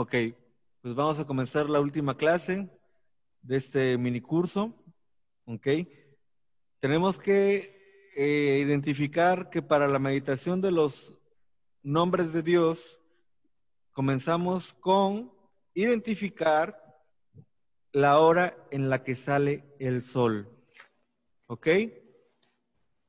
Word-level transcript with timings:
Ok, 0.00 0.14
pues 0.80 0.94
vamos 0.94 1.18
a 1.18 1.26
comenzar 1.26 1.68
la 1.68 1.80
última 1.80 2.16
clase 2.16 2.70
de 3.42 3.56
este 3.56 3.98
mini 3.98 4.20
curso. 4.20 4.72
Ok, 5.44 5.66
tenemos 6.78 7.18
que 7.18 8.08
eh, 8.14 8.60
identificar 8.64 9.50
que 9.50 9.60
para 9.60 9.88
la 9.88 9.98
meditación 9.98 10.60
de 10.60 10.70
los 10.70 11.12
nombres 11.82 12.32
de 12.32 12.44
Dios, 12.44 13.00
comenzamos 13.90 14.72
con 14.72 15.32
identificar 15.74 16.80
la 17.90 18.20
hora 18.20 18.56
en 18.70 18.90
la 18.90 19.02
que 19.02 19.16
sale 19.16 19.64
el 19.80 20.04
sol. 20.04 20.48
¿Ok? 21.48 21.66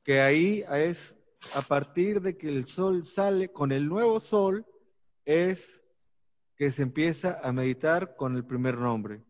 Que 0.03 0.21
ahí 0.21 0.65
es 0.71 1.15
a 1.53 1.61
partir 1.61 2.19
de 2.19 2.35
que 2.35 2.49
el 2.49 2.65
sol 2.65 3.05
sale 3.05 3.51
con 3.51 3.71
el 3.71 3.87
nuevo 3.87 4.19
sol, 4.19 4.65
es 5.23 5.83
que 6.59 6.71
se 6.71 6.81
empieza 6.83 7.39
a 7.41 7.53
meditar 7.53 8.17
con 8.17 8.35
el 8.35 8.43
primer 8.43 8.77
nombre. 8.77 9.23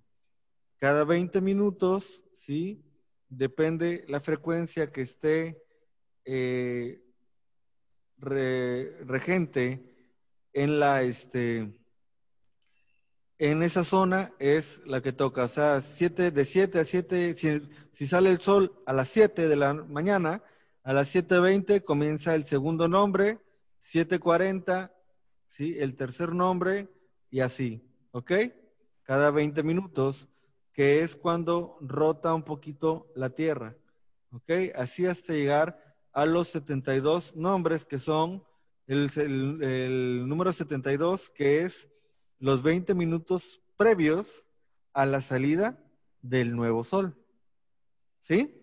Cada 0.77 1.05
20 1.05 1.41
minutos, 1.41 2.23
¿sí? 2.33 2.83
Depende 3.29 4.03
la 4.07 4.19
frecuencia 4.19 4.91
que 4.91 5.01
esté 5.01 5.63
eh, 6.25 7.03
regente 8.17 9.95
en 10.53 10.79
la, 10.79 11.03
este, 11.03 11.71
en 13.37 13.61
esa 13.61 13.83
zona 13.83 14.33
es 14.39 14.87
la 14.87 14.99
que 15.01 15.13
toca. 15.13 15.43
O 15.43 15.47
sea, 15.47 15.81
siete, 15.81 16.31
de 16.31 16.45
7 16.45 16.79
a 16.79 16.83
7, 16.83 17.35
si, 17.93 18.07
sale 18.07 18.31
el 18.31 18.39
sol 18.39 18.81
a 18.87 18.93
las 18.93 19.07
7 19.09 19.47
de 19.47 19.55
la 19.55 19.75
mañana, 19.75 20.41
a 20.81 20.93
las 20.93 21.13
7.20 21.13 21.83
comienza 21.83 22.33
el 22.33 22.45
segundo 22.45 22.87
nombre, 22.87 23.37
7.40, 23.83 24.91
¿sí? 25.45 25.75
el 25.77 25.95
tercer 25.95 26.33
nombre 26.33 26.89
y 27.29 27.41
así, 27.41 27.81
¿ok? 28.11 28.31
Cada 29.03 29.31
20 29.31 29.63
minutos, 29.63 30.29
que 30.73 31.01
es 31.01 31.15
cuando 31.15 31.77
rota 31.81 32.33
un 32.33 32.43
poquito 32.43 33.11
la 33.15 33.29
Tierra, 33.31 33.75
¿ok? 34.31 34.51
Así 34.75 35.05
hasta 35.05 35.33
llegar 35.33 35.95
a 36.11 36.25
los 36.25 36.47
72 36.49 37.35
nombres 37.35 37.85
que 37.85 37.99
son 37.99 38.43
el, 38.87 39.09
el, 39.15 39.63
el 39.63 40.27
número 40.27 40.51
72, 40.51 41.29
que 41.29 41.63
es 41.63 41.89
los 42.39 42.63
20 42.63 42.95
minutos 42.95 43.61
previos 43.77 44.49
a 44.93 45.05
la 45.05 45.21
salida 45.21 45.81
del 46.21 46.55
nuevo 46.55 46.83
sol. 46.83 47.15
¿Sí? 48.19 48.55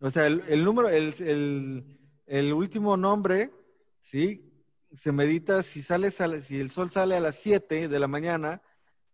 O 0.00 0.10
sea, 0.10 0.26
el, 0.26 0.64
número, 0.64 0.88
el, 0.88 2.52
último 2.52 2.96
nombre, 2.96 3.52
¿sí? 4.00 4.51
Se 4.94 5.12
medita 5.12 5.62
si 5.62 5.82
sales 5.82 6.18
si 6.44 6.60
el 6.60 6.70
sol 6.70 6.90
sale 6.90 7.16
a 7.16 7.20
las 7.20 7.36
7 7.36 7.88
de 7.88 8.00
la 8.00 8.08
mañana, 8.08 8.62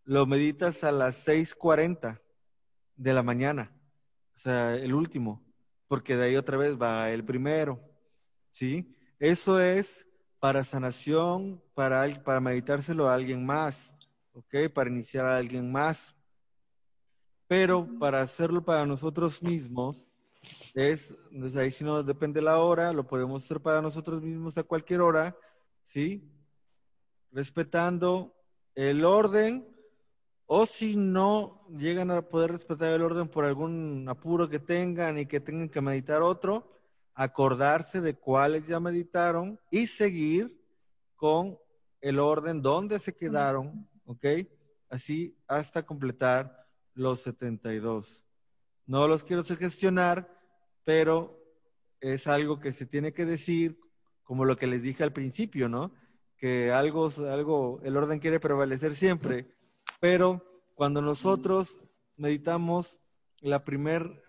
lo 0.05 0.27
meditas 0.27 0.85
a 0.85 0.93
las 0.93 1.27
6:40 1.27 2.21
de 2.97 3.15
la 3.15 3.23
mañana. 3.23 3.73
O 4.37 4.39
sea, 4.41 4.75
el 4.75 4.95
último, 4.95 5.45
porque 5.87 6.17
de 6.17 6.25
ahí 6.27 6.37
otra 6.37 6.57
vez 6.57 6.81
va 6.81 7.11
el 7.11 7.25
primero. 7.25 7.81
¿Sí? 8.51 8.95
Eso 9.19 9.61
es 9.61 10.07
para 10.41 10.65
sanación, 10.65 11.63
para, 11.75 12.07
para 12.23 12.41
meditárselo 12.41 13.09
a 13.09 13.15
alguien 13.15 13.45
más, 13.45 13.95
¿ok? 14.33 14.71
Para 14.73 14.91
iniciar 14.91 15.27
a 15.27 15.37
alguien 15.37 15.71
más. 15.71 16.17
Pero 17.47 17.89
para 17.99 18.21
hacerlo 18.21 18.65
para 18.65 18.87
nosotros 18.87 19.43
mismos, 19.43 20.09
es, 20.75 21.15
desde 21.31 21.63
ahí 21.63 21.71
si 21.71 21.83
no 21.83 22.03
depende 22.03 22.41
la 22.43 22.59
hora, 22.59 22.93
lo 22.93 23.07
podemos 23.07 23.45
hacer 23.45 23.61
para 23.61 23.83
nosotros 23.83 24.23
mismos 24.23 24.57
a 24.59 24.63
cualquier 24.63 25.01
hora, 25.01 25.37
¿sí? 25.89 26.31
Respetando 27.33 28.35
el 28.75 29.05
orden, 29.05 29.67
o 30.47 30.67
si 30.67 30.97
no 30.97 31.63
llegan 31.79 32.11
a 32.11 32.23
poder 32.23 32.53
respetar 32.53 32.93
el 32.93 33.03
orden 33.03 33.29
por 33.29 33.45
algún 33.45 34.07
apuro 34.09 34.49
que 34.49 34.59
tengan 34.59 35.19
y 35.19 35.27
que 35.27 35.41
tengan 35.41 35.69
que 35.69 35.81
meditar 35.81 36.23
otro, 36.23 36.75
acordarse 37.15 38.01
de 38.01 38.15
cuáles 38.15 38.67
ya 38.67 38.81
meditaron 38.81 39.59
y 39.71 39.87
seguir 39.87 40.63
con 41.17 41.59
el 42.01 42.19
orden 42.19 42.63
donde 42.63 42.99
se 42.99 43.17
quedaron, 43.17 43.89
¿ok? 44.05 44.27
Así 44.89 45.37
hasta 45.47 45.85
completar 45.85 46.67
los 46.95 47.23
72. 47.23 48.25
No 48.87 49.09
los 49.09 49.25
quiero 49.25 49.43
sugestionar, 49.43 50.33
pero 50.85 51.39
es 52.01 52.27
algo 52.27 52.61
que 52.61 52.73
se 52.73 52.87
tiene 52.87 53.13
que 53.13 53.27
decir, 53.27 53.79
como 54.29 54.45
lo 54.45 54.59
que 54.59 54.67
les 54.67 54.83
dije 54.83 55.03
al 55.03 55.15
principio, 55.15 55.71
¿no? 55.71 55.91
Que 56.37 56.71
algo, 56.71 57.11
algo, 57.31 57.81
el 57.83 57.97
orden 57.97 58.19
quiere 58.19 58.39
prevalecer 58.39 58.95
siempre, 58.95 59.47
pero 60.01 60.45
cuando 60.75 61.01
nosotros 61.01 61.79
meditamos 62.19 63.01
la, 63.41 63.65
primer, 63.65 64.23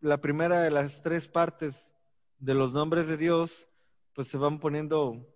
la 0.00 0.22
primera 0.22 0.62
de 0.62 0.70
las 0.70 1.02
tres 1.02 1.28
partes 1.28 1.92
de 2.38 2.54
los 2.54 2.72
nombres 2.72 3.08
de 3.08 3.18
Dios, 3.18 3.68
pues 4.14 4.28
se 4.28 4.38
van 4.38 4.58
poniendo 4.58 5.26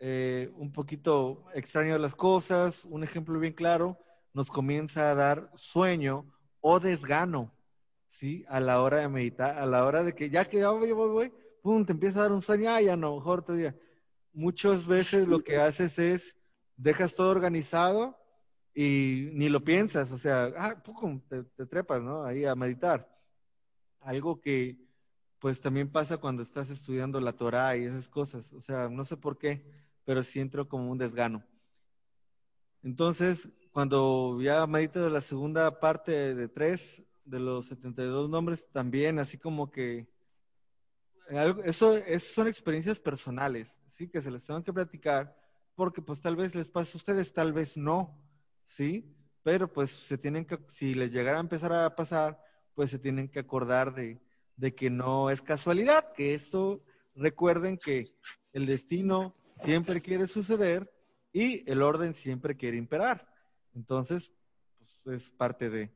eh, 0.00 0.50
un 0.56 0.70
poquito 0.70 1.46
extrañas 1.54 1.98
las 1.98 2.14
cosas. 2.14 2.84
Un 2.84 3.04
ejemplo 3.04 3.40
bien 3.40 3.54
claro, 3.54 3.96
nos 4.34 4.50
comienza 4.50 5.10
a 5.10 5.14
dar 5.14 5.50
sueño 5.54 6.30
o 6.60 6.78
desgano, 6.78 7.54
¿sí? 8.06 8.44
A 8.48 8.60
la 8.60 8.82
hora 8.82 8.98
de 8.98 9.08
meditar, 9.08 9.56
a 9.56 9.64
la 9.64 9.86
hora 9.86 10.02
de 10.02 10.14
que 10.14 10.28
ya 10.28 10.44
que 10.44 10.58
ya 10.58 10.68
voy, 10.68 10.92
voy, 10.92 11.08
voy, 11.08 11.32
pum, 11.62 11.84
te 11.84 11.92
empieza 11.92 12.20
a 12.20 12.22
dar 12.22 12.32
un 12.32 12.42
sueño, 12.42 12.70
ah, 12.70 12.80
ya 12.80 12.96
no, 12.96 13.16
mejor 13.16 13.42
todavía. 13.42 13.76
Muchas 14.32 14.86
veces 14.86 15.26
lo 15.26 15.40
que 15.42 15.56
haces 15.56 15.98
es, 15.98 16.36
dejas 16.76 17.14
todo 17.14 17.30
organizado 17.30 18.16
y 18.74 19.30
ni 19.32 19.48
lo 19.48 19.64
piensas, 19.64 20.12
o 20.12 20.18
sea, 20.18 20.52
ah, 20.56 20.82
pum, 20.82 21.20
te, 21.28 21.44
te 21.44 21.66
trepas, 21.66 22.02
¿no? 22.02 22.24
Ahí 22.24 22.44
a 22.44 22.54
meditar. 22.54 23.08
Algo 24.00 24.40
que, 24.40 24.78
pues 25.38 25.60
también 25.60 25.90
pasa 25.90 26.18
cuando 26.18 26.42
estás 26.42 26.70
estudiando 26.70 27.20
la 27.20 27.32
Torah 27.32 27.76
y 27.76 27.84
esas 27.84 28.08
cosas. 28.08 28.52
O 28.52 28.60
sea, 28.60 28.88
no 28.88 29.04
sé 29.04 29.16
por 29.16 29.38
qué, 29.38 29.64
pero 30.04 30.22
sí 30.22 30.40
entro 30.40 30.68
como 30.68 30.90
un 30.90 30.98
desgano. 30.98 31.44
Entonces, 32.82 33.50
cuando 33.72 34.40
ya 34.40 34.66
medito 34.66 35.02
de 35.02 35.10
la 35.10 35.20
segunda 35.20 35.80
parte 35.80 36.34
de 36.34 36.48
tres, 36.48 37.02
de 37.24 37.40
los 37.40 37.66
72 37.66 38.28
nombres, 38.28 38.68
también 38.72 39.18
así 39.18 39.38
como 39.38 39.70
que 39.70 40.08
eso, 41.64 41.96
eso, 41.96 42.34
son 42.34 42.48
experiencias 42.48 42.98
personales, 42.98 43.78
sí, 43.86 44.08
que 44.08 44.20
se 44.20 44.30
les 44.30 44.44
tengo 44.44 44.62
que 44.62 44.72
platicar, 44.72 45.36
porque 45.74 46.02
pues 46.02 46.20
tal 46.20 46.36
vez 46.36 46.54
les 46.54 46.70
pase 46.70 46.96
a 46.96 46.98
ustedes, 46.98 47.32
tal 47.32 47.52
vez 47.52 47.76
no, 47.76 48.18
sí, 48.64 49.14
pero 49.42 49.72
pues 49.72 49.90
se 49.90 50.18
tienen 50.18 50.44
que, 50.44 50.58
si 50.68 50.94
les 50.94 51.12
llegara 51.12 51.38
a 51.38 51.40
empezar 51.40 51.72
a 51.72 51.94
pasar, 51.94 52.42
pues 52.74 52.90
se 52.90 52.98
tienen 52.98 53.28
que 53.28 53.38
acordar 53.38 53.94
de, 53.94 54.20
de 54.56 54.74
que 54.74 54.90
no 54.90 55.30
es 55.30 55.40
casualidad, 55.40 56.12
que 56.12 56.34
esto, 56.34 56.82
recuerden 57.14 57.78
que 57.78 58.12
el 58.52 58.66
destino 58.66 59.32
siempre 59.64 60.00
quiere 60.00 60.26
suceder 60.26 60.92
y 61.32 61.70
el 61.70 61.82
orden 61.82 62.14
siempre 62.14 62.56
quiere 62.56 62.76
imperar. 62.76 63.28
Entonces, 63.74 64.32
pues, 65.02 65.24
es 65.24 65.30
parte 65.30 65.70
de... 65.70 65.92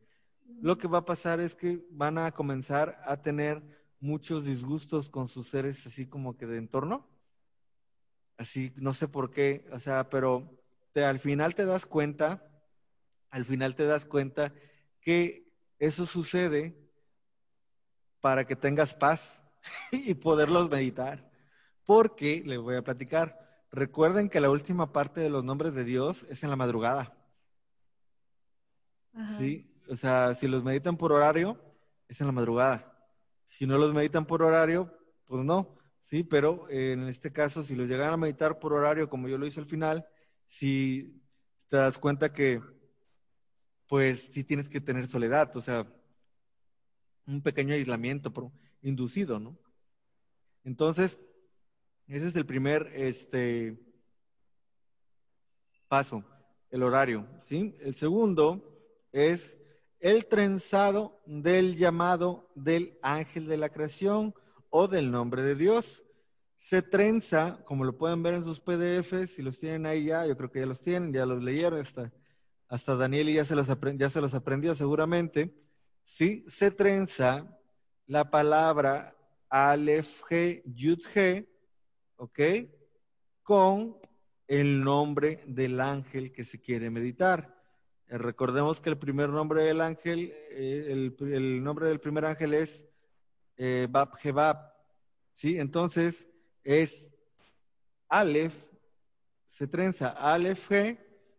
Lo 0.60 0.76
que 0.76 0.88
va 0.88 0.98
a 0.98 1.04
pasar 1.04 1.40
es 1.40 1.54
que 1.54 1.84
van 1.90 2.18
a 2.18 2.32
comenzar 2.32 3.00
a 3.04 3.20
tener 3.20 3.62
muchos 4.04 4.44
disgustos 4.44 5.08
con 5.08 5.28
sus 5.28 5.48
seres 5.48 5.86
así 5.86 6.06
como 6.06 6.36
que 6.36 6.46
de 6.46 6.58
entorno. 6.58 7.08
Así, 8.36 8.72
no 8.76 8.92
sé 8.92 9.08
por 9.08 9.30
qué, 9.30 9.66
o 9.72 9.80
sea, 9.80 10.10
pero 10.10 10.60
te, 10.92 11.04
al 11.04 11.20
final 11.20 11.54
te 11.54 11.64
das 11.64 11.86
cuenta, 11.86 12.46
al 13.30 13.46
final 13.46 13.74
te 13.74 13.86
das 13.86 14.04
cuenta 14.04 14.52
que 15.00 15.50
eso 15.78 16.04
sucede 16.04 16.76
para 18.20 18.46
que 18.46 18.56
tengas 18.56 18.94
paz 18.94 19.42
y 19.92 20.14
poderlos 20.14 20.70
meditar. 20.70 21.30
Porque 21.86 22.42
les 22.44 22.58
voy 22.58 22.76
a 22.76 22.84
platicar. 22.84 23.64
Recuerden 23.70 24.28
que 24.28 24.40
la 24.40 24.50
última 24.50 24.92
parte 24.92 25.20
de 25.20 25.30
los 25.30 25.44
nombres 25.44 25.74
de 25.74 25.84
Dios 25.84 26.24
es 26.24 26.42
en 26.42 26.50
la 26.50 26.56
madrugada. 26.56 27.16
Sí, 29.24 29.66
o 29.88 29.96
sea, 29.96 30.34
si 30.34 30.48
los 30.48 30.62
meditan 30.64 30.96
por 30.96 31.12
horario, 31.12 31.58
es 32.08 32.20
en 32.20 32.26
la 32.26 32.32
madrugada. 32.32 32.93
Si 33.56 33.68
no 33.68 33.78
los 33.78 33.94
meditan 33.94 34.26
por 34.26 34.42
horario, 34.42 34.92
pues 35.26 35.44
no. 35.44 35.78
Sí, 36.00 36.24
pero 36.24 36.68
en 36.70 37.04
este 37.04 37.32
caso, 37.32 37.62
si 37.62 37.76
los 37.76 37.86
llegan 37.86 38.12
a 38.12 38.16
meditar 38.16 38.58
por 38.58 38.72
horario, 38.72 39.08
como 39.08 39.28
yo 39.28 39.38
lo 39.38 39.46
hice 39.46 39.60
al 39.60 39.66
final, 39.66 40.04
si 40.44 41.22
te 41.68 41.76
das 41.76 41.98
cuenta 41.98 42.32
que, 42.32 42.60
pues 43.86 44.32
sí 44.32 44.42
tienes 44.42 44.68
que 44.68 44.80
tener 44.80 45.06
soledad, 45.06 45.54
o 45.56 45.60
sea, 45.60 45.86
un 47.28 47.42
pequeño 47.42 47.74
aislamiento 47.74 48.32
inducido, 48.82 49.38
¿no? 49.38 49.56
Entonces, 50.64 51.20
ese 52.08 52.26
es 52.26 52.34
el 52.34 52.46
primer 52.46 52.90
este, 52.92 53.78
paso, 55.86 56.24
el 56.72 56.82
horario, 56.82 57.28
¿sí? 57.40 57.76
El 57.78 57.94
segundo 57.94 58.76
es 59.12 59.56
el 60.04 60.26
trenzado 60.26 61.22
del 61.24 61.76
llamado 61.76 62.44
del 62.56 62.98
ángel 63.00 63.46
de 63.46 63.56
la 63.56 63.70
creación 63.70 64.34
o 64.68 64.86
del 64.86 65.10
nombre 65.10 65.42
de 65.42 65.54
Dios. 65.54 66.04
se 66.58 66.82
trenza, 66.82 67.64
como 67.64 67.84
lo 67.84 67.96
pueden 67.96 68.22
ver 68.22 68.34
en 68.34 68.44
sus 68.44 68.60
PDFs, 68.60 69.30
si 69.30 69.42
los 69.42 69.58
tienen 69.58 69.86
ahí 69.86 70.04
ya, 70.04 70.26
yo 70.26 70.36
creo 70.36 70.50
que 70.50 70.60
ya 70.60 70.66
los 70.66 70.82
tienen, 70.82 71.12
ya 71.12 71.24
los 71.24 71.42
leyeron, 71.42 71.80
hasta, 71.80 72.12
hasta 72.68 72.96
Daniel 72.96 73.32
ya 73.32 73.46
se, 73.46 73.54
los 73.54 73.66
ya 73.96 74.10
se 74.10 74.20
los 74.20 74.34
aprendió 74.34 74.74
seguramente. 74.74 75.54
Sí, 76.04 76.44
se 76.48 76.70
trenza 76.70 77.58
la 78.06 78.28
palabra 78.28 79.16
Aleph 79.48 80.22
G, 80.28 80.62
Yud 80.66 81.00
G, 81.14 81.48
¿ok? 82.16 82.40
Con 83.42 83.96
el 84.48 84.84
nombre 84.84 85.40
del 85.46 85.80
ángel 85.80 86.30
que 86.30 86.44
se 86.44 86.60
quiere 86.60 86.90
meditar. 86.90 87.53
Eh, 88.14 88.18
recordemos 88.18 88.80
que 88.80 88.90
el 88.90 88.98
primer 88.98 89.28
nombre 89.28 89.64
del 89.64 89.80
ángel, 89.80 90.32
eh, 90.52 90.86
el, 90.88 91.64
nombre 91.64 91.86
del 91.88 91.98
primer 91.98 92.24
ángel 92.24 92.54
es 92.54 92.86
eh, 93.56 93.88
Bab 93.90 94.14
Jebab. 94.14 94.72
¿Sí? 95.32 95.58
Entonces 95.58 96.28
es 96.62 97.12
Aleph, 98.08 98.54
se 99.46 99.66
trenza 99.66 100.10
Aleph 100.10 100.70
G, 100.70 100.96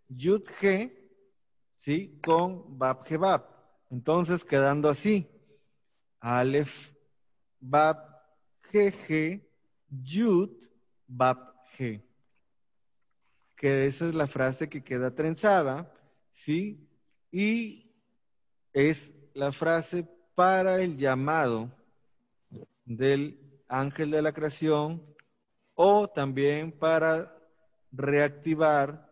Yud 0.10 0.44
G, 0.44 0.94
¿sí? 1.76 2.20
Con 2.22 2.78
Bab 2.78 3.06
Jebab. 3.06 3.46
Entonces 3.90 4.44
quedando 4.44 4.90
así. 4.90 5.30
Aleph, 6.20 6.92
Bab, 7.62 7.98
G, 8.64 9.42
Yud, 9.88 10.52
Bab, 11.08 11.56
G. 11.78 12.04
Que 13.56 13.86
esa 13.86 14.08
es 14.10 14.14
la 14.14 14.28
frase 14.28 14.68
que 14.68 14.84
queda 14.84 15.16
trenzada 15.16 15.95
¿sí? 16.36 16.90
Y 17.32 17.96
es 18.74 19.14
la 19.34 19.52
frase 19.52 20.08
para 20.36 20.82
el 20.82 20.98
llamado 20.98 21.72
del 22.84 23.64
ángel 23.70 24.12
de 24.12 24.22
la 24.22 24.34
creación 24.34 25.04
o 25.74 26.08
también 26.10 26.72
para 26.74 27.34
reactivar 27.92 29.12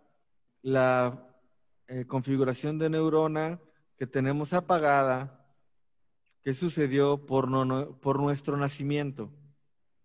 la 0.61 1.27
eh, 1.87 2.05
configuración 2.05 2.77
de 2.77 2.89
neurona 2.89 3.59
que 3.97 4.05
tenemos 4.05 4.53
apagada 4.53 5.47
que 6.41 6.53
sucedió 6.53 7.25
por, 7.25 7.47
por 8.01 8.19
nuestro 8.19 8.57
nacimiento. 8.57 9.31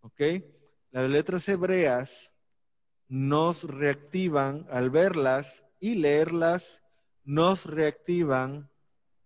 ¿Ok? 0.02 0.22
Las 0.92 1.08
letras 1.08 1.48
hebreas 1.48 2.32
nos 3.08 3.64
reactivan 3.64 4.66
al 4.70 4.90
verlas 4.90 5.64
y 5.80 5.96
leerlas 5.96 6.82
nos 7.28 7.66
reactivan 7.66 8.70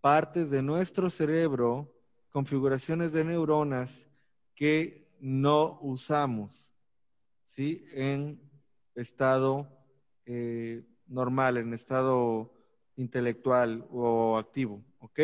partes 0.01 0.51
de 0.51 0.61
nuestro 0.61 1.09
cerebro, 1.09 1.95
configuraciones 2.31 3.13
de 3.13 3.25
neuronas 3.25 4.09
que 4.57 5.09
no 5.21 5.79
usamos, 5.83 6.73
¿sí? 7.47 7.85
En 7.93 8.43
estado 8.97 9.69
eh, 10.27 10.83
normal, 11.07 11.59
en 11.59 11.75
estado 11.75 12.53
intelectual 12.97 13.87
o 13.89 14.37
activo, 14.37 14.83
¿ok? 14.99 15.21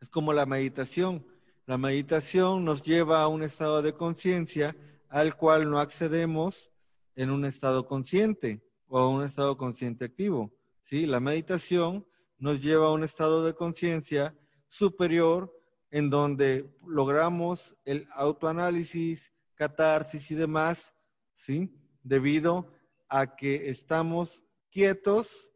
Es 0.00 0.10
como 0.10 0.32
la 0.32 0.46
meditación. 0.46 1.26
La 1.66 1.78
meditación 1.78 2.64
nos 2.64 2.84
lleva 2.84 3.22
a 3.22 3.28
un 3.28 3.42
estado 3.42 3.82
de 3.82 3.94
conciencia 3.94 4.76
al 5.08 5.36
cual 5.36 5.68
no 5.68 5.80
accedemos 5.80 6.70
en 7.16 7.30
un 7.30 7.44
estado 7.44 7.88
consciente 7.88 8.62
o 8.86 9.08
un 9.08 9.24
estado 9.24 9.56
consciente 9.56 10.04
activo. 10.04 10.52
¿Sí? 10.84 11.06
La 11.06 11.18
meditación 11.18 12.06
nos 12.38 12.62
lleva 12.62 12.86
a 12.86 12.92
un 12.92 13.02
estado 13.02 13.44
de 13.44 13.54
conciencia 13.54 14.36
superior 14.68 15.52
en 15.90 16.10
donde 16.10 16.72
logramos 16.86 17.74
el 17.84 18.06
autoanálisis, 18.12 19.32
catarsis 19.54 20.30
y 20.30 20.34
demás, 20.34 20.94
¿sí? 21.34 21.74
Debido 22.02 22.72
a 23.08 23.34
que 23.34 23.68
estamos 23.68 24.44
quietos 24.70 25.52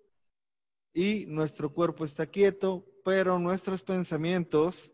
y 0.92 1.26
nuestro 1.26 1.72
cuerpo 1.72 2.04
está 2.04 2.26
quieto, 2.26 2.86
pero 3.04 3.38
nuestros 3.38 3.82
pensamientos 3.82 4.92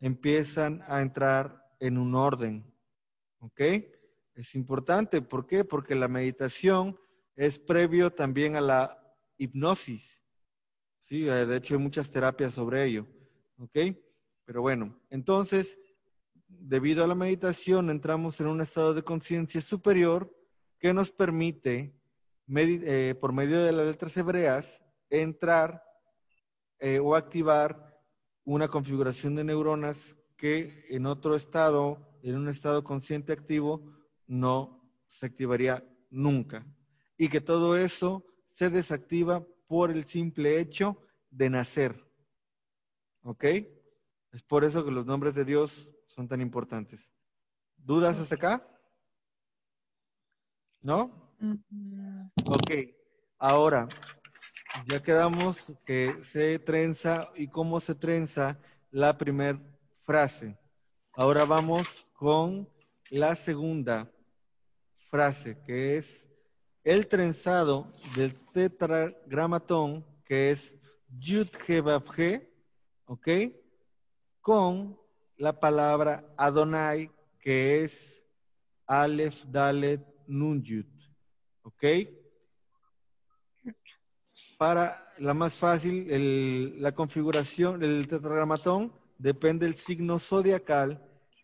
empiezan 0.00 0.82
a 0.86 1.02
entrar 1.02 1.64
en 1.78 1.96
un 1.98 2.14
orden. 2.14 2.72
¿Ok? 3.38 3.60
Es 4.34 4.54
importante. 4.54 5.22
¿Por 5.22 5.46
qué? 5.46 5.64
Porque 5.64 5.94
la 5.94 6.08
meditación 6.08 6.98
es 7.36 7.58
previo 7.58 8.10
también 8.10 8.56
a 8.56 8.60
la 8.60 8.99
hipnosis. 9.40 10.22
Sí, 11.00 11.28
eh, 11.28 11.46
de 11.46 11.56
hecho 11.56 11.74
hay 11.74 11.80
muchas 11.80 12.10
terapias 12.10 12.54
sobre 12.54 12.84
ello. 12.84 13.06
¿Ok? 13.58 13.78
Pero 14.44 14.62
bueno, 14.62 14.98
entonces, 15.10 15.78
debido 16.46 17.02
a 17.02 17.06
la 17.06 17.14
meditación, 17.14 17.90
entramos 17.90 18.40
en 18.40 18.48
un 18.48 18.60
estado 18.60 18.94
de 18.94 19.02
conciencia 19.02 19.60
superior 19.60 20.34
que 20.78 20.92
nos 20.94 21.10
permite, 21.10 21.94
eh, 22.48 23.14
por 23.20 23.32
medio 23.32 23.62
de 23.62 23.72
las 23.72 23.86
letras 23.86 24.16
hebreas, 24.16 24.82
entrar 25.08 25.82
eh, 26.78 26.98
o 26.98 27.14
activar 27.14 28.02
una 28.44 28.68
configuración 28.68 29.36
de 29.36 29.44
neuronas 29.44 30.16
que 30.36 30.86
en 30.88 31.06
otro 31.06 31.36
estado, 31.36 32.18
en 32.22 32.36
un 32.36 32.48
estado 32.48 32.82
consciente 32.82 33.32
activo, 33.32 33.94
no 34.26 34.92
se 35.06 35.26
activaría 35.26 35.84
nunca. 36.08 36.66
Y 37.16 37.28
que 37.28 37.40
todo 37.40 37.76
eso 37.76 38.24
se 38.50 38.68
desactiva 38.68 39.46
por 39.66 39.92
el 39.92 40.02
simple 40.02 40.60
hecho 40.60 41.00
de 41.30 41.48
nacer. 41.48 42.04
¿Ok? 43.22 43.44
Es 44.32 44.42
por 44.42 44.64
eso 44.64 44.84
que 44.84 44.90
los 44.90 45.06
nombres 45.06 45.36
de 45.36 45.44
Dios 45.44 45.88
son 46.08 46.26
tan 46.26 46.40
importantes. 46.40 47.12
¿Dudas 47.76 48.18
hasta 48.18 48.34
acá? 48.34 48.68
¿No? 50.82 51.32
Ok. 52.44 52.70
Ahora, 53.38 53.88
ya 54.86 55.00
quedamos 55.00 55.72
que 55.84 56.22
se 56.22 56.58
trenza 56.58 57.30
y 57.36 57.46
cómo 57.46 57.80
se 57.80 57.94
trenza 57.94 58.58
la 58.90 59.16
primera 59.16 59.60
frase. 60.04 60.58
Ahora 61.12 61.44
vamos 61.44 62.06
con 62.14 62.68
la 63.10 63.36
segunda 63.36 64.12
frase, 65.08 65.60
que 65.62 65.96
es 65.96 66.29
el 66.84 67.06
trenzado 67.08 67.90
del 68.16 68.34
tetragramatón, 68.52 70.04
que 70.24 70.50
es 70.50 70.76
Yud 71.18 71.48
¿ok? 73.06 73.28
Con 74.40 74.98
la 75.36 75.58
palabra 75.58 76.32
Adonai, 76.36 77.10
que 77.38 77.82
es 77.82 78.24
Aleph 78.86 79.44
Dalet 79.46 80.00
Nun 80.26 80.62
Yud, 80.62 80.86
¿ok? 81.62 81.84
Para 84.56 85.08
la 85.18 85.34
más 85.34 85.56
fácil, 85.56 86.80
la 86.80 86.92
configuración 86.92 87.80
del 87.80 88.06
tetragramatón 88.06 88.92
depende 89.18 89.66
del 89.66 89.74
signo 89.74 90.18
zodiacal, 90.18 91.02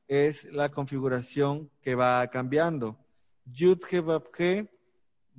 es 0.09 0.45
la 0.53 0.69
configuración 0.69 1.71
que 1.83 1.95
va 1.95 2.27
cambiando. 2.29 2.99
Yud 3.45 3.81
G 3.81 4.69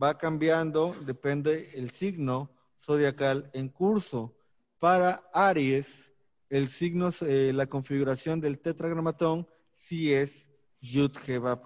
va 0.02 0.18
cambiando, 0.18 0.96
depende 1.02 1.72
el 1.76 1.90
signo 1.90 2.50
zodiacal 2.80 3.50
en 3.54 3.70
curso. 3.70 4.36
Para 4.80 5.24
Aries, 5.34 6.14
el 6.50 6.70
signo, 6.70 7.10
eh, 7.22 7.52
la 7.54 7.66
configuración 7.68 8.40
del 8.40 8.60
tetragramatón 8.60 9.48
sí 9.74 10.14
es 10.14 10.50
Yud 10.82 11.12
He 11.28 11.40
Bab 11.40 11.64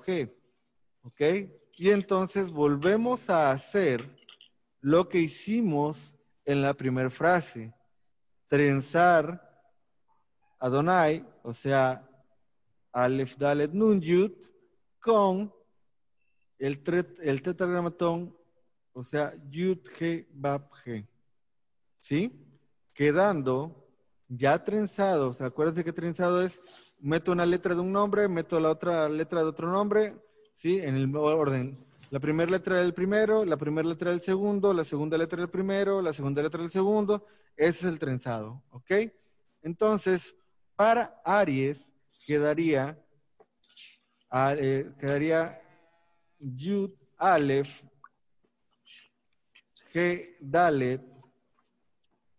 ¿Ok? 1.04 1.22
Y 1.78 1.90
entonces 1.90 2.50
volvemos 2.50 3.30
a 3.30 3.52
hacer 3.52 4.08
lo 4.80 5.10
que 5.10 5.20
hicimos 5.20 6.16
en 6.46 6.62
la 6.62 6.74
primera 6.74 7.10
frase. 7.10 7.74
Trenzar 8.48 9.50
Adonai, 10.60 11.26
o 11.44 11.54
sea, 11.54 12.08
Aleph 12.92 13.38
Dalet 13.38 13.72
Nun 13.72 14.02
Yud, 14.02 14.34
con 15.00 15.54
el, 16.62 17.42
tetragramatón, 17.42 18.38
o 18.94 19.04
sea, 19.04 19.34
Yud 19.50 19.80
G 19.98 20.28
Bab 20.32 20.70
G. 20.70 21.08
¿Sí? 21.98 22.32
Quedando 22.94 23.88
ya 24.28 24.64
trenzado, 24.64 25.34
¿se 25.34 25.44
acuerdan 25.44 25.84
que 25.84 25.92
trenzado 25.92 26.42
es? 26.42 26.62
Meto 27.00 27.32
una 27.32 27.48
letra 27.48 27.74
de 27.74 27.82
un 27.82 27.92
nombre, 27.92 28.28
meto 28.28 28.60
la 28.60 28.70
otra 28.70 29.10
letra 29.10 29.42
de 29.42 29.48
otro 29.48 29.72
nombre, 29.72 30.16
¿sí? 30.54 30.80
En 30.80 30.96
el 30.96 31.16
orden. 31.16 31.78
La 32.12 32.20
primera 32.20 32.52
letra 32.52 32.78
del 32.78 32.94
primero, 32.94 33.44
la 33.44 33.58
primera 33.58 33.88
letra 33.88 34.12
del 34.12 34.22
segundo, 34.22 34.72
la 34.74 34.84
segunda 34.84 35.18
letra 35.18 35.40
del 35.40 35.50
primero, 35.50 36.02
la 36.02 36.14
segunda 36.14 36.44
letra 36.44 36.62
del 36.62 36.70
segundo. 36.70 37.26
Ese 37.56 37.88
es 37.88 37.94
el 37.94 37.98
trenzado, 37.98 38.62
¿ok? 38.70 38.92
Entonces, 39.64 40.36
para 40.76 41.22
Aries 41.26 41.90
quedaría, 42.26 43.04
ah, 44.30 44.54
eh, 44.56 44.94
quedaría 45.00 45.60
Yud, 46.42 46.92
Aleph, 47.18 47.84
G, 49.94 50.36
Dalet, 50.42 51.02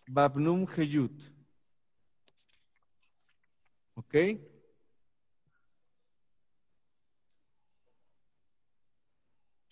Babnum, 0.06 0.66
Yud. 0.66 1.22
¿Ok? 3.94 4.14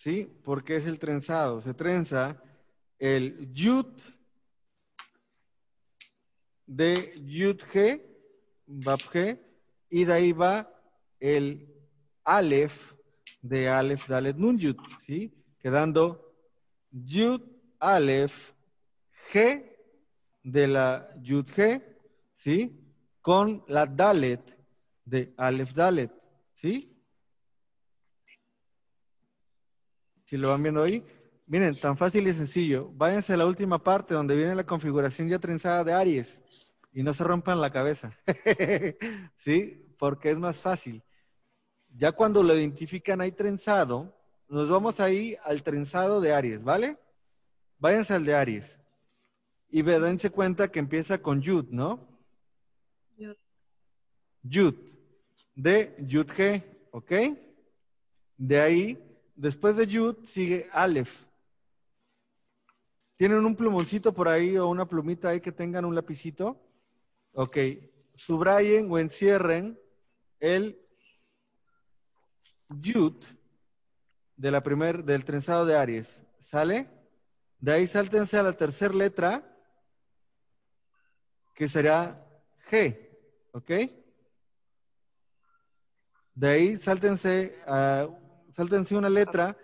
¿sí? 0.00 0.26
Porque 0.44 0.76
es 0.76 0.86
el 0.86 0.98
trenzado. 0.98 1.60
Se 1.60 1.74
trenza 1.74 2.42
el 2.98 3.52
Yud 3.52 4.00
de 6.66 7.12
Yud 7.26 7.60
G, 7.60 8.02
Bab 8.66 9.00
G, 9.00 9.38
y 9.90 10.04
de 10.06 10.12
ahí 10.14 10.32
va 10.32 10.72
el 11.18 11.68
Aleph 12.24 12.94
de 13.42 13.68
Aleph 13.68 14.06
Dalet 14.08 14.36
Nun 14.36 14.58
Yud, 14.58 14.76
¿sí? 14.98 15.32
Quedando 15.58 16.34
Yud 16.90 17.42
Aleph 17.78 18.52
G 19.32 19.64
de 20.42 20.66
la 20.68 21.08
Yud 21.22 21.46
G, 21.46 21.82
¿sí? 22.34 22.80
Con 23.20 23.64
la 23.68 23.86
Dalet 23.86 24.58
de 25.04 25.34
Aleph 25.36 25.72
Dalet, 25.72 26.12
¿sí? 26.52 26.96
Si 30.24 30.36
lo 30.36 30.50
van 30.50 30.62
viendo 30.62 30.82
ahí. 30.82 31.04
Miren, 31.46 31.74
tan 31.74 31.96
fácil 31.96 32.28
y 32.28 32.32
sencillo. 32.32 32.92
Váyanse 32.94 33.32
a 33.32 33.36
la 33.36 33.46
última 33.46 33.82
parte 33.82 34.14
donde 34.14 34.36
viene 34.36 34.54
la 34.54 34.64
configuración 34.64 35.28
ya 35.28 35.40
trenzada 35.40 35.82
de 35.82 35.92
Aries 35.92 36.42
y 36.92 37.02
no 37.02 37.12
se 37.12 37.24
rompan 37.24 37.60
la 37.60 37.72
cabeza. 37.72 38.16
¿Sí? 39.36 39.94
Porque 39.98 40.30
es 40.30 40.38
más 40.38 40.62
fácil. 40.62 41.02
Ya 41.96 42.12
cuando 42.12 42.42
lo 42.42 42.56
identifican 42.56 43.20
ahí 43.20 43.32
trenzado, 43.32 44.14
nos 44.48 44.68
vamos 44.68 45.00
ahí 45.00 45.36
al 45.42 45.62
trenzado 45.62 46.20
de 46.20 46.32
Aries, 46.32 46.62
¿vale? 46.62 46.98
Váyanse 47.78 48.14
al 48.14 48.24
de 48.24 48.34
Aries. 48.34 48.80
Y 49.70 49.82
dense 49.82 50.30
cuenta 50.30 50.70
que 50.70 50.78
empieza 50.78 51.22
con 51.22 51.40
Yud, 51.40 51.66
¿no? 51.70 52.08
Yud. 53.16 53.36
Yud. 54.42 54.74
De 55.54 55.94
Yud 55.98 56.26
G, 56.26 56.64
¿ok? 56.90 57.12
De 58.36 58.60
ahí 58.60 59.10
Después 59.40 59.74
de 59.74 59.86
Yud 59.86 60.16
sigue 60.22 60.68
Aleph. 60.70 61.22
¿Tienen 63.16 63.46
un 63.46 63.56
plumoncito 63.56 64.12
por 64.12 64.28
ahí 64.28 64.58
o 64.58 64.68
una 64.68 64.86
plumita 64.86 65.30
ahí 65.30 65.40
que 65.40 65.50
tengan 65.50 65.86
un 65.86 65.94
lapicito? 65.94 66.60
Ok. 67.32 67.56
Subrayen 68.12 68.92
o 68.92 68.98
encierren 68.98 69.80
el 70.40 70.78
Yud 72.70 73.24
de 74.36 74.50
la 74.50 74.62
primer, 74.62 75.04
del 75.04 75.24
trenzado 75.24 75.66
de 75.66 75.76
Aries. 75.76 76.24
¿Sale? 76.38 76.88
De 77.58 77.72
ahí 77.72 77.86
sáltense 77.86 78.38
a 78.38 78.42
la 78.42 78.52
tercera 78.52 78.94
letra, 78.94 79.44
que 81.54 81.68
será 81.68 82.16
G. 82.70 83.08
¿Ok? 83.52 83.70
De 86.34 86.48
ahí 86.48 86.76
sáltense 86.76 87.54
a 87.66 88.08
sáltense 88.50 88.96
una 88.96 89.10
letra 89.10 89.56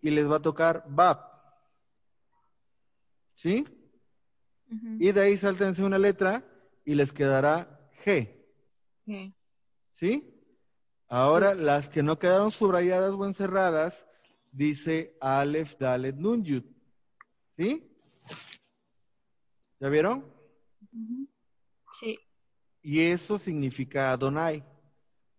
y 0.00 0.10
les 0.10 0.30
va 0.30 0.36
a 0.36 0.42
tocar 0.42 0.84
BAP. 0.88 1.32
¿Sí? 3.34 3.66
Y 4.98 5.12
de 5.12 5.20
ahí 5.20 5.36
sáltense 5.36 5.84
una 5.84 5.98
letra 5.98 6.44
y 6.84 6.94
les 6.94 7.12
quedará 7.12 7.90
G. 8.04 8.34
¿Sí? 9.92 10.41
Ahora, 11.14 11.52
las 11.52 11.90
que 11.90 12.02
no 12.02 12.18
quedaron 12.18 12.50
subrayadas 12.50 13.12
o 13.12 13.26
encerradas, 13.26 14.06
dice 14.50 15.14
Aleph, 15.20 15.76
Dalet, 15.78 16.16
Nun, 16.16 16.40
Yud. 16.40 16.64
¿Sí? 17.50 17.86
¿Ya 19.78 19.90
vieron? 19.90 20.24
Sí. 22.00 22.18
Y 22.80 23.00
eso 23.00 23.38
significa 23.38 24.10
Adonai, 24.10 24.64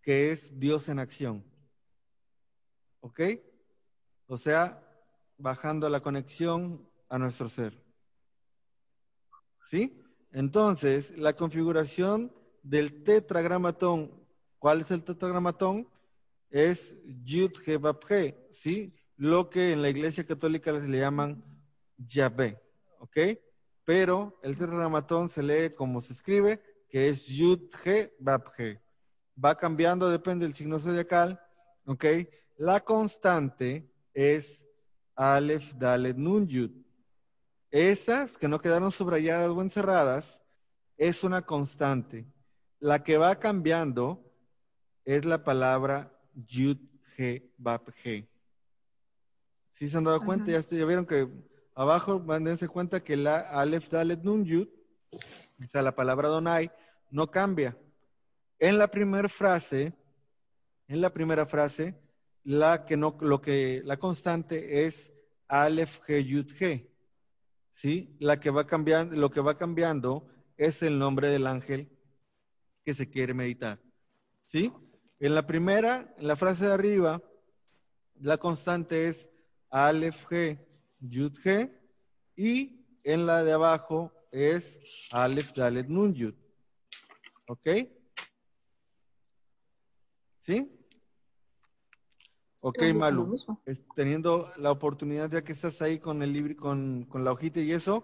que 0.04 0.32
es 0.32 0.60
Dios 0.60 0.90
en 0.90 1.00
acción. 1.00 1.44
¿Ok? 3.00 3.22
O 4.28 4.38
sea, 4.38 4.80
bajando 5.40 5.90
la 5.90 6.02
conexión 6.02 6.88
a 7.10 7.18
nuestro 7.18 7.50
ser. 7.50 7.84
¿Sí? 9.64 10.00
Entonces, 10.34 11.18
la 11.18 11.34
configuración 11.34 12.32
del 12.62 13.04
tetragramatón, 13.04 14.23
¿cuál 14.64 14.80
es 14.80 14.92
el 14.92 15.04
tetragramatón? 15.04 15.86
Es 16.50 16.96
Yud 17.26 17.52
He 17.68 18.48
¿sí? 18.54 18.96
Lo 19.18 19.50
que 19.50 19.74
en 19.74 19.82
la 19.82 19.90
Iglesia 19.90 20.26
Católica 20.26 20.72
les 20.72 20.88
le 20.88 21.00
llaman 21.00 21.44
Yahvé, 21.98 22.64
¿ok? 23.00 23.18
Pero 23.84 24.40
el 24.42 24.58
tetragramatón 24.58 25.28
se 25.28 25.44
lee 25.44 25.76
como 25.76 26.00
se 26.00 26.14
escribe, 26.14 26.62
que 26.88 27.10
es 27.10 27.28
Yud 27.28 27.60
He 27.84 28.16
He. 28.58 28.82
Va 29.44 29.58
cambiando, 29.58 30.10
depende 30.10 30.46
del 30.46 30.56
signo 30.56 30.80
zodiacal, 30.80 31.42
¿ok? 31.86 32.06
La 32.56 32.80
constante 32.80 33.92
es 34.14 34.66
Aleph, 35.14 35.74
Dalet, 35.74 36.16
Nun, 36.16 36.48
Yud. 36.48 36.72
Esas 37.70 38.38
que 38.38 38.48
no 38.48 38.62
quedaron 38.62 38.94
subrayadas 38.94 39.52
o 39.52 39.62
encerradas 39.62 40.42
es 40.96 41.26
una 41.26 41.42
constante. 41.42 42.26
La 42.80 43.04
que 43.04 43.18
va 43.18 43.38
cambiando 43.38 44.24
es 45.06 45.26
la 45.26 45.44
palabra 45.44 46.18
Yud, 46.34 46.78
G, 47.18 47.52
Bab, 47.58 47.86
G. 48.04 48.28
¿Sí 49.72 49.90
se 49.90 49.98
han 49.98 50.04
dado 50.04 50.22
cuenta? 50.22 50.52
Ya, 50.52 50.60
ya, 50.60 50.86
vieron 50.86 51.06
que 51.06 51.28
abajo 51.76 52.20
van 52.20 52.44
dense 52.44 52.68
cuenta 52.68 53.04
que 53.04 53.18
la 53.18 53.40
Aleph, 53.40 53.90
Dalet, 53.90 54.22
Nun, 54.24 54.46
Yud, 54.46 54.68
o 55.12 55.68
sea, 55.68 55.82
la 55.82 55.96
palabra 55.96 56.28
Donai, 56.28 56.72
no 57.10 57.30
cambia. 57.30 57.78
En 58.60 58.78
la 58.78 58.88
primera 58.88 59.30
frase, 59.30 59.94
en 60.88 61.02
la 61.02 61.12
primera 61.12 61.46
frase, 61.46 62.00
la 62.44 62.86
que 62.86 62.98
no, 62.98 63.18
lo 63.22 63.42
que, 63.42 63.82
la 63.86 63.98
constante 63.98 64.86
es 64.86 65.12
Aleph 65.48 66.02
G 66.08 66.24
Yud 66.24 66.48
G. 66.48 66.90
¿Sí? 67.72 68.16
La 68.20 68.40
que 68.40 68.52
va 68.52 68.68
cambiando, 68.68 69.16
lo 69.16 69.32
que 69.32 69.42
va 69.42 69.58
cambiando 69.58 70.28
es 70.58 70.84
el 70.84 71.00
nombre 71.00 71.30
del 71.30 71.48
ángel 71.48 71.90
que 72.84 72.94
se 72.94 73.10
quiere 73.10 73.34
meditar. 73.34 73.82
¿Sí? 74.46 74.72
En 75.24 75.36
la 75.36 75.48
primera, 75.48 76.14
en 76.18 76.28
la 76.28 76.36
frase 76.36 76.66
de 76.66 76.74
arriba, 76.74 77.24
la 78.20 78.38
constante 78.38 79.08
es 79.08 79.30
Aleph 79.70 80.26
G 80.28 80.60
Yud 81.00 81.32
G 81.38 81.72
y 82.36 82.86
en 83.06 83.26
la 83.26 83.42
de 83.46 83.54
abajo 83.54 84.12
es 84.32 84.82
Aleph 85.12 85.54
Dalet 85.54 85.88
Nun 85.88 86.14
Yud. 86.14 86.34
¿Ok? 87.48 87.70
¿Sí? 90.40 90.78
Ok, 92.62 92.84
Malu, 92.94 93.38
teniendo 93.96 94.52
la 94.58 94.72
oportunidad 94.72 95.32
ya 95.32 95.42
que 95.42 95.54
estás 95.54 95.82
ahí 95.82 96.00
con 96.00 96.22
el 96.22 96.34
libro, 96.34 96.58
con, 96.58 97.08
la 97.14 97.32
hojita 97.32 97.62
y 97.62 97.72
eso, 97.72 98.04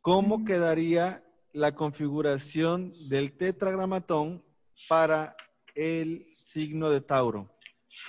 ¿cómo 0.00 0.44
quedaría 0.44 1.24
la 1.52 1.76
configuración 1.76 2.92
del 3.08 3.36
tetragramatón 3.36 4.44
para 4.88 5.36
el 5.76 6.31
signo 6.42 6.90
de 6.90 7.00
Tauro? 7.00 7.48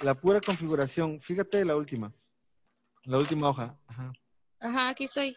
La 0.01 0.13
pura 0.15 0.41
configuración, 0.41 1.19
fíjate 1.19 1.63
la 1.63 1.75
última, 1.75 2.13
la 3.03 3.19
última 3.19 3.49
hoja. 3.49 3.79
Ajá, 3.87 4.13
Ajá 4.59 4.89
aquí 4.89 5.05
estoy. 5.05 5.35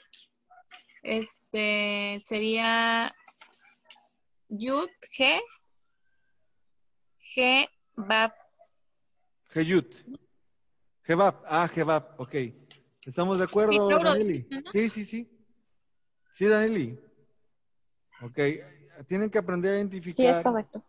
Este 1.02 2.20
sería 2.24 3.12
Yud 4.48 4.88
G 5.16 5.40
G 7.34 7.68
Bab 7.94 8.32
G 9.50 10.16
Jebab, 11.06 11.40
ah, 11.46 11.68
Jebab, 11.68 12.14
ok. 12.18 12.34
¿Estamos 13.04 13.38
de 13.38 13.44
acuerdo, 13.44 13.86
Danili? 14.00 14.48
Sí, 14.72 14.88
sí, 14.88 15.04
sí. 15.04 15.30
Sí, 16.32 16.46
Danili. 16.46 16.98
Ok, 18.22 18.38
tienen 19.06 19.30
que 19.30 19.38
aprender 19.38 19.72
a 19.72 19.76
identificar. 19.76 20.16
Sí, 20.16 20.26
es 20.26 20.42
correcto. 20.42 20.82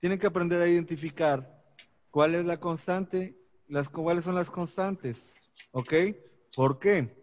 Tienen 0.00 0.18
que 0.18 0.26
aprender 0.26 0.60
a 0.62 0.68
identificar 0.68 1.62
cuál 2.10 2.34
es 2.34 2.46
la 2.46 2.58
constante, 2.58 3.38
las, 3.68 3.90
cuáles 3.90 4.24
son 4.24 4.34
las 4.34 4.50
constantes. 4.50 5.28
¿Ok? 5.72 5.92
¿Por 6.56 6.78
qué? 6.78 7.14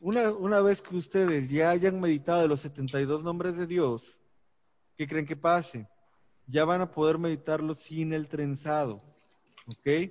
Una, 0.00 0.32
una 0.32 0.60
vez 0.60 0.80
que 0.80 0.96
ustedes 0.96 1.50
ya 1.50 1.70
hayan 1.70 2.00
meditado 2.00 2.48
los 2.48 2.60
72 2.60 3.22
nombres 3.22 3.56
de 3.56 3.66
Dios, 3.66 4.20
¿qué 4.96 5.06
creen 5.06 5.26
que 5.26 5.36
pase? 5.36 5.86
Ya 6.46 6.64
van 6.64 6.80
a 6.80 6.90
poder 6.90 7.18
meditarlo 7.18 7.74
sin 7.74 8.12
el 8.14 8.26
trenzado. 8.28 8.98
¿Ok? 9.66 10.10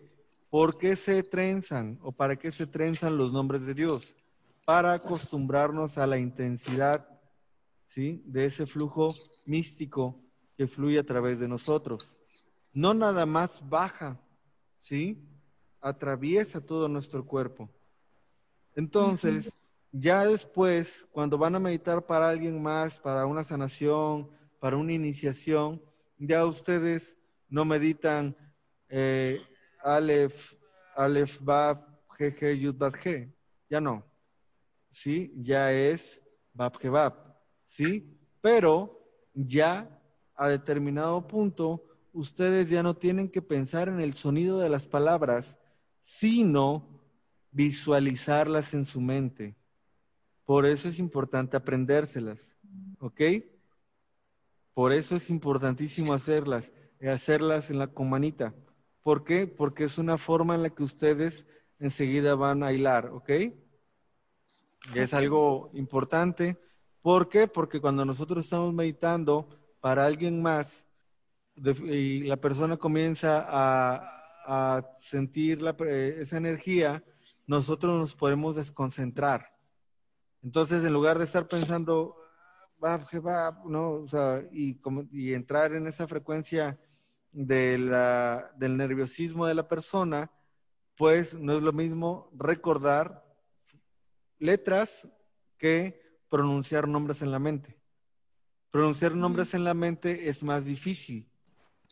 ¿Por 0.51 0.77
qué 0.77 0.95
se 0.95 1.23
trenzan 1.23 1.97
o 2.03 2.11
para 2.11 2.35
qué 2.35 2.51
se 2.51 2.67
trenzan 2.67 3.17
los 3.17 3.33
nombres 3.33 3.65
de 3.65 3.73
Dios? 3.73 4.15
Para 4.63 4.93
acostumbrarnos 4.93 5.97
a 5.97 6.05
la 6.05 6.19
intensidad, 6.19 7.07
¿sí? 7.87 8.21
De 8.25 8.45
ese 8.45 8.67
flujo 8.67 9.15
místico 9.45 10.21
que 10.61 10.67
fluye 10.67 10.99
a 10.99 11.03
través 11.03 11.39
de 11.39 11.47
nosotros. 11.47 12.19
No 12.71 12.93
nada 12.93 13.25
más 13.25 13.67
baja, 13.67 14.21
¿sí? 14.77 15.27
Atraviesa 15.81 16.63
todo 16.63 16.87
nuestro 16.87 17.25
cuerpo. 17.25 17.67
Entonces, 18.75 19.51
ya 19.91 20.23
después, 20.23 21.07
cuando 21.11 21.39
van 21.39 21.55
a 21.55 21.59
meditar 21.59 22.05
para 22.05 22.29
alguien 22.29 22.61
más, 22.61 22.99
para 22.99 23.25
una 23.25 23.43
sanación, 23.43 24.29
para 24.59 24.77
una 24.77 24.93
iniciación, 24.93 25.81
ya 26.19 26.45
ustedes 26.45 27.17
no 27.49 27.65
meditan 27.65 28.37
eh, 28.87 29.41
Aleph, 29.83 30.53
Aleph, 30.95 31.41
Bab, 31.41 31.83
G, 32.19 32.37
G, 32.37 32.59
Yud, 32.59 32.75
Bat, 32.75 32.93
G. 32.97 33.33
Ya 33.67 33.81
no. 33.81 34.05
¿Sí? 34.91 35.33
Ya 35.37 35.73
es 35.73 36.21
Bab, 36.53 36.77
G, 36.77 36.91
Bab. 36.91 37.35
¿Sí? 37.65 38.15
Pero 38.41 39.03
ya 39.33 39.97
a 40.41 40.50
determinado 40.50 41.27
punto, 41.27 41.83
ustedes 42.13 42.67
ya 42.67 42.81
no 42.81 42.95
tienen 42.95 43.29
que 43.29 43.43
pensar 43.43 43.88
en 43.88 44.01
el 44.01 44.13
sonido 44.13 44.57
de 44.57 44.69
las 44.69 44.88
palabras, 44.88 45.60
sino 46.00 47.00
visualizarlas 47.51 48.74
en 48.74 48.86
su 48.86 49.01
mente. 49.01 49.55
Por 50.43 50.65
eso 50.65 50.89
es 50.89 50.98
importante 50.98 51.57
aprendérselas, 51.57 52.57
¿ok? 53.00 53.21
Por 54.74 54.93
eso 54.93 55.15
es 55.15 55.29
importantísimo 55.29 56.12
hacerlas, 56.12 56.71
hacerlas 57.07 57.69
en 57.69 57.77
la 57.77 57.93
comanita. 57.93 58.55
¿Por 59.03 59.24
qué? 59.24 59.45
Porque 59.45 59.83
es 59.83 60.00
una 60.00 60.17
forma 60.17 60.55
en 60.55 60.63
la 60.63 60.71
que 60.71 60.81
ustedes 60.81 61.45
enseguida 61.77 62.33
van 62.33 62.63
a 62.63 62.74
hilar, 62.74 63.10
¿ok? 63.10 63.29
es 64.95 65.13
algo 65.13 65.69
importante. 65.75 66.60
¿Por 67.03 67.29
qué? 67.29 67.48
Porque 67.48 67.79
cuando 67.79 68.05
nosotros 68.05 68.43
estamos 68.43 68.74
meditando 68.74 69.60
para 69.81 70.05
alguien 70.05 70.41
más 70.41 70.85
y 71.55 72.23
la 72.23 72.38
persona 72.38 72.77
comienza 72.77 73.45
a, 73.47 74.17
sentir 75.00 75.59
esa 75.88 76.38
energía, 76.38 77.03
nosotros 77.45 78.00
nos 78.00 78.15
podemos 78.15 78.55
desconcentrar. 78.55 79.45
Entonces, 80.43 80.83
en 80.83 80.91
lugar 80.91 81.19
de 81.19 81.25
estar 81.25 81.47
pensando, 81.47 82.17
va, 82.83 82.97
va, 82.97 83.61
¿no? 83.65 84.05
Y, 84.51 85.33
entrar 85.33 85.73
en 85.73 85.88
esa 85.88 86.07
frecuencia 86.07 86.79
de 87.31 87.77
la, 87.77 88.51
del 88.57 88.75
nerviosismo 88.75 89.45
de 89.45 89.53
la 89.53 89.67
persona, 89.67 90.31
pues 90.97 91.35
no 91.35 91.53
es 91.53 91.61
lo 91.61 91.71
mismo 91.71 92.29
recordar 92.33 93.23
letras 94.39 95.09
que 95.57 96.01
pronunciar 96.29 96.88
nombres 96.88 97.21
en 97.21 97.31
la 97.31 97.39
mente. 97.39 97.80
Pronunciar 98.71 99.15
nombres 99.15 99.53
en 99.53 99.65
la 99.65 99.73
mente 99.73 100.29
es 100.29 100.43
más 100.43 100.63
difícil, 100.63 101.29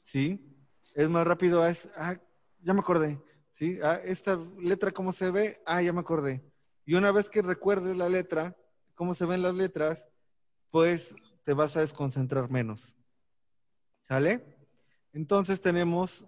¿sí? 0.01 0.57
Es 0.95 1.09
más 1.09 1.27
rápido, 1.27 1.65
es, 1.67 1.89
ah, 1.97 2.15
ya 2.61 2.73
me 2.73 2.79
acordé, 2.79 3.21
¿sí? 3.51 3.79
Ah, 3.83 3.99
esta 4.03 4.39
letra, 4.57 4.91
¿cómo 4.91 5.11
se 5.11 5.29
ve? 5.29 5.61
Ah, 5.65 5.81
ya 5.81 5.91
me 5.91 5.99
acordé. 5.99 6.41
Y 6.85 6.95
una 6.95 7.11
vez 7.11 7.29
que 7.29 7.41
recuerdes 7.41 7.97
la 7.97 8.07
letra, 8.07 8.55
cómo 8.95 9.13
se 9.13 9.25
ven 9.25 9.41
las 9.41 9.55
letras, 9.55 10.07
pues 10.71 11.13
te 11.43 11.53
vas 11.53 11.75
a 11.75 11.81
desconcentrar 11.81 12.49
menos. 12.49 12.95
¿Sale? 14.03 14.43
Entonces 15.11 15.59
tenemos 15.59 16.25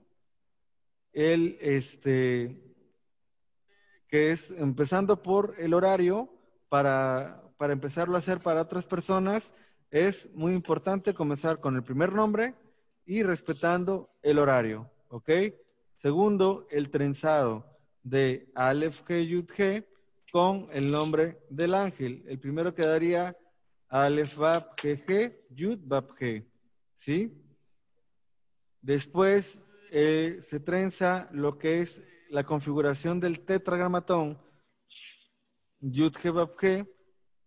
el, 1.13 1.58
este, 1.62 2.62
que 4.08 4.31
es 4.31 4.51
empezando 4.51 5.24
por 5.24 5.55
el 5.58 5.74
horario, 5.74 6.29
para, 6.67 7.41
para 7.58 7.74
empezarlo 7.74 8.15
a 8.15 8.20
hacer 8.20 8.41
para 8.41 8.62
otras 8.62 8.86
personas, 8.86 9.53
es 9.91 10.33
muy 10.33 10.53
importante 10.53 11.13
comenzar 11.13 11.60
con 11.60 11.75
el 11.75 11.83
primer 11.83 12.13
nombre 12.13 12.55
y 13.05 13.24
respetando 13.24 14.10
el 14.21 14.39
horario, 14.39 14.89
¿ok? 15.10 15.29
Segundo, 15.98 16.65
el 16.71 16.89
trenzado 16.89 17.77
de 18.01 18.50
Aleph 18.55 19.03
G 19.03 19.27
Yud 19.27 19.45
G 19.45 19.86
con 20.31 20.67
el 20.71 20.89
nombre 20.89 21.39
del 21.50 21.75
ángel. 21.75 22.24
El 22.27 22.39
primero 22.39 22.74
quedaría 22.74 23.38
Aleph 23.89 24.38
Bab 24.38 24.75
G 24.77 25.38
Yud 25.50 25.79
Bab 25.83 26.07
G. 26.12 26.48
¿Sí? 26.95 27.38
Después 28.81 29.65
eh, 29.91 30.39
se 30.41 30.62
trenza 30.62 31.27
lo 31.33 31.57
que 31.57 31.81
es 31.81 32.01
la 32.29 32.45
configuración 32.45 33.19
del 33.19 33.41
tetragramatón 33.41 34.41
Yud 35.81 36.13
G 36.13 36.33
Bab 36.33 36.55
G 36.55 36.89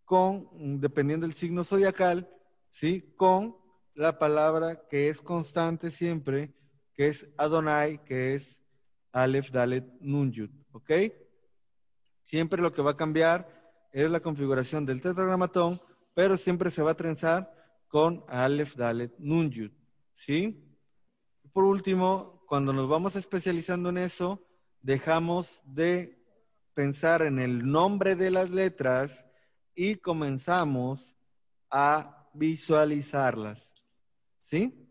con, 0.04 0.78
dependiendo 0.80 1.26
del 1.26 1.34
signo 1.34 1.64
zodiacal, 1.64 2.28
¿sí? 2.74 3.14
Con 3.16 3.56
la 3.94 4.18
palabra 4.18 4.86
que 4.88 5.08
es 5.08 5.22
constante 5.22 5.90
siempre, 5.90 6.52
que 6.92 7.06
es 7.06 7.28
Adonai, 7.38 8.04
que 8.04 8.34
es 8.34 8.62
Aleph 9.12 9.50
Dalet 9.50 9.86
Nun 10.00 10.32
Yud. 10.32 10.50
¿Ok? 10.72 10.90
Siempre 12.22 12.60
lo 12.60 12.72
que 12.72 12.82
va 12.82 12.92
a 12.92 12.96
cambiar 12.96 13.48
es 13.92 14.10
la 14.10 14.18
configuración 14.18 14.84
del 14.84 15.00
tetragramatón, 15.00 15.80
pero 16.14 16.36
siempre 16.36 16.70
se 16.70 16.82
va 16.82 16.90
a 16.90 16.96
trenzar 16.96 17.52
con 17.86 18.24
Aleph, 18.26 18.74
Dalet, 18.74 19.14
Nun, 19.18 19.50
Yud. 19.50 19.70
¿Sí? 20.14 20.76
Por 21.52 21.64
último, 21.64 22.44
cuando 22.48 22.72
nos 22.72 22.88
vamos 22.88 23.14
especializando 23.14 23.90
en 23.90 23.98
eso, 23.98 24.44
dejamos 24.82 25.62
de 25.64 26.20
pensar 26.74 27.22
en 27.22 27.38
el 27.38 27.70
nombre 27.70 28.16
de 28.16 28.32
las 28.32 28.50
letras 28.50 29.24
y 29.76 29.96
comenzamos 29.96 31.16
a 31.70 32.23
visualizarlas. 32.34 33.72
¿Sí? 34.40 34.84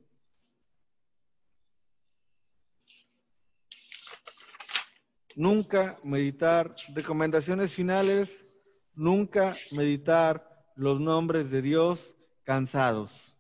nunca 5.36 6.00
meditar 6.04 6.76
recomendaciones 6.94 7.74
finales, 7.74 8.48
nunca 8.94 9.56
meditar 9.72 10.72
los 10.76 11.00
nombres 11.00 11.50
de 11.52 11.62
Dios 11.62 12.16
cansados. 12.44 13.36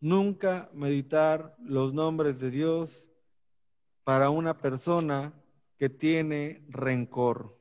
Nunca 0.00 0.70
meditar 0.74 1.56
los 1.58 1.94
nombres 1.94 2.38
de 2.38 2.50
Dios 2.50 3.10
para 4.04 4.30
una 4.30 4.58
persona 4.58 5.32
que 5.78 5.88
tiene 5.88 6.64
rencor. 6.68 7.58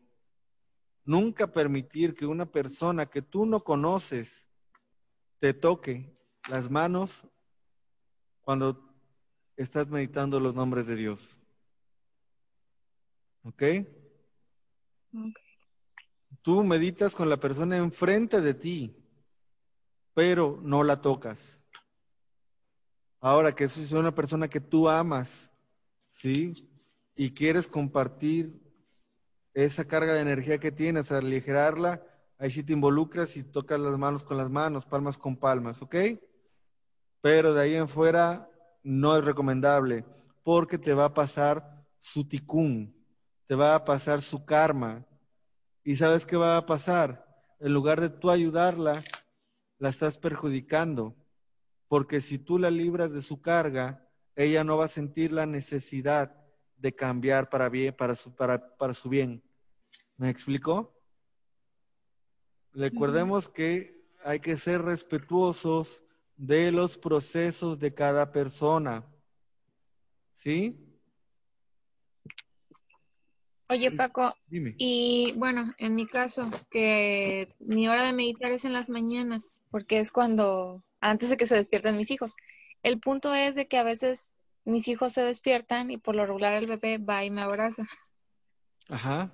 Nunca 1.06 1.52
permitir 1.52 2.14
que 2.14 2.26
una 2.26 2.46
persona 2.46 3.06
que 3.06 3.22
tú 3.22 3.46
no 3.46 3.64
conoces 3.64 4.45
te 5.40 5.54
toque 5.54 6.16
las 6.50 6.70
manos 6.70 7.28
cuando 8.42 8.94
estás 9.58 9.88
meditando 9.90 10.40
los 10.40 10.54
nombres 10.54 10.88
de 10.88 10.96
Dios. 10.96 11.38
¿Ok? 13.44 13.64
Tú 16.42 16.64
meditas 16.64 17.16
con 17.16 17.30
la 17.30 17.38
persona 17.38 17.78
enfrente 17.78 18.42
de 18.42 18.54
ti, 18.54 18.96
pero 20.14 20.60
no 20.62 20.84
la 20.84 21.02
tocas. 21.02 21.60
Ahora 23.20 23.56
que 23.56 23.64
es 23.64 23.92
una 23.92 24.14
persona 24.14 24.48
que 24.48 24.60
tú 24.60 24.88
amas, 24.88 25.52
¿sí? 26.10 26.70
Y 27.16 27.32
quieres 27.32 27.68
compartir 27.68 28.62
esa 29.54 29.86
carga 29.86 30.14
de 30.14 30.22
energía 30.22 30.60
que 30.60 30.72
tienes, 30.72 31.12
aligerarla, 31.12 32.06
ahí 32.46 32.52
sí 32.52 32.64
te 32.64 32.74
involucras 32.74 33.38
y 33.38 33.44
tocas 33.44 33.80
las 33.80 33.98
manos 33.98 34.24
con 34.24 34.38
las 34.38 34.52
manos, 34.52 34.86
palmas 34.86 35.18
con 35.18 35.36
palmas, 35.36 35.82
¿ok? 35.82 35.96
Pero 37.20 37.56
de 37.56 37.62
ahí 37.64 37.76
en 37.76 37.90
fuera 37.90 38.48
no 38.84 39.18
es 39.18 39.26
recomendable 39.26 40.06
porque 40.44 40.78
te 40.78 40.94
va 40.94 41.06
a 41.06 41.14
pasar 41.16 41.84
su 41.98 42.28
ticún, 42.28 42.96
te 43.48 43.56
va 43.56 43.74
a 43.74 43.84
pasar 43.84 44.22
su 44.22 44.46
karma. 44.46 45.08
¿Y 45.84 45.96
sabes 45.96 46.28
qué 46.28 46.38
va 46.38 46.58
a 46.58 46.68
pasar? 46.68 47.26
En 47.60 47.74
lugar 47.74 48.00
de 48.00 48.10
tú 48.10 48.30
ayudarla, 48.30 49.04
la 49.80 49.90
estás 49.90 50.20
perjudicando. 50.20 51.16
Porque 51.88 52.22
si 52.22 52.38
tú 52.38 52.60
la 52.60 52.70
libras 52.70 53.12
de 53.12 53.24
su 53.24 53.42
carga, 53.42 54.08
ella 54.36 54.64
no 54.64 54.78
va 54.78 54.86
a 54.86 54.90
sentir 54.90 55.32
la 55.32 55.48
necesidad 55.48 56.36
de 56.78 56.94
cambiar 56.94 57.50
para, 57.50 57.70
bien, 57.70 57.96
para, 57.96 58.16
su, 58.16 58.36
para, 58.36 58.78
para 58.78 58.94
su 58.94 59.10
bien. 59.10 59.44
¿Me 60.16 60.30
explicó? 60.30 60.95
Recordemos 62.76 63.48
que 63.48 64.06
hay 64.24 64.40
que 64.40 64.58
ser 64.58 64.82
respetuosos 64.82 66.04
de 66.36 66.72
los 66.74 66.98
procesos 66.98 67.80
de 67.80 67.94
cada 67.94 68.32
persona. 68.32 69.06
¿Sí? 70.34 70.82
Oye, 73.70 73.92
Paco, 73.92 74.32
y 74.50 75.34
bueno, 75.38 75.74
en 75.80 75.96
mi 75.96 76.06
caso, 76.06 76.52
que 76.70 77.48
mi 77.60 77.88
hora 77.88 78.04
de 78.04 78.14
meditar 78.14 78.52
es 78.52 78.64
en 78.64 78.74
las 78.74 78.90
mañanas, 78.90 79.60
porque 79.72 80.00
es 80.00 80.12
cuando, 80.12 80.80
antes 81.00 81.30
de 81.30 81.38
que 81.38 81.48
se 81.48 81.56
despierten 81.56 81.98
mis 81.98 82.12
hijos. 82.12 82.36
El 82.84 83.00
punto 83.00 83.34
es 83.34 83.56
de 83.56 83.66
que 83.66 83.78
a 83.78 83.84
veces 83.84 84.34
mis 84.66 84.88
hijos 84.88 85.14
se 85.14 85.24
despiertan 85.24 85.90
y 85.90 85.98
por 85.98 86.14
lo 86.14 86.26
regular 86.26 86.54
el 86.54 86.68
bebé 86.68 87.00
va 87.00 87.24
y 87.24 87.32
me 87.32 87.42
abraza. 87.42 87.88
Ajá. 88.88 89.32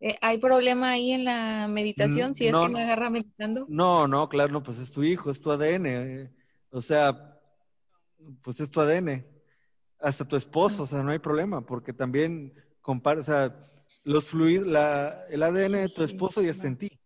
Eh, 0.00 0.16
¿Hay 0.20 0.38
problema 0.38 0.90
ahí 0.90 1.12
en 1.12 1.24
la 1.24 1.66
meditación 1.68 2.34
si 2.34 2.46
es 2.46 2.56
que 2.56 2.68
me 2.68 2.82
agarra 2.82 3.10
meditando? 3.10 3.64
No, 3.68 4.06
no, 4.06 4.28
claro, 4.28 4.52
no, 4.52 4.62
pues 4.62 4.78
es 4.78 4.90
tu 4.90 5.02
hijo, 5.02 5.30
es 5.30 5.40
tu 5.40 5.50
ADN. 5.50 5.86
Eh, 5.86 6.32
o 6.70 6.82
sea, 6.82 7.40
pues 8.42 8.60
es 8.60 8.70
tu 8.70 8.80
ADN. 8.80 9.26
Hasta 9.98 10.26
tu 10.26 10.36
esposo, 10.36 10.82
o 10.82 10.86
sea, 10.86 11.02
no 11.02 11.10
hay 11.10 11.18
problema, 11.18 11.64
porque 11.64 11.92
también 11.94 12.52
o 12.86 13.22
sea, 13.22 13.54
los 14.04 14.26
fluidos, 14.26 14.66
el 14.66 15.42
ADN 15.42 15.78
de 15.78 15.88
tu 15.88 16.02
esposo 16.02 16.42
ya 16.42 16.50
está 16.50 16.68
en 16.68 16.78
ti. 16.78 17.00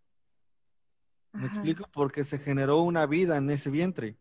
¿Me 1.33 1.47
explico? 1.47 1.85
Porque 1.93 2.25
se 2.25 2.39
generó 2.39 2.83
una 2.83 3.07
vida 3.07 3.37
en 3.37 3.49
ese 3.49 3.71
vientre. 3.71 4.19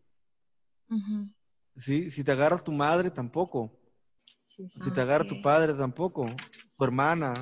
¿Sí? 1.76 2.10
Si 2.10 2.24
te 2.24 2.32
agarra 2.32 2.62
tu 2.62 2.72
madre, 2.72 3.10
tampoco. 3.10 3.78
Si 4.46 4.92
te 4.92 5.00
agarra 5.00 5.26
tu 5.26 5.42
padre 5.42 5.74
tampoco, 5.74 6.28
tu 6.76 6.84
hermana, 6.84 7.34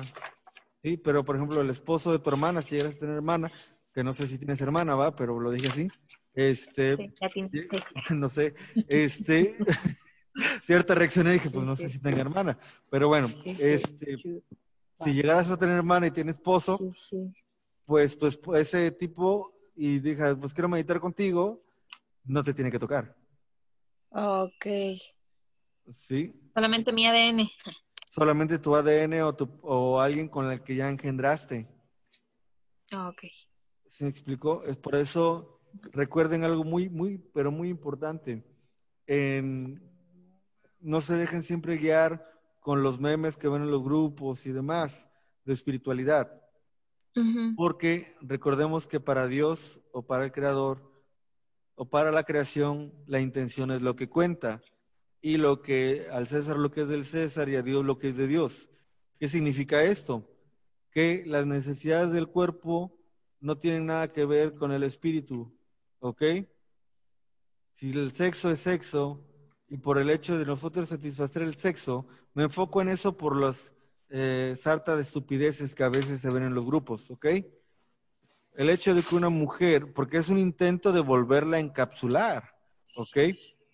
sí, 0.83 0.97
pero 0.97 1.23
por 1.23 1.35
ejemplo 1.35 1.61
el 1.61 1.69
esposo 1.69 2.11
de 2.11 2.19
tu 2.19 2.29
hermana, 2.29 2.61
si 2.61 2.75
llegas 2.75 2.95
a 2.95 2.99
tener 2.99 3.15
hermana, 3.15 3.51
que 3.93 4.03
no 4.03 4.13
sé 4.13 4.27
si 4.27 4.37
tienes 4.37 4.61
hermana, 4.61 4.95
va, 4.95 5.15
pero 5.15 5.39
lo 5.39 5.51
dije 5.51 5.69
así, 5.69 5.87
este, 6.33 7.13
no 8.11 8.29
sé, 8.29 8.53
este, 8.87 9.57
cierta 10.63 10.95
reacción 10.95 11.27
y 11.27 11.31
dije, 11.31 11.49
pues 11.49 11.65
no 11.65 11.75
sé 11.75 11.89
si 11.89 11.99
tenga 11.99 12.21
hermana, 12.21 12.57
pero 12.89 13.07
bueno, 13.07 13.33
este, 13.45 14.17
si 15.03 15.13
llegaras 15.13 15.49
a 15.49 15.57
tener 15.57 15.77
hermana 15.77 16.07
y 16.07 16.11
tiene 16.11 16.31
esposo, 16.31 16.79
pues, 17.85 18.15
pues 18.15 18.39
ese 18.55 18.91
tipo, 18.91 19.53
y 19.75 19.99
dije, 19.99 20.35
pues 20.35 20.53
quiero 20.53 20.69
meditar 20.69 20.99
contigo, 20.99 21.63
no 22.25 22.43
te 22.43 22.53
tiene 22.53 22.71
que 22.71 22.79
tocar. 22.79 23.15
Ok. 24.11 24.65
Sí. 25.91 26.33
Solamente 26.53 26.91
mi 26.91 27.07
ADN. 27.07 27.49
Solamente 28.09 28.59
tu 28.59 28.75
ADN 28.75 29.21
o, 29.21 29.35
tu, 29.35 29.49
o 29.61 30.01
alguien 30.01 30.27
con 30.27 30.51
el 30.51 30.63
que 30.63 30.75
ya 30.75 30.89
engendraste. 30.89 31.67
Ok. 32.91 33.23
¿Se 33.85 34.03
me 34.03 34.09
explicó? 34.09 34.63
Es 34.65 34.77
por 34.77 34.95
eso, 34.95 35.61
recuerden 35.91 36.43
algo 36.43 36.63
muy, 36.63 36.89
muy, 36.89 37.17
pero 37.33 37.51
muy 37.51 37.69
importante. 37.69 38.43
no 40.79 41.01
se 41.01 41.15
dejen 41.15 41.43
siempre 41.43 41.77
guiar 41.77 42.25
con 42.59 42.83
los 42.83 42.99
memes 42.99 43.37
que 43.37 43.47
ven 43.47 43.63
en 43.63 43.71
los 43.71 43.83
grupos 43.83 44.45
y 44.45 44.51
demás 44.51 45.07
de 45.45 45.53
espiritualidad. 45.53 46.35
Porque 47.57 48.15
recordemos 48.21 48.87
que 48.87 48.99
para 48.99 49.27
Dios 49.27 49.81
o 49.91 50.05
para 50.05 50.25
el 50.25 50.31
Creador 50.31 50.89
o 51.75 51.89
para 51.89 52.11
la 52.11 52.23
creación, 52.23 52.93
la 53.07 53.19
intención 53.19 53.71
es 53.71 53.81
lo 53.81 53.95
que 53.95 54.09
cuenta. 54.09 54.61
Y 55.21 55.37
lo 55.37 55.61
que 55.61 56.07
al 56.11 56.27
César 56.27 56.57
lo 56.57 56.71
que 56.71 56.81
es 56.81 56.87
del 56.87 57.05
César 57.05 57.49
y 57.49 57.55
a 57.55 57.61
Dios 57.61 57.85
lo 57.85 57.97
que 57.97 58.09
es 58.09 58.17
de 58.17 58.27
Dios. 58.27 58.69
¿Qué 59.19 59.27
significa 59.27 59.83
esto? 59.83 60.29
Que 60.91 61.23
las 61.27 61.45
necesidades 61.45 62.11
del 62.11 62.27
cuerpo 62.27 62.97
no 63.39 63.57
tienen 63.57 63.85
nada 63.85 64.11
que 64.11 64.25
ver 64.25 64.55
con 64.55 64.71
el 64.71 64.83
espíritu, 64.83 65.53
¿ok? 65.99 66.23
Si 67.71 67.91
el 67.91 68.11
sexo 68.11 68.49
es 68.49 68.59
sexo 68.59 69.25
y 69.67 69.77
por 69.77 69.97
el 69.97 70.09
hecho 70.09 70.37
de 70.37 70.45
nosotros 70.45 70.89
satisfacer 70.89 71.41
el 71.41 71.55
sexo, 71.55 72.07
me 72.33 72.43
enfoco 72.43 72.81
en 72.81 72.89
eso 72.89 73.15
por 73.15 73.37
las 73.37 73.73
eh, 74.09 74.55
sarta 74.57 74.95
de 74.95 75.03
estupideces 75.03 75.75
que 75.75 75.83
a 75.83 75.89
veces 75.89 76.19
se 76.21 76.29
ven 76.29 76.43
en 76.43 76.55
los 76.55 76.65
grupos, 76.65 77.11
¿ok? 77.11 77.27
el 78.59 78.69
hecho 78.69 78.93
de 78.93 79.01
que 79.01 79.15
una 79.15 79.29
mujer, 79.29 79.93
porque 79.93 80.17
es 80.17 80.27
un 80.27 80.37
intento 80.37 80.91
de 80.91 80.99
volverla 80.99 81.55
a 81.55 81.59
encapsular, 81.61 82.43
¿ok? 82.97 83.17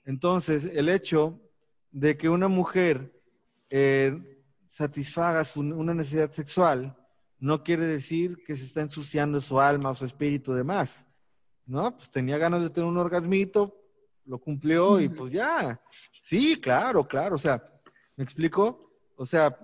Entonces, 0.05 0.65
el 0.65 0.89
hecho 0.89 1.39
de 1.91 2.17
que 2.17 2.29
una 2.29 2.47
mujer 2.47 3.11
eh, 3.69 4.43
satisfaga 4.67 5.43
una 5.55 5.93
necesidad 5.93 6.31
sexual 6.31 6.95
no 7.39 7.63
quiere 7.63 7.85
decir 7.85 8.43
que 8.45 8.55
se 8.55 8.65
está 8.65 8.81
ensuciando 8.81 9.41
su 9.41 9.59
alma 9.59 9.91
o 9.91 9.95
su 9.95 10.05
espíritu 10.05 10.53
de 10.53 10.63
más, 10.63 11.07
¿no? 11.65 11.95
Pues 11.95 12.09
tenía 12.09 12.37
ganas 12.37 12.63
de 12.63 12.69
tener 12.69 12.89
un 12.89 12.97
orgasmito, 12.97 13.75
lo 14.25 14.39
cumplió 14.39 14.99
y 14.99 15.09
pues 15.09 15.31
ya. 15.31 15.81
Sí, 16.21 16.59
claro, 16.59 17.07
claro, 17.07 17.35
o 17.35 17.39
sea, 17.39 17.63
¿me 18.15 18.23
explico? 18.23 18.91
O 19.15 19.25
sea, 19.25 19.57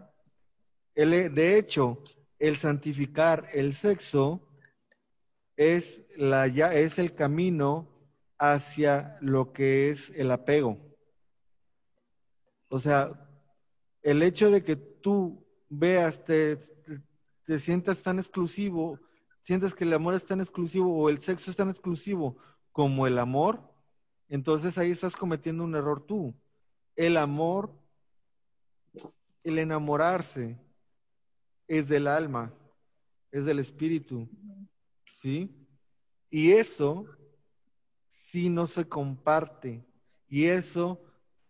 el, 0.95 1.33
de 1.33 1.57
hecho, 1.57 2.03
el 2.39 2.55
santificar 2.57 3.47
el 3.53 3.73
sexo 3.73 4.47
es, 5.55 6.09
la, 6.17 6.47
ya, 6.47 6.73
es 6.73 6.99
el 6.99 7.13
camino 7.13 7.90
hacia 8.41 9.19
lo 9.21 9.53
que 9.53 9.91
es 9.91 10.09
el 10.15 10.31
apego. 10.31 10.79
O 12.69 12.79
sea, 12.79 13.29
el 14.01 14.23
hecho 14.23 14.49
de 14.49 14.63
que 14.63 14.75
tú 14.75 15.45
veas, 15.69 16.25
te, 16.25 16.57
te, 17.45 17.59
sientas 17.59 18.01
tan 18.01 18.17
exclusivo, 18.17 18.99
sientes 19.41 19.75
que 19.75 19.83
el 19.83 19.93
amor 19.93 20.15
es 20.15 20.25
tan 20.25 20.41
exclusivo 20.41 20.91
o 20.91 21.09
el 21.09 21.19
sexo 21.19 21.51
es 21.51 21.57
tan 21.57 21.69
exclusivo 21.69 22.35
como 22.71 23.05
el 23.05 23.19
amor, 23.19 23.61
entonces 24.27 24.75
ahí 24.79 24.89
estás 24.89 25.15
cometiendo 25.15 25.63
un 25.63 25.75
error 25.75 26.03
tú. 26.03 26.33
El 26.95 27.17
amor, 27.17 27.71
el 29.43 29.59
enamorarse, 29.59 30.59
es 31.67 31.89
del 31.89 32.07
alma, 32.07 32.51
es 33.29 33.45
del 33.45 33.59
espíritu. 33.59 34.27
¿sí? 35.05 35.55
Y 36.31 36.53
eso 36.53 37.05
sí 38.31 38.49
no 38.49 38.65
se 38.65 38.87
comparte 38.87 39.85
y 40.29 40.45
eso 40.45 41.01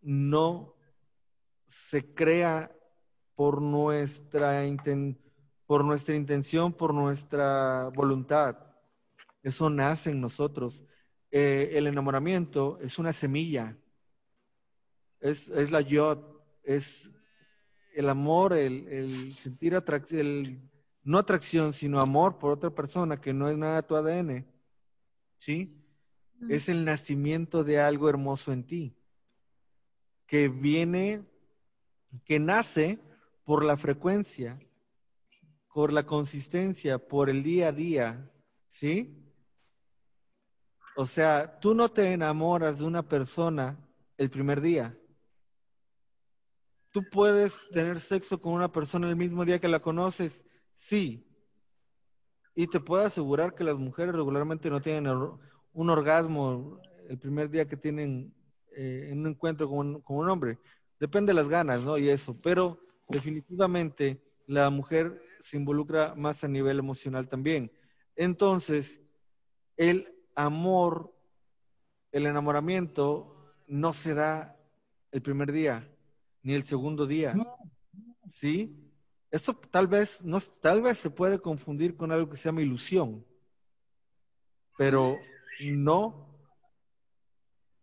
no 0.01 0.75
se 1.67 2.13
crea 2.15 2.75
por 3.35 3.61
nuestra, 3.61 4.65
por 5.67 5.85
nuestra 5.85 6.15
intención, 6.15 6.73
por 6.73 6.91
nuestra 6.91 7.91
voluntad. 7.95 8.57
Eso 9.43 9.69
nace 9.69 10.09
en 10.09 10.21
nosotros. 10.21 10.83
Eh, 11.29 11.69
el 11.73 11.85
enamoramiento 11.85 12.79
es 12.81 12.97
una 12.97 13.13
semilla, 13.13 13.77
es, 15.19 15.49
es 15.49 15.71
la 15.71 15.81
yo, 15.81 16.43
es 16.63 17.11
el 17.93 18.09
amor, 18.09 18.53
el, 18.53 18.87
el 18.87 19.33
sentir 19.35 19.75
atracción, 19.75 20.19
el 20.19 20.71
no 21.03 21.19
atracción, 21.19 21.73
sino 21.73 21.99
amor 21.99 22.39
por 22.39 22.51
otra 22.51 22.71
persona 22.71 23.21
que 23.21 23.33
no 23.33 23.47
es 23.47 23.57
nada 23.57 23.77
de 23.77 23.83
tu 23.83 23.95
ADN, 23.95 24.47
¿sí? 25.37 25.80
Es 26.49 26.69
el 26.69 26.85
nacimiento 26.85 27.63
de 27.63 27.79
algo 27.79 28.09
hermoso 28.09 28.51
en 28.51 28.65
ti, 28.65 28.95
que 30.25 30.49
viene, 30.49 31.23
que 32.25 32.39
nace 32.39 32.99
por 33.43 33.63
la 33.63 33.77
frecuencia, 33.77 34.59
por 35.73 35.93
la 35.93 36.05
consistencia, 36.05 36.97
por 36.97 37.29
el 37.29 37.43
día 37.43 37.69
a 37.69 37.71
día, 37.71 38.31
¿sí? 38.67 39.17
O 40.95 41.05
sea, 41.05 41.59
tú 41.59 41.73
no 41.73 41.89
te 41.89 42.11
enamoras 42.11 42.79
de 42.79 42.85
una 42.85 43.07
persona 43.07 43.77
el 44.17 44.29
primer 44.29 44.61
día. 44.61 44.97
Tú 46.91 47.01
puedes 47.09 47.69
tener 47.69 47.99
sexo 47.99 48.41
con 48.41 48.53
una 48.53 48.71
persona 48.71 49.07
el 49.07 49.15
mismo 49.15 49.45
día 49.45 49.59
que 49.59 49.69
la 49.69 49.79
conoces 49.79 50.45
Sí. 50.81 51.27
Y 52.55 52.67
te 52.67 52.79
puedo 52.79 53.03
asegurar 53.03 53.53
que 53.53 53.63
las 53.63 53.77
mujeres 53.77 54.15
regularmente 54.15 54.69
no 54.69 54.81
tienen 54.81 55.07
un 55.73 55.89
orgasmo 55.89 56.79
el 57.09 57.17
primer 57.17 57.49
día 57.49 57.67
que 57.67 57.77
tienen 57.77 58.33
eh, 58.75 59.09
en 59.11 59.19
un 59.19 59.27
encuentro 59.27 59.67
con 59.67 60.01
un, 60.05 60.29
hombre. 60.29 60.59
Depende 60.99 61.31
de 61.31 61.35
las 61.35 61.49
ganas, 61.49 61.81
¿no? 61.81 61.97
Y 61.97 62.09
eso. 62.09 62.37
Pero 62.43 62.79
definitivamente 63.09 64.21
la 64.47 64.69
mujer 64.69 65.11
se 65.39 65.57
involucra 65.57 66.15
más 66.15 66.43
a 66.43 66.47
nivel 66.47 66.79
emocional 66.79 67.27
también. 67.27 67.71
Entonces, 68.15 69.01
el 69.77 70.13
amor, 70.35 71.13
el 72.11 72.25
enamoramiento 72.25 73.53
no 73.67 73.93
se 73.93 74.13
da 74.13 74.57
el 75.11 75.21
primer 75.21 75.51
día, 75.51 75.89
ni 76.43 76.53
el 76.53 76.63
segundo 76.63 77.05
día. 77.05 77.35
¿Sí? 78.29 78.77
Esto 79.31 79.53
tal 79.53 79.87
vez, 79.87 80.23
no, 80.23 80.39
tal 80.61 80.81
vez 80.81 80.97
se 80.97 81.09
puede 81.09 81.39
confundir 81.39 81.95
con 81.95 82.11
algo 82.11 82.29
que 82.29 82.37
se 82.37 82.49
llama 82.49 82.61
ilusión, 82.61 83.25
pero 84.77 85.15
no 85.69 86.27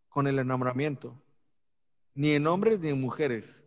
con 0.08 0.26
el 0.26 0.40
enamoramiento, 0.40 1.22
ni 2.14 2.32
en 2.32 2.46
hombres 2.48 2.80
ni 2.80 2.88
en 2.88 3.00
mujeres. 3.00 3.64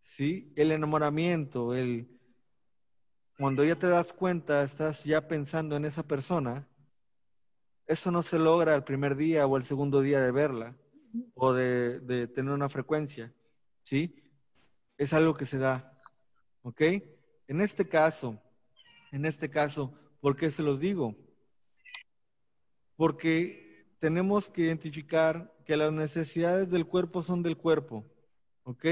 ¿sí? 0.00 0.52
El 0.56 0.72
enamoramiento, 0.72 1.74
el, 1.74 2.18
cuando 3.36 3.64
ya 3.64 3.76
te 3.76 3.88
das 3.88 4.12
cuenta, 4.12 4.62
estás 4.62 5.04
ya 5.04 5.28
pensando 5.28 5.76
en 5.76 5.84
esa 5.84 6.02
persona, 6.02 6.66
eso 7.86 8.10
no 8.10 8.22
se 8.22 8.38
logra 8.38 8.74
el 8.74 8.84
primer 8.84 9.16
día 9.16 9.46
o 9.46 9.56
el 9.56 9.64
segundo 9.64 10.00
día 10.00 10.20
de 10.20 10.30
verla 10.30 10.76
o 11.34 11.52
de, 11.52 12.28
tener 12.28 12.52
una 12.52 12.68
frecuencia, 12.68 13.34
¿sí? 13.82 14.22
Es 14.96 15.12
algo 15.12 15.34
que 15.34 15.46
se 15.46 15.58
da, 15.58 16.00
¿ok? 16.62 16.80
En 17.48 17.60
este 17.60 17.88
caso, 17.88 18.40
en 19.10 19.24
este 19.24 19.50
caso, 19.50 19.92
¿por 20.20 20.36
qué 20.36 20.50
se 20.50 20.62
los 20.62 20.78
digo? 20.78 21.16
Porque 23.00 23.86
tenemos 23.98 24.50
que 24.50 24.60
identificar 24.60 25.56
que 25.64 25.78
las 25.78 25.90
necesidades 25.90 26.68
del 26.68 26.86
cuerpo 26.86 27.22
son 27.22 27.42
del 27.42 27.56
cuerpo, 27.56 28.04
¿ok? 28.64 28.84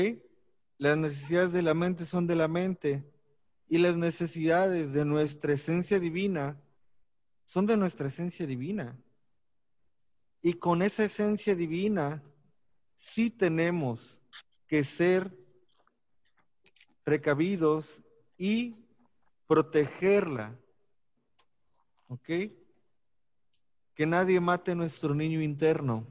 Las 0.79 0.97
necesidades 0.97 1.53
de 1.53 1.61
la 1.61 1.75
mente 1.75 2.07
son 2.07 2.27
de 2.27 2.35
la 2.35 2.49
mente 2.49 3.05
y 3.69 3.77
las 3.77 3.99
necesidades 3.99 4.95
de 4.95 5.05
nuestra 5.05 5.53
esencia 5.53 6.01
divina 6.01 6.59
son 7.45 7.67
de 7.67 7.77
nuestra 7.77 8.09
esencia 8.09 8.47
divina. 8.47 8.99
Y 10.41 10.55
con 10.55 10.81
esa 10.81 11.05
esencia 11.05 11.55
divina 11.55 12.23
sí 12.95 13.29
tenemos 13.29 14.23
que 14.67 14.85
ser 14.85 15.37
precavidos 17.05 18.01
y 18.39 18.87
protegerla. 19.47 20.59
¿Ok? 22.09 22.31
Que 23.99 24.07
nadie 24.07 24.39
mate 24.39 24.77
nuestro 24.77 25.13
niño 25.13 25.43
interno. 25.43 26.07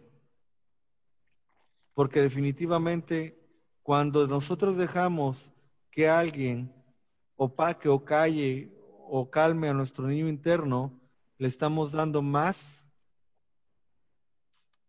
Porque 1.93 2.19
definitivamente 2.19 3.39
cuando 3.81 4.27
nosotros 4.27 4.75
dejamos 4.75 5.53
que 5.89 6.09
alguien 6.09 6.75
opaque 7.37 7.87
o 7.87 8.03
calle 8.03 8.77
o 9.07 9.29
calme 9.31 9.69
a 9.69 9.73
nuestro 9.73 10.05
niño 10.05 10.27
interno, 10.27 10.99
le 11.37 11.47
estamos 11.47 11.93
dando 11.93 12.21
más 12.21 12.85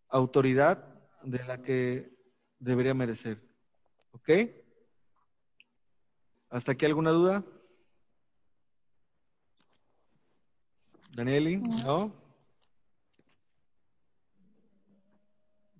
autoridad 0.08 0.84
de 1.22 1.44
la 1.44 1.62
que 1.62 2.12
debería 2.58 2.94
merecer. 2.94 3.40
¿Ok? 4.10 4.28
¿Hasta 6.50 6.72
aquí 6.72 6.84
alguna 6.84 7.12
duda? 7.12 7.44
Danieli, 11.12 11.58
¿no? 11.58 12.27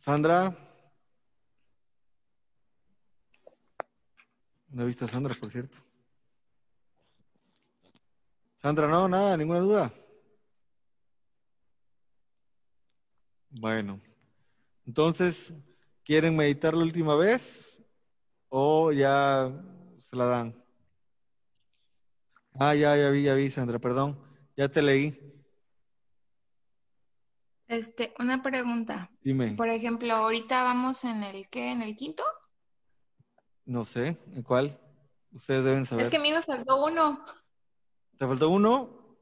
Sandra. 0.08 0.56
No 4.70 4.82
he 4.82 4.86
visto 4.86 5.04
a 5.04 5.08
Sandra, 5.08 5.34
por 5.34 5.50
cierto. 5.50 5.76
Sandra, 8.54 8.88
no, 8.88 9.06
nada, 9.06 9.36
ninguna 9.36 9.58
duda. 9.58 9.92
Bueno, 13.50 14.00
entonces, 14.86 15.52
¿quieren 16.06 16.34
meditar 16.34 16.72
la 16.72 16.84
última 16.84 17.14
vez 17.14 17.78
o 18.48 18.92
ya 18.92 19.52
se 19.98 20.16
la 20.16 20.24
dan? 20.24 20.64
Ah, 22.58 22.74
ya, 22.74 22.96
ya 22.96 23.10
vi, 23.10 23.24
ya 23.24 23.34
vi, 23.34 23.50
Sandra, 23.50 23.78
perdón, 23.78 24.18
ya 24.56 24.70
te 24.70 24.80
leí. 24.80 25.37
Este, 27.68 28.14
una 28.18 28.42
pregunta. 28.42 29.10
Dime. 29.22 29.54
Por 29.54 29.68
ejemplo, 29.68 30.14
ahorita 30.14 30.64
vamos 30.64 31.04
en 31.04 31.22
el 31.22 31.48
qué, 31.50 31.70
en 31.70 31.82
el 31.82 31.94
quinto. 31.96 32.24
No 33.66 33.84
sé, 33.84 34.18
¿en 34.34 34.42
cuál? 34.42 34.80
Ustedes 35.32 35.64
deben 35.64 35.84
saber. 35.84 36.06
Es 36.06 36.10
que 36.10 36.16
a 36.16 36.20
mí 36.20 36.32
me 36.32 36.40
faltó 36.42 36.82
uno. 36.82 37.22
¿Te 38.16 38.26
faltó 38.26 38.48
uno? 38.48 39.18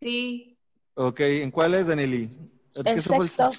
Sí. 0.00 0.58
Ok, 0.94 1.20
¿en 1.20 1.50
cuál 1.50 1.74
es, 1.74 1.86
Danieli? 1.86 2.30
El 2.84 3.02
sexto. 3.02 3.50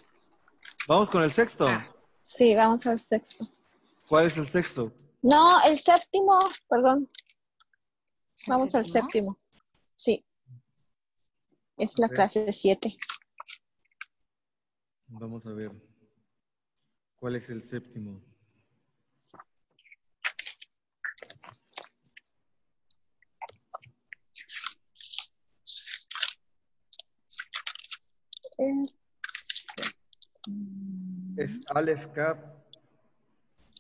Vamos 0.88 1.10
con 1.12 1.24
el 1.24 1.32
sexto. 1.32 1.68
Ah. 1.68 1.88
Sí, 2.24 2.56
vamos 2.56 2.86
al 2.88 3.00
sexto. 3.00 3.46
¿Cuál 4.08 4.26
es 4.26 4.38
el 4.38 4.48
sexto? 4.48 4.92
No, 5.22 5.62
el 5.64 5.80
séptimo, 5.80 6.38
perdón. 6.68 7.08
Vamos 8.48 8.74
al 8.74 8.86
séptimo. 8.88 9.38
Sí. 9.96 10.26
Es 11.78 12.00
la 12.00 12.10
clase 12.10 12.52
7. 12.52 12.98
Vamos 15.12 15.46
a 15.48 15.54
ver. 15.54 15.72
¿Cuál 17.16 17.36
es 17.36 17.50
el 17.50 17.64
séptimo? 17.64 18.22
Es 31.38 31.60
Aleph 31.74 32.08
Kaf. 32.14 32.38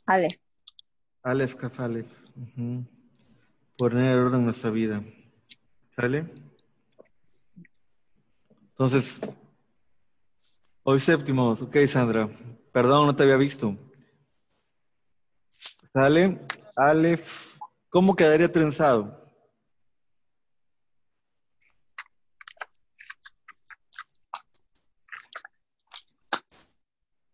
Aleph. 0.08 0.36
Aleph 1.24 1.56
Kaf 1.56 1.80
Aleph. 1.80 2.12
Poner 3.78 4.18
orden 4.18 4.40
en 4.40 4.46
nuestra 4.46 4.72
vida. 4.72 5.04
¿Sale? 5.92 6.26
Entonces, 8.72 9.22
hoy 10.90 11.00
séptimo. 11.00 11.52
Ok, 11.52 11.78
Sandra. 11.88 12.28
Perdón, 12.72 13.06
no 13.06 13.16
te 13.16 13.22
había 13.22 13.38
visto. 13.38 13.78
¿Sale? 15.94 16.40
Aleph. 16.76 17.58
¿Cómo 17.90 18.16
quedaría 18.16 18.52
trenzado? 18.52 19.16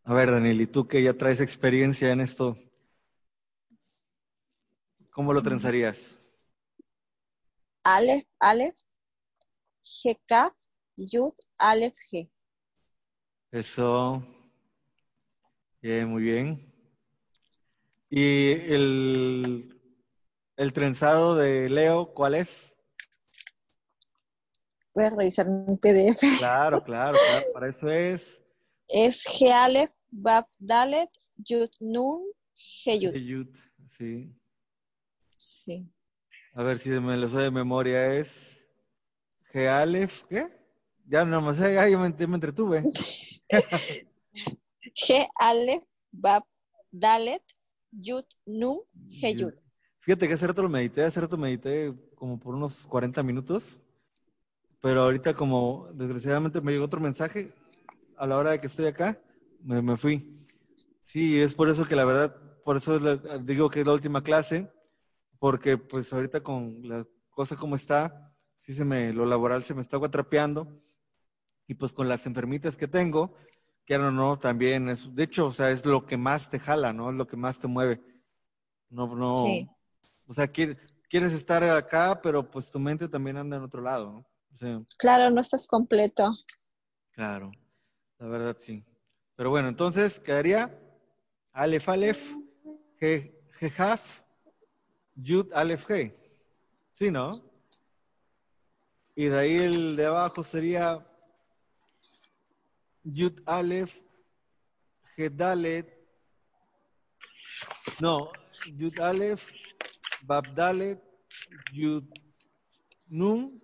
A 0.03 0.13
ver, 0.13 0.31
Daniel, 0.31 0.61
y 0.61 0.67
tú 0.67 0.87
que 0.87 1.01
ya 1.01 1.13
traes 1.13 1.39
experiencia 1.41 2.11
en 2.11 2.21
esto, 2.21 2.55
¿cómo 5.09 5.33
lo 5.33 5.41
trenzarías? 5.41 6.15
Aleph, 7.83 8.25
Aleph, 8.39 8.77
GK, 9.81 10.53
Yud, 10.95 11.33
Aleph, 11.57 11.95
G. 12.11 12.29
Eso. 13.51 14.23
Bien, 15.81 16.07
muy 16.07 16.23
bien. 16.23 16.73
¿Y 18.09 18.51
el, 18.73 19.81
el 20.57 20.73
trenzado 20.73 21.35
de 21.35 21.69
Leo, 21.69 22.13
cuál 22.13 22.35
es? 22.35 22.75
Voy 24.93 25.03
a 25.03 25.09
revisar 25.09 25.49
mi 25.49 25.75
PDF. 25.75 26.37
Claro, 26.37 26.81
claro, 26.83 27.17
claro, 27.17 27.45
para 27.53 27.69
eso 27.69 27.89
es. 27.89 28.41
Es 28.87 29.25
G, 29.25 29.51
Aleph, 29.51 29.91
Bab 30.09 30.47
Dalet, 30.57 31.09
Yud 31.37 31.69
Nun, 31.79 32.23
Heyut. 32.85 33.55
Sí. 33.85 34.33
Sí. 35.35 35.85
A 36.53 36.63
ver 36.63 36.77
si 36.77 36.89
me 36.89 37.17
lo 37.17 37.27
sé 37.27 37.39
de 37.39 37.51
memoria, 37.51 38.15
es 38.15 38.63
G 39.51 39.67
Aleph, 39.67 40.23
¿qué? 40.29 40.47
Ya 41.07 41.25
no 41.25 41.41
me 41.41 41.53
sé, 41.53 41.73
ya 41.73 41.97
me, 41.97 42.09
me 42.09 42.35
entretuve. 42.35 42.83
G 44.95 45.27
Aleph, 45.39 45.83
Bab 46.11 46.43
Dalet, 46.91 47.43
Yud 47.91 48.25
Nun, 48.45 48.79
Heyut. 49.21 49.55
Fíjate 49.99 50.27
que 50.27 50.33
hace 50.33 50.47
rato 50.47 50.61
lo 50.61 50.69
medité, 50.69 51.03
hace 51.03 51.19
rato 51.19 51.37
medité 51.37 51.93
como 52.15 52.39
por 52.39 52.55
unos 52.55 52.85
40 52.87 53.23
minutos, 53.23 53.79
pero 54.81 55.01
ahorita 55.01 55.33
como 55.33 55.89
desgraciadamente 55.93 56.61
me 56.61 56.71
llegó 56.71 56.85
otro 56.85 56.99
mensaje 56.99 57.51
a 58.17 58.27
la 58.27 58.37
hora 58.37 58.51
de 58.51 58.59
que 58.59 58.67
estoy 58.67 58.85
acá, 58.85 59.19
me, 59.63 59.97
fui. 59.97 60.45
Sí, 61.01 61.41
es 61.41 61.53
por 61.53 61.69
eso 61.69 61.87
que 61.87 61.95
la 61.95 62.05
verdad, 62.05 62.35
por 62.63 62.77
eso 62.77 62.99
digo 63.39 63.69
que 63.69 63.79
es 63.79 63.85
la 63.85 63.93
última 63.93 64.21
clase, 64.21 64.71
porque 65.39 65.77
pues 65.77 66.13
ahorita 66.13 66.41
con 66.41 66.81
la 66.83 67.05
cosa 67.31 67.55
como 67.55 67.75
está, 67.75 68.31
sí 68.57 68.73
se 68.73 68.85
me, 68.85 69.11
lo 69.11 69.25
laboral 69.25 69.63
se 69.63 69.73
me 69.73 69.81
está 69.81 69.97
atrapeando 69.97 70.81
y 71.67 71.75
pues 71.75 71.93
con 71.93 72.09
las 72.09 72.25
enfermitas 72.25 72.75
que 72.75 72.87
tengo, 72.87 73.33
que 73.85 73.97
no, 73.97 74.11
no, 74.11 74.39
también 74.39 74.89
es, 74.89 75.13
de 75.13 75.23
hecho, 75.23 75.47
o 75.47 75.51
sea, 75.53 75.69
es 75.71 75.85
lo 75.85 76.05
que 76.05 76.17
más 76.17 76.49
te 76.49 76.59
jala, 76.59 76.93
¿no? 76.93 77.09
Es 77.09 77.15
lo 77.15 77.27
que 77.27 77.37
más 77.37 77.59
te 77.59 77.67
mueve. 77.67 78.01
No, 78.89 79.15
no, 79.15 79.45
sí. 79.45 79.69
o 80.27 80.33
sea, 80.33 80.47
quieres 80.47 81.33
estar 81.33 81.63
acá, 81.63 82.21
pero 82.21 82.49
pues 82.49 82.69
tu 82.69 82.79
mente 82.79 83.07
también 83.07 83.37
anda 83.37 83.57
en 83.57 83.63
otro 83.63 83.81
lado, 83.81 84.11
¿no? 84.11 84.25
claro, 84.97 85.29
no 85.31 85.41
estás 85.41 85.67
completo. 85.67 86.33
Claro, 87.11 87.51
la 88.19 88.27
verdad 88.27 88.55
sí. 88.57 88.85
Pero 89.35 89.49
bueno, 89.49 89.67
entonces 89.67 90.19
quedaría 90.19 90.79
Aleph 91.51 91.89
Aleph, 91.89 92.33
G, 92.99 93.33
Haf, 93.77 94.21
Yud 95.15 95.51
Aleph 95.53 95.89
G. 95.89 96.15
¿Sí, 96.93 97.11
no? 97.11 97.43
Y 99.15 99.25
de 99.25 99.37
ahí 99.37 99.55
el 99.57 99.95
de 99.95 100.05
abajo 100.05 100.43
sería 100.43 101.05
Yud 103.05 103.41
Aleph, 103.45 103.95
G 105.17 105.29
Dalet. 105.29 105.85
No, 107.99 108.31
Yud 108.65 108.99
Aleph, 108.99 109.51
Bab 110.23 110.53
Dalet, 110.55 110.99
Yud 111.71 112.03
Nun, 113.09 113.61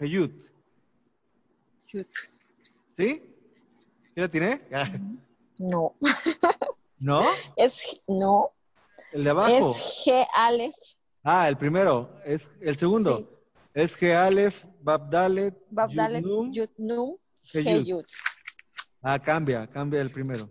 Yud. 0.00 0.32
¿Sí? 2.96 3.22
¿Ya 4.16 4.22
la 4.22 4.28
tiene? 4.28 4.60
No. 5.62 5.94
¿No? 6.98 7.22
Es, 7.54 8.02
no. 8.08 8.50
El 9.12 9.24
de 9.24 9.30
abajo. 9.30 9.50
Es 9.50 10.06
G 10.06 10.26
Aleph. 10.34 10.74
Ah, 11.22 11.48
el 11.50 11.58
primero. 11.58 12.18
Es 12.24 12.56
el 12.62 12.78
segundo. 12.78 13.22
Es 13.74 13.94
G 14.00 14.14
Aleph, 14.14 14.64
Bab 14.80 15.10
Dalet, 15.10 15.54
Bab 15.70 15.92
Dalet, 15.92 16.24
Yud 16.24 16.70
Num, 16.78 17.18
G 17.44 17.84
Yud. 17.84 18.06
Ah, 19.02 19.18
cambia, 19.18 19.66
cambia 19.66 20.00
el 20.00 20.10
primero. 20.10 20.50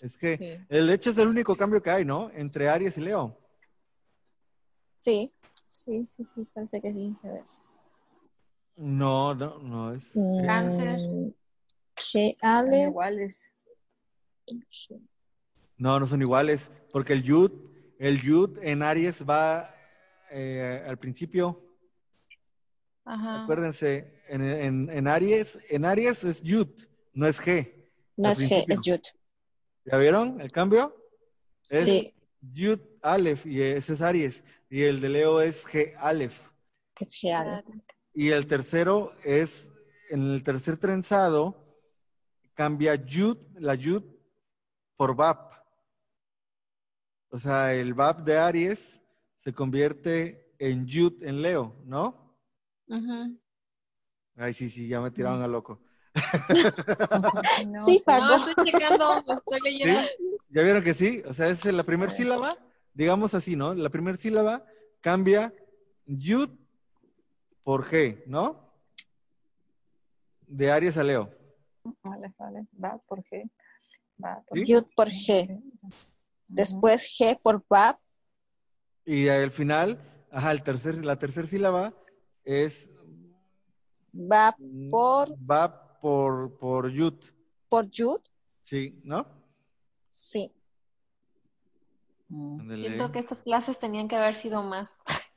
Es 0.00 0.18
que 0.18 0.64
el 0.68 0.88
hecho 0.88 1.10
es 1.10 1.18
el 1.18 1.28
único 1.28 1.56
cambio 1.56 1.82
que 1.82 1.90
hay, 1.90 2.04
¿no? 2.04 2.30
Entre 2.34 2.68
Aries 2.68 2.96
y 2.96 3.02
Leo. 3.02 3.36
Sí, 5.00 5.32
sí, 5.72 6.06
sí, 6.06 6.24
sí, 6.24 6.46
parece 6.54 6.80
que 6.80 6.92
sí. 6.92 7.16
A 7.22 7.28
ver. 7.28 7.44
No, 8.76 9.34
no, 9.34 9.58
no 9.58 9.92
es. 9.92 10.12
Cáncer. 10.46 11.34
G, 11.96 12.34
Ale. 12.40 12.84
iguales. 12.84 13.52
No, 15.76 16.00
no 16.00 16.06
son 16.06 16.22
iguales, 16.22 16.70
porque 16.92 17.12
el 17.12 17.22
Yud, 17.22 17.52
el 17.98 18.20
Yud 18.20 18.58
en 18.62 18.82
Aries 18.82 19.24
va 19.28 19.74
eh, 20.30 20.82
al 20.86 20.98
principio. 20.98 21.62
Ajá. 23.04 23.42
Acuérdense, 23.42 24.22
en, 24.28 24.90
en, 24.90 25.08
Aries, 25.08 25.58
en 25.70 25.84
Aries 25.84 26.24
es 26.24 26.42
Yud, 26.42 26.68
no 27.12 27.26
es 27.26 27.40
G. 27.40 27.72
No 28.16 28.30
es 28.30 28.40
G, 28.40 28.64
es 28.68 28.80
Yud. 28.82 29.00
¿Ya 29.84 29.98
vieron 29.98 30.40
el 30.40 30.50
cambio? 30.52 30.96
sí. 31.62 32.14
Yud 32.42 32.80
Aleph, 33.02 33.44
y 33.44 33.60
ese 33.60 33.92
es 33.92 34.00
Aries. 34.00 34.42
Y 34.70 34.82
el 34.82 35.00
de 35.00 35.10
Leo 35.10 35.40
es 35.40 35.66
G 35.66 35.94
Aleph. 35.98 36.50
Es 36.98 37.12
G 37.12 37.32
Aleph. 37.32 37.66
Y 38.14 38.30
el 38.30 38.46
tercero 38.46 39.12
es, 39.24 39.68
en 40.10 40.30
el 40.30 40.42
tercer 40.42 40.78
trenzado, 40.78 41.78
cambia 42.54 42.94
Yud, 42.94 43.38
la 43.58 43.74
Yud, 43.74 44.02
por 44.96 45.14
Bab. 45.14 45.50
O 47.30 47.38
sea, 47.38 47.74
el 47.74 47.94
Bab 47.94 48.24
de 48.24 48.38
Aries 48.38 49.00
se 49.38 49.52
convierte 49.52 50.54
en 50.58 50.86
Yud 50.86 51.22
en 51.22 51.42
Leo, 51.42 51.76
¿no? 51.84 52.36
Ay, 54.36 54.52
sí, 54.52 54.68
sí, 54.68 54.88
ya 54.88 55.00
me 55.00 55.10
tiraron 55.10 55.42
a 55.42 55.46
loco. 55.46 55.80
sí, 57.84 58.02
Paco. 58.04 58.48
estoy 58.48 58.64
checando, 58.66 59.24
estoy 59.28 59.60
leyendo. 59.64 60.00
¿Ya 60.48 60.62
vieron 60.62 60.82
que 60.82 60.94
sí? 60.94 61.22
O 61.26 61.32
sea, 61.32 61.48
es 61.48 61.64
la 61.64 61.84
primera 61.84 62.12
sílaba, 62.12 62.50
digamos 62.94 63.34
así, 63.34 63.56
¿no? 63.56 63.74
La 63.74 63.90
primera 63.90 64.16
sílaba 64.16 64.64
cambia 65.00 65.54
Yud 66.06 66.50
por 67.62 67.88
G, 67.88 68.24
¿no? 68.26 68.72
De 70.46 70.70
Aries 70.72 70.96
a 70.96 71.04
Leo. 71.04 71.30
Vale, 72.02 72.34
vale, 72.38 72.66
va 72.82 72.98
por 73.06 73.22
G. 73.24 73.48
Va 74.22 74.42
por 74.46 74.58
Yud 74.58 74.84
por 74.96 75.08
G. 75.08 75.62
Después 76.48 77.16
G 77.18 77.38
por 77.40 77.64
Bab. 77.68 77.98
Y 79.04 79.28
al 79.28 79.52
final, 79.52 80.00
ajá, 80.32 80.50
el 80.50 80.62
tercer, 80.62 81.04
la 81.04 81.16
tercera 81.16 81.46
sílaba 81.46 81.94
es 82.44 83.00
Va 84.14 84.56
por. 84.90 85.30
Va 85.48 85.89
por, 86.00 86.58
por 86.58 86.90
Yud. 86.90 87.14
¿Por 87.68 87.90
Yud? 87.90 88.20
Sí, 88.60 89.00
¿no? 89.04 89.26
Sí. 90.10 90.52
Siento 92.28 93.10
que 93.10 93.18
estas 93.18 93.42
clases 93.42 93.78
tenían 93.78 94.08
que 94.08 94.16
haber 94.16 94.34
sido 94.34 94.62
más. 94.62 94.96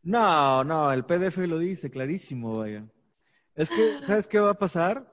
No, 0.00 0.64
no, 0.64 0.90
el 0.92 1.04
PDF 1.04 1.36
lo 1.48 1.58
dice 1.58 1.90
clarísimo, 1.90 2.58
vaya. 2.58 2.88
Es 3.56 3.68
que, 3.68 3.98
¿sabes 4.06 4.26
qué 4.26 4.38
va 4.38 4.52
a 4.52 4.58
pasar? 4.58 5.12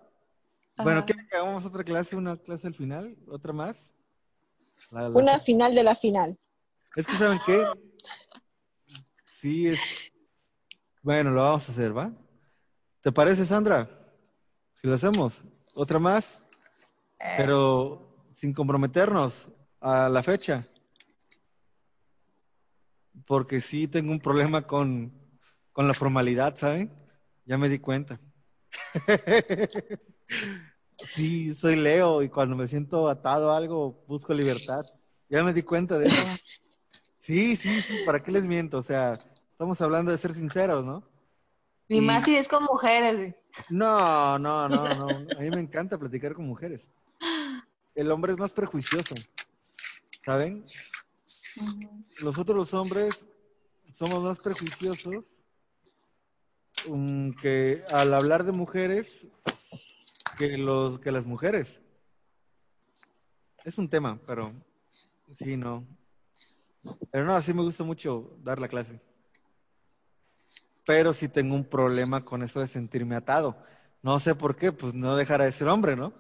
Bueno, 0.77 1.03
¿quieren 1.05 1.27
que 1.27 1.35
hagamos 1.35 1.65
otra 1.65 1.83
clase, 1.83 2.15
una 2.15 2.37
clase 2.37 2.67
al 2.67 2.75
final? 2.75 3.17
¿Otra 3.27 3.51
más? 3.51 3.93
Una 4.91 5.39
final 5.39 5.73
de 5.73 5.83
la 5.83 5.95
final. 5.95 6.39
Es 6.95 7.07
que, 7.07 7.13
¿saben 7.13 7.39
qué? 7.45 7.65
Sí, 9.25 9.67
es... 9.67 10.11
Bueno, 11.01 11.31
lo 11.31 11.41
vamos 11.41 11.67
a 11.67 11.71
hacer, 11.71 11.95
¿va? 11.95 12.13
¿Te 13.01 13.11
parece, 13.11 13.45
Sandra? 13.45 14.04
Si 14.86 14.89
lo 14.89 14.98
hacemos. 14.98 15.45
¿Otra 15.74 15.98
más? 15.98 16.39
Eh. 17.19 17.34
Pero 17.38 18.24
sin 18.32 18.54
comprometernos 18.54 19.50
a 19.82 20.10
la 20.10 20.21
fecha. 20.21 20.63
Porque 23.26 23.62
sí 23.62 23.88
tengo 23.88 24.12
un 24.12 24.19
problema 24.19 24.67
con, 24.67 25.12
con 25.71 25.88
la 25.88 25.95
formalidad, 25.95 26.56
¿saben? 26.56 26.93
Ya 27.45 27.58
me 27.58 27.67
di 27.67 27.80
cuenta. 27.80 28.21
sí, 31.04 31.56
soy 31.56 31.78
Leo 31.78 32.21
y 32.21 32.30
cuando 32.30 32.56
me 32.56 32.67
siento 32.67 33.10
atado 33.10 33.52
a 33.52 33.58
algo 33.58 34.06
busco 34.08 34.36
libertad. 34.36 34.86
Ya 35.30 35.43
me 35.43 35.52
di 35.52 35.63
cuenta 35.63 35.98
de 35.98 36.10
eso. 36.10 36.15
Sí, 37.17 37.56
sí, 37.56 37.82
sí, 37.82 38.04
¿para 38.06 38.21
qué 38.21 38.32
les 38.32 38.45
miento? 38.45 38.78
O 38.78 38.84
sea, 38.84 39.13
estamos 39.13 39.82
hablando 39.82 40.12
de 40.12 40.19
ser 40.19 40.36
sinceros, 40.36 40.86
¿no? 40.86 41.04
Ni 41.88 42.02
más 42.02 42.26
si 42.26 42.36
es 42.36 42.48
con 42.48 42.63
mujeres. 42.63 43.36
No, 43.69 44.39
no, 44.39 44.67
no, 44.67 44.95
no. 44.95 45.08
A 45.10 45.41
mí 45.41 45.50
me 45.50 45.60
encanta 45.60 45.98
platicar 45.98 46.34
con 46.34 46.48
mujeres. 46.48 46.88
El 47.93 48.12
hombre 48.12 48.34
es 48.34 48.39
más 48.39 48.52
prejuicioso. 48.52 49.13
¿Saben? 50.24 50.65
Nosotros 52.21 52.58
los 52.58 52.74
hombres 52.74 53.28
somos 53.93 54.21
más 54.24 54.39
prejuiciosos 54.39 55.43
um, 56.88 57.34
que 57.34 57.84
al 57.91 58.13
hablar 58.13 58.43
de 58.43 58.52
mujeres 58.52 59.28
que 60.38 60.58
los 60.58 61.00
que 61.00 61.12
las 61.12 61.26
mujeres. 61.26 61.82
Es 63.63 63.78
un 63.78 63.89
tema, 63.89 64.19
pero 64.28 64.52
sí, 65.32 65.56
no. 65.56 65.88
Pero 67.12 67.26
no, 67.26 67.41
sí 67.41 67.54
me 67.54 67.63
gusta 67.63 67.84
mucho 67.84 68.38
dar 68.43 68.60
la 68.60 68.67
clase 68.67 69.00
pero 70.86 71.13
sí 71.13 71.28
tengo 71.28 71.56
un 71.56 71.65
problema 71.65 72.24
con 72.24 72.43
eso 72.43 72.60
de 72.60 72.67
sentirme 72.67 73.15
atado. 73.15 73.58
No 74.02 74.19
sé 74.19 74.36
por 74.36 74.56
qué, 74.56 74.71
pues 74.71 74.93
no 74.93 75.15
dejará 75.15 75.45
de 75.45 75.52
ser 75.52 75.67
hombre, 75.67 75.95
¿no? 75.95 76.13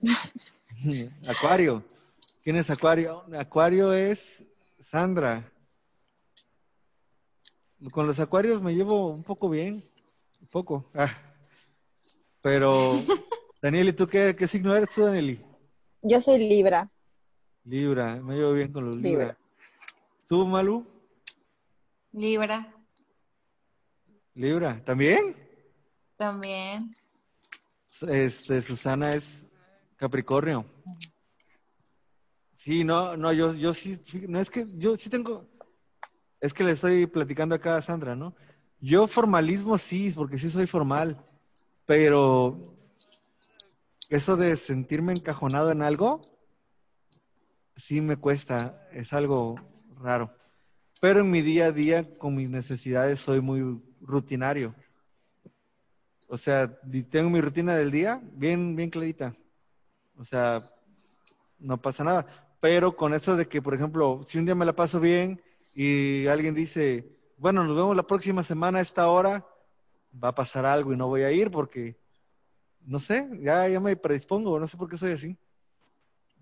Acuario. 1.28 1.84
¿Quién 2.44 2.56
es 2.56 2.70
Acuario? 2.70 3.24
Acuario 3.36 3.92
es 3.92 4.44
Sandra. 4.80 5.50
Con 7.90 8.06
los 8.06 8.20
acuarios 8.20 8.62
me 8.62 8.74
llevo 8.74 9.08
un 9.08 9.22
poco 9.22 9.50
bien, 9.50 9.84
un 10.40 10.48
poco. 10.48 10.90
Ah. 10.94 11.10
Pero, 12.40 13.02
Danieli, 13.60 13.92
¿tú 13.92 14.06
qué, 14.06 14.36
qué 14.38 14.46
signo 14.46 14.72
eres 14.76 14.90
tú, 14.90 15.02
Danieli? 15.02 15.44
Yo 16.02 16.20
soy 16.20 16.38
Libra. 16.38 16.88
Libra, 17.64 18.22
me 18.22 18.36
llevo 18.36 18.52
bien 18.52 18.72
con 18.72 18.86
los 18.86 18.94
Libra. 18.94 19.36
¿Tú, 20.28 20.46
Malu? 20.46 20.86
Libra. 22.12 22.75
Libra, 24.36 24.84
¿también? 24.84 25.34
También. 26.18 26.94
Este, 28.06 28.60
Susana 28.60 29.14
es 29.14 29.46
Capricornio. 29.96 30.66
Sí, 32.52 32.84
no, 32.84 33.16
no, 33.16 33.32
yo, 33.32 33.54
yo 33.54 33.72
sí, 33.72 33.98
no 34.28 34.38
es 34.38 34.50
que 34.50 34.66
yo 34.74 34.94
sí 34.98 35.08
tengo, 35.08 35.48
es 36.38 36.52
que 36.52 36.64
le 36.64 36.72
estoy 36.72 37.06
platicando 37.06 37.54
acá 37.54 37.78
a 37.78 37.82
Sandra, 37.82 38.14
¿no? 38.14 38.34
Yo 38.78 39.06
formalismo 39.06 39.78
sí, 39.78 40.12
porque 40.14 40.36
sí 40.36 40.50
soy 40.50 40.66
formal, 40.66 41.24
pero 41.86 42.60
eso 44.10 44.36
de 44.36 44.54
sentirme 44.56 45.14
encajonado 45.14 45.70
en 45.70 45.80
algo, 45.80 46.20
sí 47.74 48.02
me 48.02 48.16
cuesta, 48.16 48.86
es 48.92 49.14
algo 49.14 49.54
raro. 49.98 50.30
Pero 51.00 51.20
en 51.20 51.30
mi 51.30 51.40
día 51.40 51.66
a 51.66 51.72
día, 51.72 52.06
con 52.18 52.34
mis 52.34 52.50
necesidades, 52.50 53.18
soy 53.18 53.40
muy 53.40 53.80
rutinario. 54.00 54.74
O 56.28 56.36
sea, 56.36 56.78
tengo 57.10 57.30
mi 57.30 57.40
rutina 57.40 57.76
del 57.76 57.90
día 57.90 58.20
bien, 58.32 58.74
bien 58.74 58.90
clarita. 58.90 59.34
O 60.16 60.24
sea, 60.24 60.72
no 61.58 61.80
pasa 61.80 62.04
nada. 62.04 62.26
Pero 62.60 62.96
con 62.96 63.14
eso 63.14 63.36
de 63.36 63.46
que, 63.46 63.62
por 63.62 63.74
ejemplo, 63.74 64.22
si 64.26 64.38
un 64.38 64.44
día 64.44 64.54
me 64.54 64.64
la 64.64 64.74
paso 64.74 64.98
bien 64.98 65.40
y 65.74 66.26
alguien 66.26 66.54
dice, 66.54 67.16
bueno, 67.36 67.64
nos 67.64 67.76
vemos 67.76 67.94
la 67.94 68.06
próxima 68.06 68.42
semana 68.42 68.78
a 68.78 68.82
esta 68.82 69.08
hora, 69.08 69.46
va 70.22 70.28
a 70.28 70.34
pasar 70.34 70.64
algo 70.64 70.92
y 70.92 70.96
no 70.96 71.06
voy 71.08 71.22
a 71.22 71.30
ir 71.30 71.50
porque, 71.50 71.96
no 72.80 72.98
sé, 72.98 73.28
ya, 73.40 73.68
ya 73.68 73.78
me 73.78 73.94
predispongo, 73.94 74.58
no 74.58 74.66
sé 74.66 74.76
por 74.76 74.88
qué 74.88 74.96
soy 74.96 75.12
así. 75.12 75.36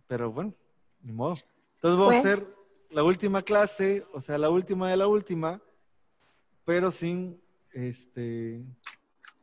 Pero 0.06 0.32
bueno, 0.32 0.54
ni 1.02 1.12
modo. 1.12 1.36
Entonces 1.74 1.98
vamos 1.98 2.14
a 2.14 2.18
hacer 2.18 2.54
la 2.90 3.02
última 3.02 3.42
clase, 3.42 4.04
o 4.12 4.20
sea, 4.20 4.38
la 4.38 4.50
última 4.50 4.88
de 4.88 4.96
la 4.96 5.08
última, 5.08 5.60
pero 6.64 6.90
sin 6.90 7.42
este, 7.74 8.64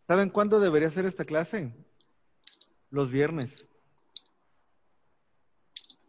¿saben 0.08 0.30
cuándo 0.30 0.60
debería 0.60 0.90
ser 0.90 1.06
esta 1.06 1.24
clase? 1.24 1.74
Los 2.90 3.12
viernes. 3.12 3.68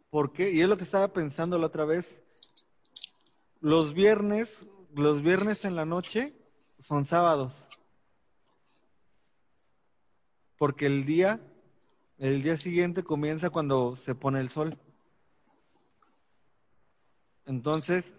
¿Por 0.09 0.31
qué? 0.31 0.51
Y 0.51 0.61
es 0.61 0.69
lo 0.69 0.77
que 0.77 0.83
estaba 0.83 1.11
pensando 1.11 1.59
la 1.59 1.67
otra 1.67 1.85
vez. 1.85 2.21
Los 3.59 3.93
viernes, 3.93 4.65
los 4.93 5.21
viernes 5.21 5.65
en 5.65 5.75
la 5.75 5.85
noche 5.85 6.33
son 6.79 7.05
sábados. 7.05 7.67
Porque 10.57 10.85
el 10.85 11.05
día, 11.05 11.41
el 12.19 12.41
día 12.41 12.57
siguiente 12.57 13.03
comienza 13.03 13.49
cuando 13.49 13.95
se 13.95 14.15
pone 14.15 14.39
el 14.39 14.49
sol. 14.49 14.77
Entonces, 17.45 18.15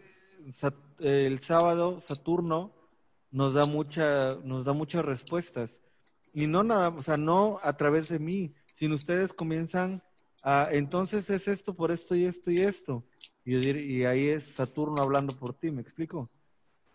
el 1.00 1.38
sábado, 1.38 2.00
Saturno 2.00 2.83
nos 3.34 3.52
da 3.52 3.66
mucha, 3.66 4.28
nos 4.44 4.64
da 4.64 4.72
muchas 4.72 5.04
respuestas. 5.04 5.80
Y 6.32 6.46
no 6.46 6.62
nada, 6.62 6.88
o 6.90 7.02
sea, 7.02 7.16
no 7.16 7.58
a 7.64 7.76
través 7.76 8.08
de 8.08 8.20
mí, 8.20 8.54
sino 8.72 8.94
ustedes 8.94 9.32
comienzan 9.32 10.04
a, 10.44 10.68
entonces 10.70 11.28
es 11.30 11.48
esto 11.48 11.74
por 11.74 11.90
esto 11.90 12.14
y 12.14 12.26
esto 12.26 12.52
y 12.52 12.58
esto. 12.58 13.04
Y, 13.44 13.56
y 13.70 14.04
ahí 14.04 14.28
es 14.28 14.54
Saturno 14.54 15.02
hablando 15.02 15.36
por 15.36 15.52
ti, 15.52 15.72
¿me 15.72 15.82
explico? 15.82 16.30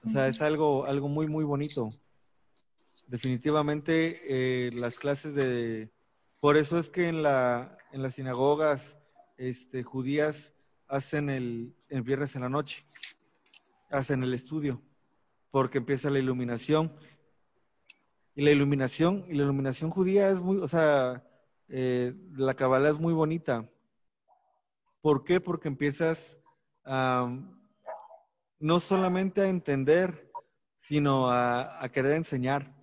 O 0.06 0.10
sea, 0.10 0.30
es 0.30 0.42
algo, 0.42 0.86
algo 0.86 1.10
muy, 1.10 1.28
muy 1.28 1.44
bonito. 1.44 1.90
Definitivamente 3.08 4.22
eh, 4.26 4.72
las 4.72 4.98
clases 4.98 5.36
de... 5.36 5.92
Por 6.40 6.56
eso 6.56 6.80
es 6.80 6.90
que 6.90 7.10
en, 7.10 7.22
la, 7.22 7.78
en 7.92 8.02
las 8.02 8.16
sinagogas 8.16 8.98
este, 9.36 9.84
judías 9.84 10.54
hacen 10.88 11.30
el, 11.30 11.76
el 11.90 12.02
viernes 12.02 12.36
en 12.36 12.44
la 12.44 12.50
noche, 12.50 12.86
hacen 13.90 14.24
el 14.24 14.34
estudio 14.34 14.82
porque 15.52 15.80
empieza 15.80 16.10
la 16.10 16.20
iluminación. 16.20 16.94
Y 18.36 18.44
la 18.44 18.52
iluminación, 18.52 19.26
y 19.28 19.34
la 19.34 19.44
iluminación 19.44 19.90
judía 19.90 20.30
es 20.30 20.40
muy, 20.40 20.58
o 20.58 20.68
sea, 20.68 21.24
eh, 21.68 22.14
la 22.32 22.54
cabala 22.54 22.90
es 22.90 23.00
muy 23.00 23.14
bonita. 23.14 23.70
¿Por 25.02 25.24
qué? 25.24 25.40
Porque 25.40 25.68
empiezas 25.68 26.38
no 28.60 28.80
solamente 28.80 29.42
a 29.42 29.50
entender, 29.50 30.32
sino 30.78 31.30
a, 31.30 31.88
querer 31.94 32.14
enseñar. 32.14 32.76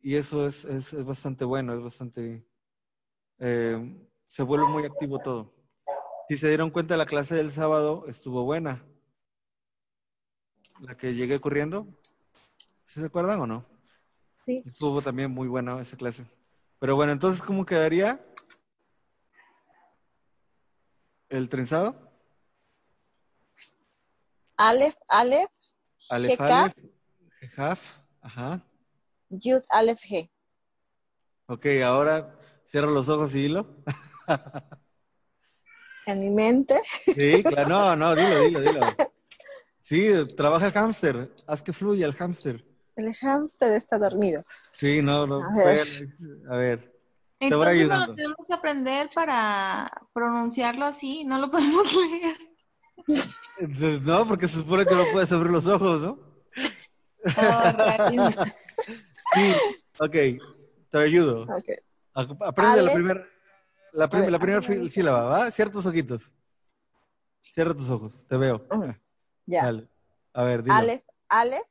Y 0.00 0.14
eso 0.16 0.46
es, 0.46 0.64
es, 0.64 1.04
bastante 1.04 1.44
bueno, 1.44 1.74
es 1.74 1.82
bastante... 1.82 2.46
Eh, 3.38 4.08
se 4.26 4.42
vuelve 4.42 4.66
muy 4.66 4.84
activo 4.84 5.18
todo. 5.18 5.54
Si 6.28 6.36
se 6.36 6.48
dieron 6.48 6.70
cuenta, 6.70 6.96
la 6.96 7.06
clase 7.06 7.34
del 7.34 7.52
sábado 7.52 8.04
estuvo 8.08 8.44
buena. 8.44 8.84
La 10.80 10.96
que 10.96 11.14
llegué 11.14 11.40
corriendo. 11.40 11.86
¿Sí 12.84 13.00
se 13.00 13.06
acuerdan 13.06 13.40
o 13.40 13.46
no? 13.46 13.66
Sí. 14.44 14.62
Estuvo 14.64 15.02
también 15.02 15.30
muy 15.30 15.48
buena 15.48 15.80
esa 15.80 15.96
clase. 15.96 16.24
Pero 16.78 16.96
bueno, 16.96 17.12
entonces, 17.12 17.42
¿cómo 17.42 17.64
quedaría 17.64 18.24
el 21.28 21.48
trenzado? 21.48 22.12
Aleph, 24.58 24.96
Aleph, 25.08 25.50
Aleph, 26.08 26.40
Aleph, 26.40 26.74
Jaf, 27.54 27.98
ajá. 28.22 28.64
Yud, 29.28 29.62
Aleph, 29.70 30.00
G. 30.00 30.30
Ok, 31.46 31.66
ahora 31.84 32.38
cierra 32.64 32.90
los 32.90 33.08
ojos 33.08 33.34
y 33.34 33.42
dilo. 33.42 33.66
en 36.06 36.20
mi 36.20 36.30
mente. 36.30 36.80
Sí, 37.04 37.42
claro, 37.44 37.68
no, 37.68 37.96
no, 37.96 38.16
dilo, 38.16 38.40
dilo, 38.40 38.60
dilo. 38.60 38.80
Sí, 39.86 40.10
trabaja 40.36 40.66
el 40.66 40.72
hámster, 40.72 41.32
haz 41.46 41.62
que 41.62 41.72
fluya 41.72 42.06
el 42.06 42.14
hámster. 42.14 42.66
El 42.96 43.14
hámster 43.14 43.70
está 43.74 44.00
dormido. 44.00 44.42
Sí, 44.72 45.00
no, 45.00 45.28
no. 45.28 45.44
A 45.44 45.64
ver. 45.64 45.86
A 46.50 46.56
ver. 46.56 47.00
Entonces 47.38 47.86
no 47.86 48.06
lo 48.06 48.14
tenemos 48.16 48.46
que 48.48 48.52
aprender 48.52 49.08
para 49.14 49.88
pronunciarlo 50.12 50.86
así, 50.86 51.24
no 51.24 51.38
lo 51.38 51.48
podemos 51.52 51.86
leer. 51.94 52.36
no, 54.02 54.26
porque 54.26 54.48
se 54.48 54.54
supone 54.54 54.84
que 54.84 54.94
no 54.96 55.04
puedes 55.12 55.30
abrir 55.30 55.52
los 55.52 55.66
ojos, 55.68 56.00
¿no? 56.00 56.18
Oh, 57.36 58.12
sí, 59.34 59.52
ok, 60.00 60.16
te 60.90 60.98
ayudo. 60.98 61.44
Okay. 61.44 61.76
Aprende 62.12 62.82
la 62.82 62.92
primera 62.92 63.24
la, 63.92 64.08
la 64.30 64.38
primera 64.40 64.88
sílaba, 64.88 65.22
¿va? 65.22 65.50
Cierra 65.52 65.70
tus 65.70 65.86
ojitos. 65.86 66.34
Cierra 67.54 67.72
tus 67.72 67.88
ojos, 67.88 68.26
te 68.26 68.36
veo. 68.36 68.66
Ya. 69.46 69.72
A 70.32 70.44
ver, 70.44 70.62
dilo. 70.62 70.74
Aleph, 70.74 71.04
Aleph. 71.28 71.66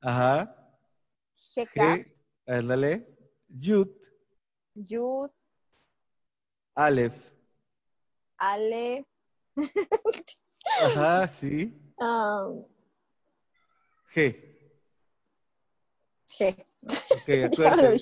Ajá. 0.00 0.56
G, 1.34 2.12
dale. 2.44 3.06
Yud. 3.48 3.88
Yud. 4.74 5.30
Aleph. 6.74 7.14
Aleph. 8.36 9.06
Ajá, 10.82 11.28
sí. 11.28 11.80
Um, 11.98 12.64
G. 14.12 14.58
G. 16.28 16.66
Ok, 17.10 17.28
acuérdate. 17.52 17.96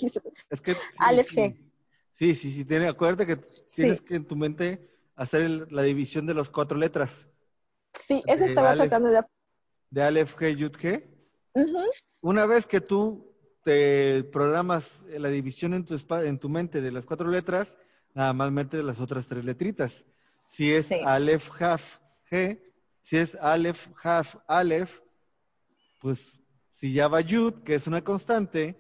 es 0.51 0.61
que, 0.61 0.77
Aleph 1.01 1.33
G. 1.33 1.57
Sí, 2.13 2.35
sí, 2.35 2.53
sí. 2.53 2.65
Tiene, 2.65 2.89
acuérdate 2.89 3.27
que 3.27 3.37
tienes 3.37 4.01
que 4.01 4.17
en 4.17 4.27
tu 4.27 4.37
mente 4.37 4.89
hacer 5.17 5.71
la 5.73 5.83
división 5.83 6.27
de 6.27 6.35
las 6.35 6.49
cuatro 6.49 6.79
letras. 6.79 7.27
Sí, 7.93 8.23
eso 8.27 8.45
estaba 8.45 8.75
tratando 8.75 9.09
de... 9.11 9.23
De 9.91 10.03
Aleph, 10.03 10.37
G, 10.37 10.55
Yud, 10.55 10.73
G. 10.73 11.05
Una 12.21 12.47
vez 12.47 12.67
que 12.67 12.81
tú 12.81 13.35
te 13.65 14.25
programas 14.25 15.05
la 15.19 15.29
división 15.29 15.75
en 15.75 15.85
tu, 15.85 15.97
en 16.17 16.39
tu 16.39 16.49
mente 16.49 16.81
de 16.81 16.93
las 16.93 17.07
cuatro 17.07 17.29
letras, 17.29 17.77
nada 18.15 18.33
más 18.33 18.51
mete 18.51 18.83
las 18.83 19.01
otras 19.01 19.27
tres 19.27 19.45
letritas. 19.45 20.05
Si 20.49 20.73
es 20.73 20.91
Aleph, 20.93 21.51
Haf, 21.61 21.99
G, 22.31 22.61
si 23.03 23.17
es 23.17 23.35
Aleph, 23.35 23.89
Haf, 24.03 24.37
Aleph, 24.47 25.01
pues 26.01 26.41
si 26.73 26.93
ya 26.93 27.09
va 27.09 27.21
Yud, 27.21 27.63
que 27.63 27.75
es 27.75 27.87
una 27.87 28.03
constante, 28.03 28.77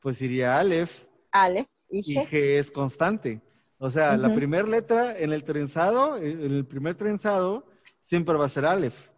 pues 0.00 0.20
iría 0.20 0.58
Aleph. 0.58 1.06
Aleph. 1.32 1.66
Y 1.88 2.16
G, 2.16 2.58
es 2.58 2.70
constante. 2.70 3.40
O 3.78 3.90
sea, 3.90 4.16
la 4.16 4.34
primera 4.34 4.66
letra 4.68 5.18
en 5.18 5.32
el 5.32 5.42
trenzado, 5.44 6.18
en 6.18 6.52
el 6.54 6.66
primer 6.66 6.96
trenzado, 6.96 7.69
siempre 8.00 8.36
va 8.36 8.46
a 8.46 8.48
ser 8.48 8.66
Aleph. 8.66 9.08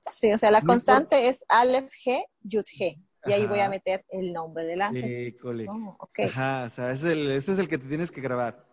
Sí, 0.00 0.32
o 0.32 0.38
sea, 0.38 0.50
la 0.50 0.60
constante 0.60 1.28
es 1.28 1.44
Aleph 1.48 1.92
G, 2.04 2.24
Yud 2.42 2.64
G. 2.64 3.02
Y 3.26 3.32
ahí 3.32 3.46
voy 3.46 3.60
a 3.60 3.70
meter 3.70 4.04
el 4.10 4.32
nombre 4.32 4.64
del 4.64 4.82
ángel. 4.82 5.34
Oh, 5.68 5.98
Ajá, 6.18 6.64
o 6.64 6.70
sea, 6.70 6.92
ese 6.92 7.06
es, 7.06 7.12
el, 7.12 7.30
ese 7.30 7.52
es 7.52 7.58
el 7.58 7.68
que 7.68 7.78
te 7.78 7.88
tienes 7.88 8.10
que 8.10 8.20
grabar. 8.20 8.66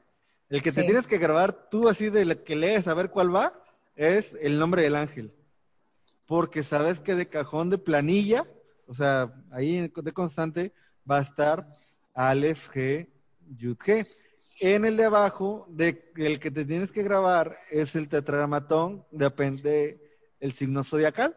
El 0.49 0.61
que 0.61 0.73
te 0.73 0.83
tienes 0.83 1.07
que 1.07 1.17
grabar 1.17 1.69
tú 1.69 1.87
así 1.87 2.09
de 2.09 2.25
la 2.25 2.35
que 2.35 2.57
lees 2.57 2.87
a 2.89 2.93
ver 2.93 3.09
cuál 3.09 3.33
va, 3.33 3.63
es 3.95 4.33
el 4.41 4.59
nombre 4.59 4.81
del 4.81 4.97
ángel. 4.97 5.33
Porque 6.25 6.63
sabes 6.63 6.99
que 6.99 7.15
de 7.15 7.29
cajón 7.29 7.69
de 7.69 7.77
planilla, 7.77 8.45
o 8.85 8.93
sea, 8.93 9.33
ahí 9.51 9.87
de 9.87 10.11
constante, 10.11 10.73
va 11.09 11.19
a 11.19 11.21
estar 11.21 11.79
Aleph, 12.13 12.69
G, 12.71 13.07
Yud, 13.55 13.77
G. 13.77 14.05
En 14.63 14.85
el 14.85 14.95
de 14.95 15.05
abajo, 15.05 15.65
de, 15.69 16.11
el 16.17 16.39
que 16.39 16.51
te 16.51 16.65
tienes 16.65 16.91
que 16.91 17.01
grabar 17.01 17.57
es 17.71 17.95
el 17.95 18.07
tetragramatón, 18.07 19.03
depende 19.09 19.99
el 20.39 20.53
signo 20.53 20.83
zodiacal. 20.83 21.35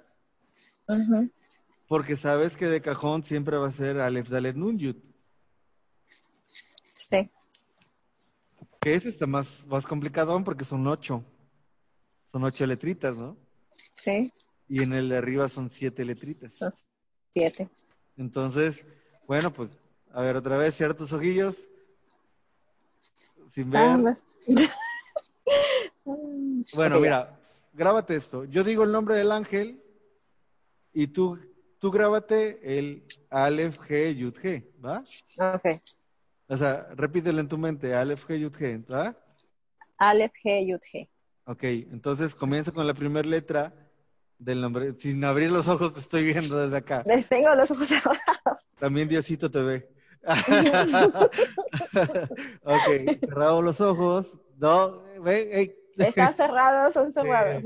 Porque 1.89 2.17
sabes 2.17 2.55
que 2.55 2.67
de 2.67 2.83
cajón 2.83 3.23
siempre 3.23 3.57
va 3.57 3.69
a 3.69 3.73
ser 3.73 3.99
Aleph, 3.99 4.29
Dalet, 4.29 4.55
Nun, 4.57 4.79
Yud. 4.79 4.97
Sí. 6.93 7.31
Que 8.83 8.95
ese 8.95 9.09
está 9.09 9.27
más, 9.27 9.67
más 9.69 9.87
complicado 9.87 10.45
porque 10.45 10.67
son 10.67 10.87
ocho. 10.87 11.25
Son 12.31 12.45
ocho 12.45 12.67
letritas, 12.67 13.17
¿no? 13.17 13.39
Sí. 13.97 14.31
Y 14.69 14.83
en 14.83 14.93
el 14.93 15.09
de 15.09 15.17
arriba 15.17 15.49
son 15.49 15.71
siete 15.71 16.05
letritas. 16.05 16.53
Son 16.53 16.71
siete. 17.31 17.71
Entonces, 18.19 18.85
bueno, 19.27 19.51
pues 19.51 19.79
a 20.13 20.21
ver, 20.21 20.37
otra 20.37 20.59
vez, 20.59 20.75
ciertos 20.75 21.11
ojillos. 21.15 21.71
Sin 23.55 23.71
ver. 23.71 24.01
bueno, 26.75 26.99
mira, 26.99 27.39
grábate 27.73 28.17
esto. 28.17 28.45
Yo 28.47 28.65
digo 28.65 28.83
el 28.83 28.91
nombre 28.91 29.15
del 29.15 29.31
ángel 29.31 29.81
y 30.93 31.07
tú, 31.07 31.39
tú 31.79 31.93
grábate 31.93 32.79
el 32.79 33.05
Aleph 33.31 33.79
G 33.79 34.17
Yud 34.17 34.35
G, 34.35 34.67
¿va? 34.85 35.05
Ok. 35.55 35.81
O 36.49 36.57
sea, 36.57 36.89
repítelo 36.97 37.39
en 37.39 37.47
tu 37.47 37.57
mente, 37.57 37.95
Aleph 37.95 38.29
G 38.29 38.41
Yud 38.41 38.57
G, 38.57 38.93
¿va? 38.93 39.17
Aleph 39.99 40.33
G 40.45 40.67
Yud 40.67 40.81
G. 40.81 41.09
Ok, 41.45 41.63
entonces 41.63 42.35
comienza 42.35 42.73
con 42.73 42.89
la 42.89 42.95
primera 42.95 43.29
letra 43.29 43.73
del 44.37 44.63
nombre. 44.63 44.99
Sin 44.99 45.25
abrir 45.25 45.53
los 45.53 45.69
ojos 45.69 45.95
te 45.95 46.01
estoy 46.01 46.25
viendo 46.25 46.59
desde 46.59 46.77
acá. 46.77 47.05
Les 47.07 47.29
tengo 47.29 47.55
los 47.55 47.71
ojos 47.71 47.87
cerrados. 47.87 48.67
También 48.81 49.09
Diosito 49.09 49.49
te 49.49 49.63
ve. 49.63 49.95
ok, 52.63 53.19
cerramos 53.21 53.65
los 53.65 53.81
ojos. 53.81 54.39
No, 54.57 55.03
ven, 55.23 55.75
Están 55.97 56.35
cerrados, 56.35 56.95
son 56.95 57.13
cerrados. 57.15 57.63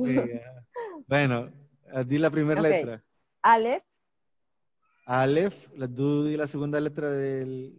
bueno, 1.07 1.51
di 2.07 2.19
la 2.19 2.31
primera 2.31 2.61
letra. 2.61 3.05
Aleph. 3.43 3.85
Aleph, 5.07 5.69
la, 5.75 5.89
tú 5.89 6.25
di 6.25 6.37
la 6.37 6.47
segunda 6.47 6.81
letra 6.81 7.11
del... 7.11 7.79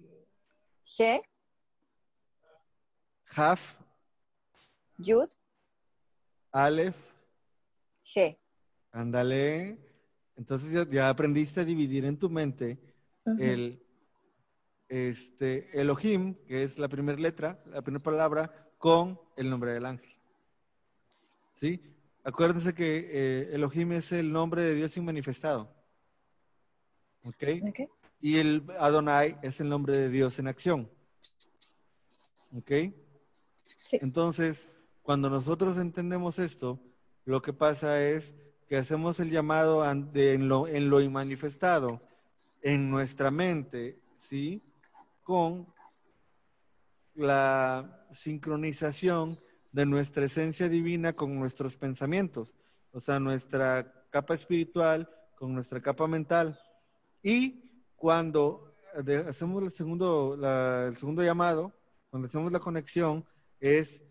G. 0.84 1.22
Haf. 3.36 3.78
Yud. 4.97 5.30
Aleph. 6.52 6.95
G. 8.04 8.36
Ándale. 8.91 9.78
Entonces 10.36 10.88
ya, 10.89 11.10
aprendiste 11.10 11.62
a 11.62 11.66
dividir 11.66 12.06
en 12.06 12.18
tu 12.18 12.30
mente 12.30 12.80
el 13.39 13.86
este, 14.90 15.70
Elohim, 15.80 16.36
que 16.48 16.64
es 16.64 16.80
la 16.80 16.90
primera 16.90 17.18
letra, 17.18 17.64
la 17.68 17.82
primera 17.82 18.04
palabra, 18.04 18.72
con 18.78 19.20
el 19.38 19.50
nombre 19.50 19.72
del 19.72 19.86
ángel. 19.86 20.10
¿Sí? 21.54 21.82
Acuérdense 22.24 22.74
que 22.74 23.08
eh, 23.12 23.50
Elohim 23.54 23.92
es 23.94 24.12
el 24.12 24.32
nombre 24.32 24.64
de 24.64 24.76
Dios 24.76 24.98
manifestado. 24.98 25.74
¿Ok? 27.24 27.44
Y 28.22 28.38
el 28.38 28.64
Adonai 28.80 29.38
es 29.42 29.60
el 29.62 29.70
nombre 29.70 29.94
de 29.94 30.10
Dios 30.10 30.40
en 30.40 30.48
acción. 30.48 30.90
¿Ok? 32.56 32.72
Sí. 33.84 34.00
Entonces, 34.02 34.68
cuando 35.02 35.30
nosotros 35.30 35.78
entendemos 35.78 36.40
esto, 36.40 36.80
lo 37.26 37.42
que 37.42 37.54
pasa 37.54 38.02
es 38.04 38.34
que 38.68 38.78
hacemos 38.78 39.20
el 39.20 39.32
llamado 39.32 39.84
en, 39.90 40.48
lo, 40.48 40.68
en 40.68 40.90
lo 40.90 41.02
inmanifestado, 41.02 42.02
en 42.62 42.90
nuestra 42.90 43.32
mente, 43.32 44.00
¿sí? 44.18 44.62
Con 45.30 45.71
la 47.13 48.07
sincronización 48.11 49.39
de 49.71 49.86
nuestra 49.86 50.25
esencia 50.25 50.67
divina 50.67 51.13
con 51.13 51.38
nuestros 51.38 51.77
pensamientos, 51.77 52.55
o 52.91 52.99
sea, 52.99 53.19
nuestra 53.19 54.07
capa 54.09 54.34
espiritual 54.34 55.07
con 55.36 55.53
nuestra 55.53 55.84
capa 55.84 56.07
mental. 56.07 56.59
Y 57.21 57.86
cuando 57.95 58.73
hacemos 59.27 59.61
el 59.61 59.69
segundo, 59.69 60.34
el 60.88 60.97
segundo 60.97 61.21
llamado, 61.21 61.75
cuando 62.09 62.25
hacemos 62.25 62.51
la 62.51 62.59
conexión, 62.59 63.23
es 63.59 64.01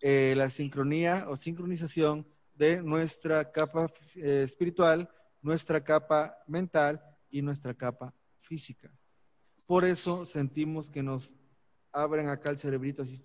eh, 0.00 0.32
la 0.38 0.48
sincronía 0.48 1.26
o 1.28 1.36
sincronización 1.36 2.26
de 2.54 2.82
nuestra 2.82 3.52
capa 3.52 3.92
eh, 4.14 4.40
espiritual, 4.42 5.06
nuestra 5.42 5.84
capa 5.84 6.34
mental 6.46 6.98
y 7.28 7.42
nuestra 7.42 7.74
capa 7.74 8.14
física. 8.40 8.90
Por 9.72 9.86
eso 9.86 10.26
sentimos 10.26 10.90
que 10.90 11.02
nos 11.02 11.34
abren 11.92 12.28
acá 12.28 12.50
el 12.50 12.58
cerebrito 12.58 13.04
así, 13.04 13.22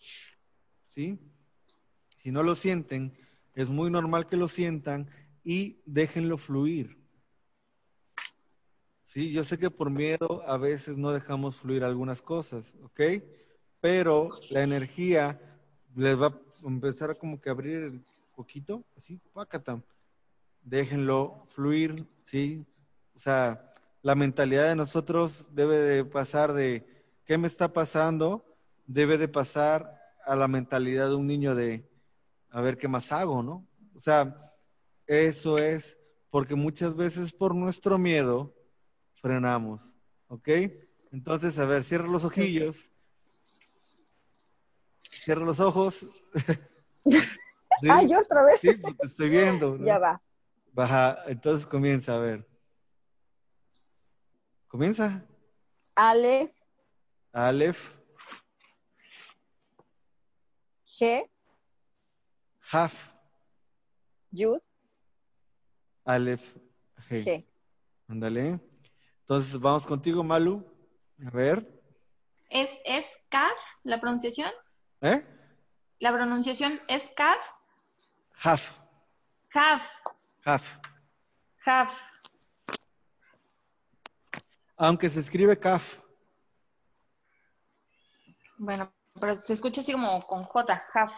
¿sí? 0.86 1.20
Si 2.20 2.32
no 2.32 2.42
lo 2.42 2.56
sienten, 2.56 3.12
es 3.54 3.68
muy 3.68 3.92
normal 3.92 4.28
que 4.28 4.38
lo 4.38 4.48
sientan 4.48 5.10
y 5.44 5.82
déjenlo 5.86 6.38
fluir. 6.38 6.98
Sí, 9.04 9.34
yo 9.34 9.44
sé 9.44 9.58
que 9.58 9.70
por 9.70 9.90
miedo 9.90 10.42
a 10.48 10.58
veces 10.58 10.98
no 10.98 11.12
dejamos 11.12 11.58
fluir 11.58 11.84
algunas 11.84 12.22
cosas, 12.22 12.76
¿ok? 12.82 13.02
Pero 13.82 14.30
la 14.50 14.64
energía 14.64 15.42
les 15.98 16.18
va 16.18 16.28
a 16.28 16.40
empezar 16.64 17.12
a 17.12 17.16
como 17.16 17.42
que 17.42 17.50
abrir 17.50 17.76
el 17.84 18.06
poquito, 18.38 18.86
así, 18.96 19.20
pácata. 19.34 19.84
Déjenlo 20.62 21.46
fluir, 21.50 22.08
¿sí? 22.24 22.66
O 23.14 23.20
sea, 23.20 23.67
la 24.08 24.16
mentalidad 24.16 24.70
de 24.70 24.76
nosotros 24.78 25.50
debe 25.54 25.80
de 25.80 26.06
pasar 26.06 26.54
de 26.54 26.88
¿qué 27.26 27.38
me 27.38 27.48
está 27.48 27.74
pasando? 27.74 28.46
Debe 28.86 29.18
de 29.18 29.28
pasar 29.28 30.00
a 30.26 30.34
la 30.38 30.48
mentalidad 30.48 31.10
de 31.10 31.16
un 31.16 31.28
niño 31.28 31.56
de 31.56 31.86
a 32.50 32.62
ver 32.62 32.78
qué 32.78 32.88
más 32.88 33.12
hago, 33.12 33.44
¿no? 33.44 33.68
O 33.96 34.00
sea, 34.00 34.40
eso 35.08 35.58
es 35.58 35.98
porque 36.30 36.56
muchas 36.56 36.96
veces 36.96 37.34
por 37.34 37.54
nuestro 37.54 37.98
miedo 37.98 38.56
frenamos, 39.16 39.98
¿ok? 40.30 40.48
Entonces, 41.12 41.60
a 41.60 41.66
ver, 41.66 41.84
cierra 41.84 42.08
los 42.08 42.24
ojillos. 42.24 42.94
Cierra 45.20 45.44
los 45.44 45.60
ojos. 45.60 46.08
Ay, 47.90 48.16
otra 48.16 48.46
vez. 48.46 48.62
Sí, 48.62 48.82
te 48.82 49.06
estoy 49.06 49.28
viendo. 49.28 49.78
Ya 49.84 50.00
va. 50.00 50.22
Baja, 50.72 51.18
entonces 51.28 51.68
comienza, 51.68 52.16
a 52.16 52.20
ver. 52.20 52.47
Comienza. 54.78 55.26
Aleph. 55.96 56.52
Aleph. 57.34 57.98
G. 60.86 61.28
Haf. 62.72 63.16
Yud. 64.30 64.62
Aleph. 66.06 66.54
G. 67.10 67.24
G. 67.26 67.46
Ándale. 68.08 68.60
Entonces, 69.22 69.60
vamos 69.60 69.88
contigo, 69.88 70.24
Malu. 70.24 70.64
A 71.26 71.32
ver. 71.32 71.68
¿Es, 72.52 72.78
es 72.86 73.20
Kaf 73.30 73.60
la 73.82 74.00
pronunciación? 74.00 74.52
¿Eh? 75.02 75.26
¿La 75.98 76.14
pronunciación 76.14 76.80
es 76.88 77.10
Kaf? 77.16 77.50
Haf. 78.44 78.78
Haf. 79.56 80.04
Haf. 80.46 80.80
Haf. 81.66 82.00
Aunque 84.78 85.10
se 85.10 85.20
escribe 85.20 85.58
Kaf. 85.58 86.00
Bueno, 88.58 88.92
pero 89.20 89.36
se 89.36 89.54
escucha 89.54 89.82
así 89.82 89.92
como 89.92 90.26
con 90.26 90.44
J, 90.44 90.84
Haf. 90.94 91.12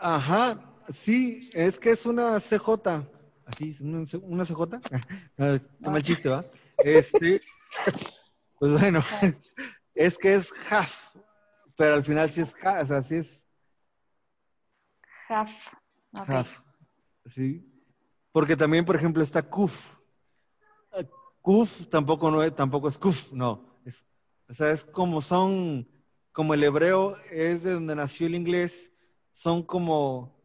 Ajá, 0.00 0.58
sí, 0.88 1.50
es 1.52 1.78
que 1.78 1.90
es 1.90 2.06
una 2.06 2.38
CJ. 2.40 3.06
Así, 3.46 3.76
una, 3.82 4.04
una 4.22 4.44
CJ. 4.44 4.80
Qué 5.36 5.90
mal 5.90 6.02
chiste, 6.02 6.28
¿va? 6.28 6.44
Este, 6.78 7.42
pues 8.58 8.72
bueno, 8.72 9.02
es 9.94 10.16
que 10.16 10.34
es 10.34 10.52
half, 10.70 11.14
pero 11.76 11.96
al 11.96 12.04
final 12.04 12.30
sí 12.30 12.40
es 12.40 12.54
half, 12.62 12.84
o 12.84 12.86
sea, 12.86 13.02
sí 13.02 13.16
es 13.16 13.42
half. 15.28 15.50
Okay. 16.12 16.36
half, 16.36 16.60
sí. 17.26 17.66
Porque 18.32 18.56
también, 18.56 18.84
por 18.84 18.96
ejemplo, 18.96 19.22
está 19.22 19.42
kuf. 19.42 19.99
Kuf 21.50 21.88
tampoco 21.88 22.30
no 22.30 22.44
es, 22.44 22.54
tampoco 22.54 22.88
es 22.88 22.96
kuf, 22.96 23.32
no. 23.32 23.80
Es, 23.84 24.06
o 24.48 24.54
sea, 24.54 24.70
es 24.70 24.84
como 24.84 25.20
son, 25.20 25.84
como 26.30 26.54
el 26.54 26.62
hebreo 26.62 27.16
es 27.28 27.64
de 27.64 27.72
donde 27.72 27.96
nació 27.96 28.28
el 28.28 28.36
inglés, 28.36 28.92
son 29.32 29.64
como 29.64 30.40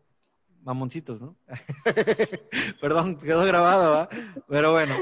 mamoncitos, 0.63 1.21
¿no? 1.21 1.37
Perdón, 2.81 3.17
quedó 3.17 3.45
grabado, 3.45 3.91
¿va? 3.91 4.09
Pero 4.49 4.71
bueno, 4.71 4.95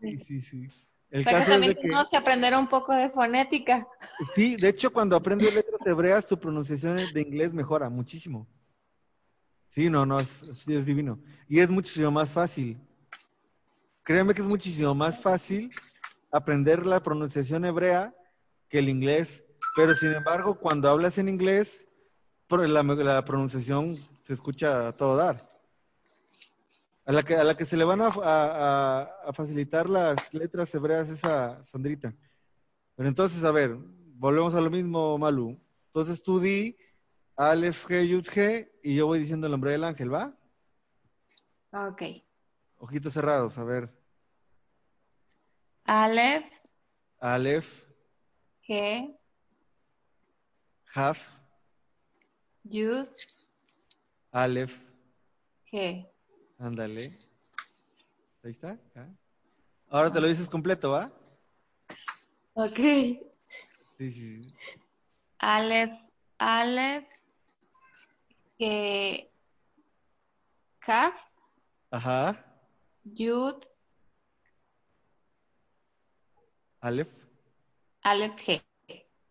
sí, 0.00 0.18
sí, 0.18 0.42
sí. 0.42 0.70
El 1.10 1.24
Pero 1.24 1.38
caso 1.38 1.50
también 1.50 1.72
es 1.72 1.76
de 1.76 1.82
que, 1.82 1.88
tenemos 1.88 2.08
que 2.08 2.16
aprender 2.18 2.54
un 2.54 2.68
poco 2.68 2.94
de 2.94 3.10
fonética. 3.10 3.88
Sí, 4.36 4.54
de 4.54 4.68
hecho, 4.68 4.92
cuando 4.92 5.16
aprendes 5.16 5.52
letras 5.56 5.84
hebreas, 5.84 6.24
tu 6.24 6.38
pronunciación 6.38 7.12
de 7.12 7.20
inglés 7.20 7.52
mejora 7.52 7.90
muchísimo. 7.90 8.46
Sí, 9.66 9.90
no, 9.90 10.06
no, 10.06 10.18
es, 10.18 10.68
es 10.68 10.86
divino. 10.86 11.18
Y 11.48 11.58
es 11.58 11.68
muchísimo 11.68 12.12
más 12.12 12.28
fácil. 12.28 12.78
Créeme 14.08 14.32
que 14.32 14.40
es 14.40 14.48
muchísimo 14.48 14.94
más 14.94 15.20
fácil 15.20 15.68
aprender 16.32 16.86
la 16.86 17.02
pronunciación 17.02 17.66
hebrea 17.66 18.14
que 18.70 18.78
el 18.78 18.88
inglés. 18.88 19.44
Pero 19.76 19.94
sin 19.94 20.14
embargo, 20.14 20.58
cuando 20.58 20.88
hablas 20.88 21.18
en 21.18 21.28
inglés, 21.28 21.86
la, 22.48 22.82
la 22.82 23.24
pronunciación 23.26 23.86
se 23.94 24.32
escucha 24.32 24.88
a 24.88 24.96
todo 24.96 25.14
dar. 25.14 25.52
A 27.04 27.12
la 27.12 27.22
que, 27.22 27.36
a 27.36 27.44
la 27.44 27.54
que 27.54 27.66
se 27.66 27.76
le 27.76 27.84
van 27.84 28.00
a, 28.00 28.06
a, 28.06 29.02
a, 29.26 29.32
facilitar 29.34 29.90
las 29.90 30.32
letras 30.32 30.74
hebreas 30.74 31.10
es 31.10 31.22
a 31.26 31.62
Sandrita. 31.62 32.16
Pero 32.96 33.10
entonces, 33.10 33.44
a 33.44 33.52
ver, 33.52 33.76
volvemos 34.14 34.54
a 34.54 34.62
lo 34.62 34.70
mismo, 34.70 35.18
Malu. 35.18 35.60
Entonces 35.88 36.22
tú 36.22 36.40
di 36.40 36.78
Aleph, 37.36 37.86
G, 37.86 38.08
Yud, 38.08 38.24
G, 38.24 38.72
y 38.82 38.96
yo 38.96 39.06
voy 39.06 39.18
diciendo 39.18 39.48
el 39.48 39.50
nombre 39.50 39.72
del 39.72 39.84
ángel, 39.84 40.10
¿va? 40.10 40.34
Ok. 41.72 42.04
Ojitos 42.78 43.12
cerrados, 43.12 43.58
a 43.58 43.64
ver. 43.64 43.97
Aleph. 45.88 46.44
Aleph. 47.18 47.86
G. 48.68 49.16
Haf. 50.94 51.40
Yud. 52.64 53.08
Aleph. 54.30 54.76
G. 55.72 56.06
Ándale. 56.58 57.18
Ahí 58.44 58.50
está. 58.50 58.78
Ahora 59.88 60.12
te 60.12 60.20
lo 60.20 60.28
dices 60.28 60.50
completo, 60.50 60.90
¿va? 60.90 61.10
Ok. 62.52 62.76
Sí, 63.96 64.12
sí, 64.12 64.12
sí. 64.12 64.54
Aleph, 65.38 65.94
Aleph, 66.36 67.08
que 68.58 69.32
Kaf, 70.80 71.14
Ajá. 71.90 72.44
Yud, 73.04 73.64
Aleph. 76.80 77.08
Aleph 78.02 78.36
G. 78.36 78.62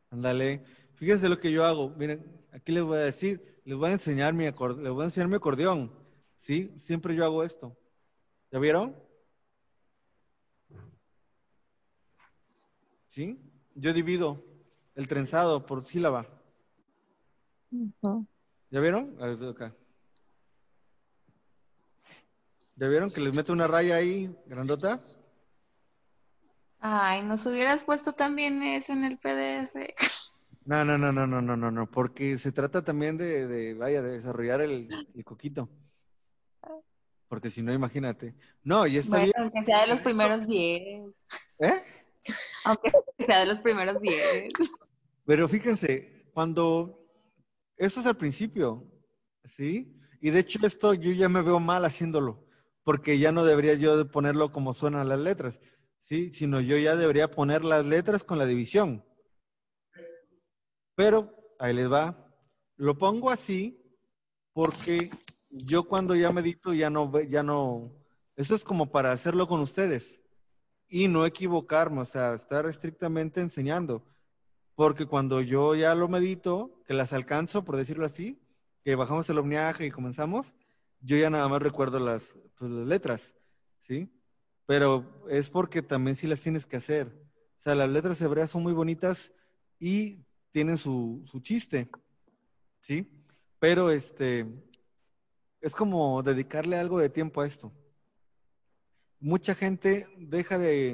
Ándale. 0.10 0.64
Fíjense 0.96 1.30
lo 1.30 1.40
que 1.40 1.52
yo 1.52 1.64
hago. 1.64 1.90
Miren, 1.92 2.46
aquí 2.52 2.72
les 2.72 2.84
voy 2.84 2.98
a 2.98 3.02
decir, 3.02 3.62
les 3.64 3.78
voy 3.78 3.90
a 3.90 3.94
enseñar 3.94 4.34
mi 4.34 4.46
acordeón, 4.46 4.84
les 4.84 4.94
voy 4.94 5.04
a 5.04 5.06
enseñar 5.06 5.30
mi 5.30 5.36
acordeón. 5.36 5.92
¿Sí? 6.36 6.74
Siempre 6.78 7.16
yo 7.16 7.26
hago 7.26 7.44
esto. 7.44 7.78
¿Ya 8.52 8.60
vieron? 8.60 8.96
¿Sí? 13.08 13.40
Yo 13.76 13.94
divido 13.94 14.44
el 14.96 15.08
trenzado 15.08 15.66
por 15.66 15.84
sílaba. 15.84 16.28
Uh 17.72 17.90
-huh. 18.02 18.28
¿Ya 18.70 18.80
vieron? 18.80 19.18
Acá. 19.22 19.76
¿Ya 22.76 22.88
vieron 22.88 23.10
que 23.10 23.22
les 23.22 23.34
meto 23.34 23.54
una 23.54 23.68
raya 23.68 23.96
ahí, 23.96 24.36
grandota? 24.46 25.04
Ay, 26.80 27.24
nos 27.24 27.46
hubieras 27.46 27.84
puesto 27.84 28.14
también 28.14 28.62
eso 28.64 28.94
en 28.94 29.04
el 29.04 29.18
PDF. 29.18 29.74
No, 30.68 30.84
no, 30.84 30.98
no, 30.98 31.14
no, 31.14 31.26
no, 31.26 31.42
no, 31.42 31.56
no, 31.56 31.72
no, 31.72 31.90
porque 31.90 32.38
se 32.38 32.52
trata 32.52 32.84
también 32.84 33.16
de, 33.16 33.48
de 33.48 33.74
vaya, 33.74 34.02
de 34.02 34.18
desarrollar 34.18 34.60
el, 34.60 34.90
el 35.16 35.24
coquito. 35.24 35.70
Porque 37.30 37.50
si 37.50 37.62
no, 37.62 37.74
imagínate. 37.74 38.36
No, 38.64 38.86
y 38.86 38.98
está 38.98 39.12
bueno, 39.18 39.24
bien. 39.24 39.34
Aunque 39.38 39.64
sea 39.64 39.82
de 39.82 39.88
los 39.88 40.02
primeros 40.02 40.46
10. 40.46 41.26
¿Eh? 41.60 41.82
Aunque 42.66 42.92
sea 43.26 43.40
de 43.40 43.46
los 43.46 43.62
primeros 43.62 44.02
10. 44.02 44.50
Pero 45.26 45.48
fíjense, 45.48 46.30
cuando. 46.34 47.06
Eso 47.78 48.00
es 48.00 48.06
al 48.06 48.18
principio, 48.18 48.92
¿sí? 49.46 49.98
Y 50.20 50.32
de 50.32 50.40
hecho, 50.40 50.60
esto 50.66 50.94
yo 50.96 51.12
ya 51.12 51.30
me 51.30 51.44
veo 51.44 51.60
mal 51.60 51.86
haciéndolo, 51.86 52.46
porque 52.84 53.20
ya 53.20 53.32
no 53.32 53.46
debería 53.46 53.76
yo 53.76 54.10
ponerlo 54.10 54.52
como 54.52 54.74
suenan 54.74 55.08
las 55.08 55.20
letras, 55.20 55.62
¿sí? 56.08 56.32
Sino 56.32 56.62
yo 56.62 56.78
ya 56.78 56.96
debería 56.96 57.30
poner 57.30 57.66
las 57.66 57.86
letras 57.86 58.24
con 58.24 58.38
la 58.38 58.46
división. 58.46 59.04
Pero, 60.96 61.36
ahí 61.60 61.74
les 61.74 61.92
va. 61.92 62.34
Lo 62.78 62.98
pongo 62.98 63.30
así 63.30 63.84
porque 64.54 65.10
yo 65.52 65.84
cuando 65.84 66.16
ya 66.16 66.32
medito 66.32 66.74
ya 66.74 66.90
no, 66.90 67.12
ya 67.22 67.44
no, 67.44 67.92
eso 68.36 68.56
es 68.56 68.64
como 68.64 68.90
para 68.92 69.12
hacerlo 69.12 69.48
con 69.48 69.60
ustedes 69.60 70.22
y 70.88 71.08
no 71.10 71.26
equivocarme, 71.26 72.02
o 72.02 72.06
sea, 72.06 72.34
estar 72.36 72.66
estrictamente 72.66 73.42
enseñando. 73.42 74.06
Porque 74.76 75.06
cuando 75.06 75.42
yo 75.42 75.76
ya 75.76 75.94
lo 75.94 76.08
medito, 76.08 76.82
que 76.86 76.94
las 76.94 77.12
alcanzo, 77.12 77.66
por 77.66 77.76
decirlo 77.76 78.06
así, 78.06 78.40
que 78.84 78.96
bajamos 78.96 79.30
el 79.30 79.40
omniaje 79.40 79.86
y 79.86 79.92
comenzamos, 79.92 80.56
yo 81.02 81.18
ya 81.18 81.30
nada 81.30 81.48
más 81.50 81.62
recuerdo 81.62 82.00
las, 82.00 82.38
pues, 82.58 82.72
las 82.72 82.88
letras, 82.88 83.36
¿sí? 83.80 84.17
Pero 84.68 85.24
es 85.30 85.50
porque 85.50 85.82
también 85.82 86.16
sí 86.16 86.28
las 86.28 86.42
tienes 86.42 86.68
que 86.68 86.78
hacer. 86.78 87.08
O 87.58 87.62
sea, 87.62 87.74
las 87.74 87.90
letras 87.90 88.22
hebreas 88.22 88.52
son 88.52 88.62
muy 88.62 88.74
bonitas 88.74 89.32
y 89.80 90.24
tienen 90.52 90.78
su, 90.78 91.24
su 91.26 91.40
chiste, 91.40 91.90
¿sí? 92.80 93.10
Pero 93.60 93.90
este, 93.90 94.46
es 95.62 95.74
como 95.74 96.22
dedicarle 96.22 96.78
algo 96.78 97.00
de 97.00 97.10
tiempo 97.10 97.42
a 97.42 97.48
esto. 97.48 97.72
Mucha 99.20 99.56
gente 99.56 100.08
deja 100.18 100.58
de, 100.58 100.94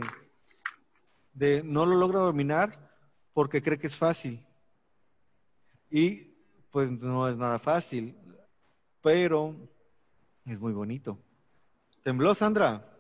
de, 1.34 1.64
no 1.64 1.86
lo 1.86 1.98
logra 1.98 2.20
dominar 2.20 2.92
porque 3.34 3.62
cree 3.62 3.80
que 3.80 3.88
es 3.88 3.98
fácil. 3.98 4.46
Y 5.90 6.36
pues 6.72 6.92
no 6.92 7.28
es 7.28 7.38
nada 7.38 7.60
fácil, 7.60 8.16
pero 9.02 9.56
es 10.46 10.60
muy 10.60 10.74
bonito. 10.74 11.20
¿Tembló, 12.04 12.36
Sandra? 12.36 12.93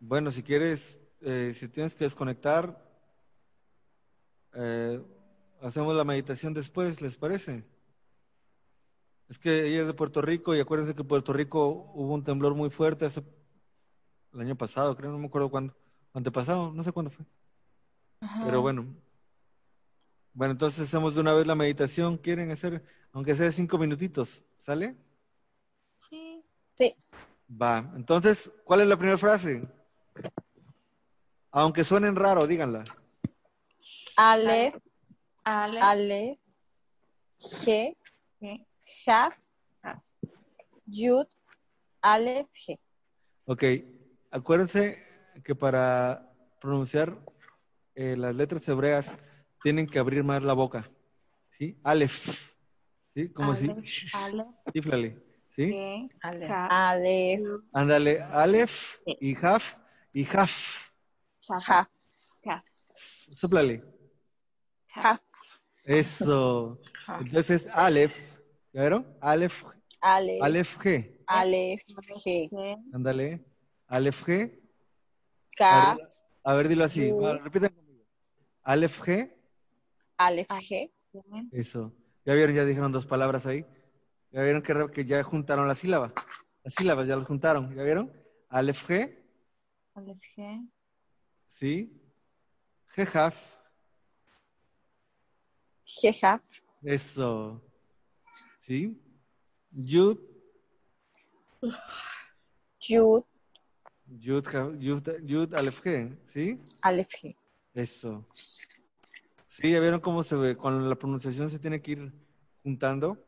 Bueno, 0.00 0.32
si 0.32 0.42
quieres, 0.42 0.98
eh, 1.20 1.52
si 1.54 1.68
tienes 1.68 1.94
que 1.94 2.04
desconectar, 2.04 2.82
eh, 4.54 5.00
hacemos 5.60 5.94
la 5.94 6.04
meditación 6.04 6.54
después, 6.54 7.02
¿les 7.02 7.18
parece? 7.18 7.64
Es 9.28 9.38
que 9.38 9.66
ella 9.66 9.82
es 9.82 9.86
de 9.86 9.94
Puerto 9.94 10.22
Rico 10.22 10.54
y 10.54 10.60
acuérdense 10.60 10.94
que 10.94 11.02
en 11.02 11.08
Puerto 11.08 11.34
Rico 11.34 11.92
hubo 11.94 12.14
un 12.14 12.24
temblor 12.24 12.54
muy 12.54 12.70
fuerte 12.70 13.04
hace, 13.04 13.22
el 14.32 14.40
año 14.40 14.56
pasado, 14.56 14.96
creo, 14.96 15.12
no 15.12 15.18
me 15.18 15.26
acuerdo 15.26 15.50
cuándo, 15.50 15.76
antepasado, 16.14 16.72
no 16.72 16.82
sé 16.82 16.92
cuándo 16.92 17.10
fue. 17.10 17.26
Pero 18.44 18.62
bueno. 18.62 18.86
Bueno, 20.32 20.52
entonces 20.52 20.86
hacemos 20.86 21.14
de 21.14 21.20
una 21.20 21.34
vez 21.34 21.46
la 21.46 21.54
meditación. 21.54 22.16
¿Quieren 22.16 22.50
hacer, 22.50 22.84
aunque 23.12 23.34
sea 23.34 23.50
cinco 23.50 23.76
minutitos? 23.78 24.44
¿Sale? 24.56 24.96
Sí. 25.96 26.42
Sí. 26.76 26.94
Va. 27.50 27.92
Entonces, 27.96 28.52
¿cuál 28.64 28.80
es 28.82 28.86
la 28.88 28.96
primera 28.96 29.18
frase? 29.18 29.68
Aunque 31.52 31.84
suenen 31.84 32.16
raro, 32.16 32.46
díganla. 32.46 32.84
Ale, 34.16 34.72
Ale. 35.44 35.80
Ale, 35.80 36.40
G, 37.40 37.96
G. 38.40 38.66
Jaf. 39.04 39.34
Yud, 40.86 41.26
Ale, 42.02 42.48
G. 42.54 42.78
Ok. 43.46 43.64
Acuérdense 44.30 45.02
que 45.42 45.54
para 45.54 46.30
pronunciar 46.60 47.18
eh, 47.94 48.16
las 48.16 48.34
letras 48.36 48.68
hebreas 48.68 49.16
tienen 49.62 49.86
que 49.86 49.98
abrir 49.98 50.22
más 50.22 50.42
la 50.42 50.52
boca. 50.52 50.90
¿Sí? 51.50 51.78
Aleph. 51.82 52.54
¿Sí? 53.14 53.28
Como 53.30 53.54
si. 53.54 53.68
Tíflale. 54.72 55.18
¿Sí? 55.50 55.72
G, 55.72 56.10
Ale. 56.22 56.46
K, 56.46 56.66
Ale, 56.66 57.42
Ándale. 57.72 58.22
Aleph 58.22 59.00
y 59.20 59.34
Jaf 59.34 59.79
y 60.12 60.24
Jaf. 60.24 60.92
Jaf. 61.40 61.88
K. 62.42 62.64
Jaf, 64.88 65.20
Eso. 65.84 66.80
Entonces, 67.18 67.66
Aleph. 67.68 68.16
¿Ya 68.72 68.82
vieron? 68.82 69.16
Aleph. 69.20 69.64
Ale, 70.00 70.38
Aleph 70.40 70.78
G. 70.78 71.18
Ale, 71.26 71.84
G, 72.24 72.50
Ándale. 72.92 73.44
Aleph 73.86 74.26
G. 74.26 74.58
A 75.58 75.58
K, 75.58 75.94
ver, 75.94 76.08
a 76.44 76.54
ver, 76.54 76.68
dilo 76.68 76.84
así. 76.84 77.12
U. 77.12 77.20
Va, 77.20 77.38
repiten 77.38 77.70
conmigo. 77.74 78.04
Aleph 78.62 79.00
G. 79.02 79.36
Ale, 80.16 80.46
G, 80.46 80.92
Eso. 81.52 81.92
¿Ya 82.24 82.34
vieron? 82.34 82.54
Ya 82.54 82.64
dijeron 82.64 82.92
dos 82.92 83.06
palabras 83.06 83.46
ahí. 83.46 83.66
¿Ya 84.30 84.42
vieron 84.42 84.62
que, 84.62 84.90
que 84.92 85.04
ya 85.04 85.22
juntaron 85.22 85.66
la 85.68 85.74
sílaba? 85.74 86.12
Las 86.62 86.74
sílabas 86.74 87.06
ya 87.06 87.16
las 87.16 87.26
juntaron. 87.26 87.74
¿Ya 87.74 87.82
vieron? 87.82 88.12
Aleph 88.48 88.88
G. 88.88 89.19
Aleph, 89.94 90.22
G, 90.36 90.70
¿Sí? 91.48 91.92
G 92.94 93.06
Jaf. 93.06 93.58
G, 95.84 96.12
Jaf, 96.12 96.42
Eso. 96.82 97.60
¿Sí? 98.58 98.96
Yud. 99.72 100.18
Yud, 102.80 103.24
Yud, 104.06 104.44
Yud, 104.78 105.08
Yud, 105.24 105.54
Aleph 105.54 105.82
G. 105.82 106.16
¿Sí? 106.28 106.60
Ale, 106.82 107.06
G. 107.06 107.36
Eso. 107.74 108.26
Sí, 108.32 109.72
ya 109.72 109.80
vieron 109.80 110.00
cómo 110.00 110.22
se 110.22 110.36
ve, 110.36 110.56
con 110.56 110.88
la 110.88 110.94
pronunciación 110.96 111.50
se 111.50 111.58
tiene 111.58 111.82
que 111.82 111.92
ir 111.92 112.12
juntando. 112.62 113.26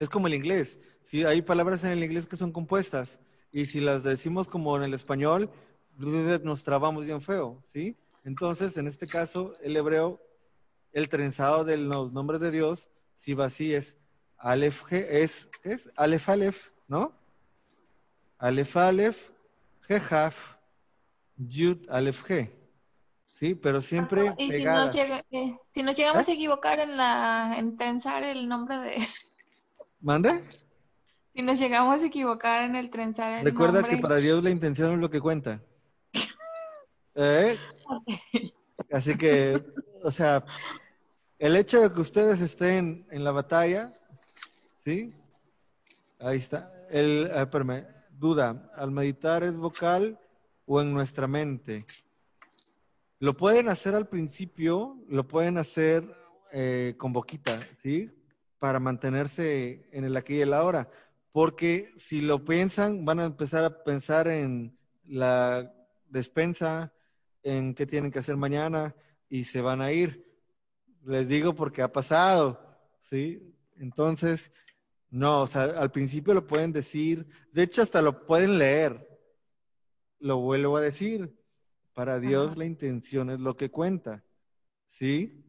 Es 0.00 0.10
como 0.10 0.26
el 0.26 0.34
inglés. 0.34 0.80
Sí, 1.04 1.24
hay 1.24 1.42
palabras 1.42 1.84
en 1.84 1.92
el 1.92 2.02
inglés 2.02 2.26
que 2.26 2.36
son 2.36 2.50
compuestas 2.50 3.20
y 3.54 3.66
si 3.66 3.78
las 3.78 4.02
decimos 4.02 4.48
como 4.48 4.76
en 4.76 4.82
el 4.82 4.94
español, 4.94 5.48
nos 5.96 6.64
trabamos 6.64 7.04
bien 7.06 7.22
feo, 7.22 7.62
¿sí? 7.62 7.96
Entonces, 8.24 8.76
en 8.78 8.88
este 8.88 9.06
caso, 9.06 9.54
el 9.62 9.76
hebreo, 9.76 10.20
el 10.92 11.08
trenzado 11.08 11.64
de 11.64 11.76
los 11.76 12.12
nombres 12.12 12.40
de 12.40 12.50
Dios, 12.50 12.90
si 13.14 13.32
va 13.34 13.44
así, 13.44 13.72
es 13.72 13.96
Aleph 14.38 14.92
es, 14.92 15.48
¿qué 15.62 15.70
es? 15.72 15.88
Aleph 15.94 16.28
Aleph, 16.28 16.72
¿no? 16.88 17.12
Aleph 18.38 18.76
Aleph, 18.76 19.30
G 19.88 20.00
Jaf, 20.00 20.56
Yud 21.36 21.88
Aleph 21.88 22.24
G. 22.28 22.50
Sí, 23.32 23.54
pero 23.54 23.80
siempre 23.80 24.34
Y 24.36 24.50
si 24.50 24.64
nos, 24.64 24.92
llega- 24.92 25.24
eh, 25.30 25.56
si 25.72 25.82
nos 25.84 25.96
llegamos 25.96 26.28
a 26.28 26.32
equivocar 26.32 26.80
en 26.80 26.96
la 26.96 27.54
en 27.56 27.76
trenzar 27.76 28.24
el 28.24 28.48
nombre 28.48 28.78
de 28.78 28.96
¿Mande? 30.00 30.42
Si 31.34 31.42
nos 31.42 31.58
llegamos 31.58 32.00
a 32.00 32.06
equivocar 32.06 32.62
en 32.62 32.76
el 32.76 32.90
trenzar 32.90 33.40
el 33.40 33.44
Recuerda 33.44 33.80
nombre 33.80 33.96
que 33.96 34.02
para 34.02 34.16
Dios 34.16 34.42
la 34.42 34.50
intención 34.50 34.94
es 34.94 35.00
lo 35.00 35.10
que 35.10 35.20
cuenta. 35.20 35.60
¿Eh? 37.16 37.58
Así 38.92 39.16
que, 39.16 39.64
o 40.02 40.10
sea, 40.10 40.44
el 41.38 41.56
hecho 41.56 41.80
de 41.80 41.92
que 41.92 42.00
ustedes 42.00 42.40
estén 42.40 43.06
en 43.10 43.24
la 43.24 43.32
batalla, 43.32 43.92
¿sí? 44.84 45.12
Ahí 46.20 46.38
está. 46.38 46.72
El, 46.90 47.28
espérame, 47.34 47.84
duda, 48.10 48.70
¿al 48.76 48.92
meditar 48.92 49.42
es 49.42 49.56
vocal 49.56 50.18
o 50.66 50.80
en 50.80 50.92
nuestra 50.92 51.26
mente? 51.26 51.80
Lo 53.18 53.36
pueden 53.36 53.68
hacer 53.68 53.96
al 53.96 54.08
principio, 54.08 54.98
lo 55.08 55.26
pueden 55.26 55.58
hacer 55.58 56.04
eh, 56.52 56.94
con 56.96 57.12
boquita, 57.12 57.60
¿sí? 57.72 58.10
Para 58.60 58.78
mantenerse 58.78 59.88
en 59.92 60.04
el 60.04 60.16
aquí 60.16 60.36
y 60.36 60.40
el 60.42 60.54
ahora. 60.54 60.88
Porque 61.34 61.90
si 61.96 62.20
lo 62.20 62.44
piensan, 62.44 63.04
van 63.04 63.18
a 63.18 63.24
empezar 63.24 63.64
a 63.64 63.82
pensar 63.82 64.28
en 64.28 64.78
la 65.04 65.74
despensa, 66.08 66.92
en 67.42 67.74
qué 67.74 67.86
tienen 67.86 68.12
que 68.12 68.20
hacer 68.20 68.36
mañana 68.36 68.94
y 69.28 69.42
se 69.42 69.60
van 69.60 69.80
a 69.80 69.90
ir. 69.90 70.32
Les 71.02 71.26
digo 71.26 71.52
porque 71.52 71.82
ha 71.82 71.90
pasado, 71.90 72.78
¿sí? 73.00 73.52
Entonces, 73.78 74.52
no, 75.10 75.40
o 75.40 75.46
sea, 75.48 75.64
al 75.64 75.90
principio 75.90 76.34
lo 76.34 76.46
pueden 76.46 76.72
decir, 76.72 77.26
de 77.50 77.64
hecho 77.64 77.82
hasta 77.82 78.00
lo 78.00 78.26
pueden 78.26 78.56
leer. 78.56 79.04
Lo 80.20 80.38
vuelvo 80.38 80.76
a 80.76 80.82
decir, 80.82 81.36
para 81.94 82.20
Dios 82.20 82.50
Ajá. 82.50 82.58
la 82.58 82.64
intención 82.66 83.28
es 83.30 83.40
lo 83.40 83.56
que 83.56 83.72
cuenta, 83.72 84.22
¿sí? 84.86 85.43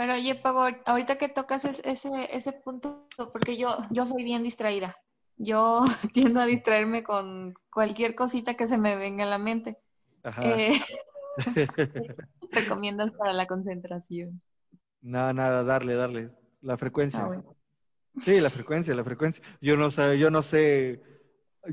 Pero 0.00 0.14
oye, 0.14 0.34
Pago, 0.34 0.66
ahorita 0.86 1.18
que 1.18 1.28
tocas 1.28 1.66
es- 1.66 1.82
ese, 1.84 2.34
ese 2.34 2.54
punto, 2.54 3.06
porque 3.34 3.58
yo, 3.58 3.76
yo 3.90 4.06
soy 4.06 4.24
bien 4.24 4.42
distraída. 4.42 4.96
Yo 5.36 5.82
tiendo 6.14 6.40
a 6.40 6.46
distraerme 6.46 7.02
con 7.02 7.52
cualquier 7.70 8.14
cosita 8.14 8.54
que 8.54 8.66
se 8.66 8.78
me 8.78 8.96
venga 8.96 9.24
a 9.24 9.26
la 9.26 9.36
mente. 9.36 9.76
Ajá. 10.22 10.56
Eh, 10.56 10.70
recomiendas 12.50 13.10
para 13.10 13.34
la 13.34 13.46
concentración. 13.46 14.40
Nada, 15.02 15.34
nada, 15.34 15.64
darle, 15.64 15.94
darle. 15.96 16.30
La 16.62 16.78
frecuencia. 16.78 17.24
Ah, 17.24 17.26
bueno. 17.26 17.54
Sí, 18.24 18.40
la 18.40 18.48
frecuencia, 18.48 18.94
la 18.94 19.04
frecuencia. 19.04 19.44
Yo 19.60 19.76
no 19.76 19.90
sé, 19.90 20.18
yo 20.18 20.30
no 20.30 20.40
sé, 20.40 21.02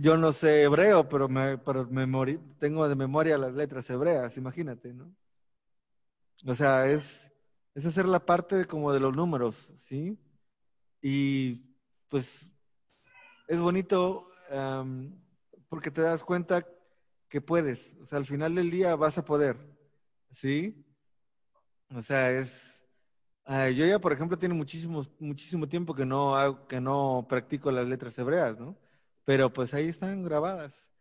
yo 0.01 0.17
no 0.17 0.33
sé 0.33 0.63
hebreo, 0.63 1.07
pero 1.07 1.29
me, 1.29 1.59
pero 1.59 1.87
memori- 1.89 2.41
tengo 2.59 2.89
de 2.89 2.95
memoria 2.97 3.37
las 3.37 3.53
letras 3.53 3.89
hebreas, 3.89 4.35
imagínate, 4.35 4.93
¿no? 4.93 5.15
O 6.45 6.53
sea, 6.55 6.87
es, 6.89 7.31
es 7.77 7.85
hacer 7.85 8.07
la 8.07 8.25
parte 8.25 8.55
de 8.55 8.65
como 8.65 8.91
de 8.91 8.99
los 8.99 9.15
números, 9.15 9.71
¿sí? 9.77 10.17
Y 10.99 11.75
pues 12.09 12.51
es 13.47 13.61
bonito 13.61 14.25
porque 15.69 15.91
te 15.91 16.01
das 16.01 16.23
cuenta 16.23 16.65
que 17.29 17.39
puedes, 17.39 17.95
o 18.01 18.05
sea, 18.05 18.17
al 18.17 18.25
final 18.25 18.55
del 18.55 18.71
día 18.71 18.95
vas 18.95 19.19
a 19.19 19.25
poder, 19.25 19.57
¿sí? 20.31 20.83
O 21.93 22.01
sea, 22.01 22.31
es... 22.31 22.83
yo 23.45 23.85
ya, 23.85 23.99
por 23.99 24.11
ejemplo, 24.11 24.39
tiene 24.39 24.55
muchísimo, 24.55 25.05
muchísimo 25.19 25.69
tiempo 25.69 25.93
que 25.93 26.05
no, 26.05 26.65
que 26.67 26.81
no 26.81 27.27
practico 27.29 27.71
las 27.71 27.85
letras 27.85 28.17
hebreas, 28.17 28.57
¿no? 28.57 28.75
Pero 29.23 29.53
pues 29.53 29.75
ahí 29.75 29.89
están 29.89 30.23
grabadas. 30.23 30.91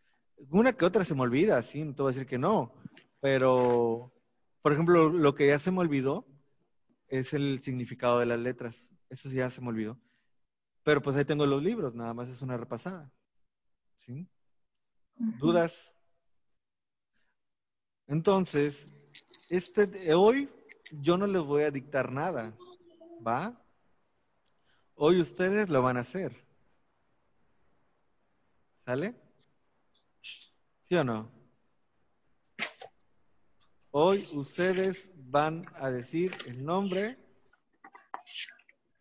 Una 0.50 0.74
que 0.74 0.84
otra 0.84 1.04
se 1.04 1.14
me 1.14 1.22
olvida, 1.22 1.62
sí, 1.62 1.86
no 1.86 1.94
te 1.94 2.02
voy 2.02 2.10
a 2.10 2.12
decir 2.12 2.28
que 2.28 2.36
no, 2.36 2.74
pero, 3.18 4.12
por 4.60 4.74
ejemplo, 4.74 5.08
lo 5.08 5.34
que 5.34 5.46
ya 5.46 5.58
se 5.58 5.70
me 5.70 5.80
olvidó 5.80 6.26
es 7.08 7.32
el 7.34 7.60
significado 7.60 8.18
de 8.18 8.26
las 8.26 8.38
letras. 8.38 8.92
Eso 9.08 9.28
ya 9.30 9.50
se 9.50 9.60
me 9.60 9.68
olvidó. 9.68 9.98
Pero 10.82 11.02
pues 11.02 11.16
ahí 11.16 11.24
tengo 11.24 11.46
los 11.46 11.62
libros, 11.62 11.94
nada 11.94 12.14
más 12.14 12.28
es 12.28 12.42
una 12.42 12.56
repasada. 12.56 13.12
¿Sí? 13.96 14.28
¿Dudas? 15.38 15.92
Entonces, 18.06 18.86
este, 19.48 20.14
hoy 20.14 20.48
yo 20.92 21.16
no 21.16 21.26
les 21.26 21.42
voy 21.42 21.64
a 21.64 21.70
dictar 21.70 22.12
nada, 22.12 22.56
¿va? 23.26 23.60
Hoy 24.94 25.20
ustedes 25.20 25.68
lo 25.68 25.82
van 25.82 25.96
a 25.96 26.00
hacer. 26.00 26.46
¿Sale? 28.84 29.14
¿Sí 30.22 30.94
o 30.94 31.02
no? 31.02 31.35
Hoy 33.98 34.28
ustedes 34.34 35.10
van 35.14 35.64
a 35.76 35.90
decir 35.90 36.36
el 36.44 36.62
nombre, 36.62 37.16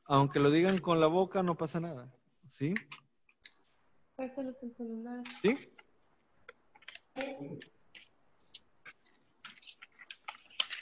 aunque 0.06 0.40
lo 0.40 0.50
digan 0.50 0.78
con 0.78 1.02
la 1.02 1.08
boca, 1.08 1.44
no 1.44 1.58
pasa 1.58 1.82
nada. 1.82 2.10
¿Sí? 2.48 2.74
¿Sí? 5.42 5.58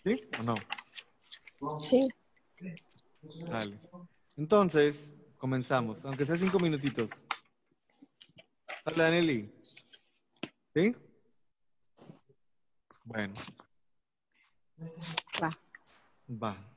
¿Sí 0.04 0.22
o 0.38 0.44
no? 0.44 0.56
Sí. 1.80 2.08
Dale. 3.50 3.80
Entonces, 4.38 5.16
comenzamos, 5.40 6.06
aunque 6.06 6.28
sea 6.28 6.38
cinco 6.38 6.60
minutitos. 6.60 7.10
Sale, 8.86 9.04
Danieli. 9.04 9.52
¿Sí? 10.76 10.96
Bueno. 13.06 13.34
Va. 15.42 15.50
Va. 16.30 16.70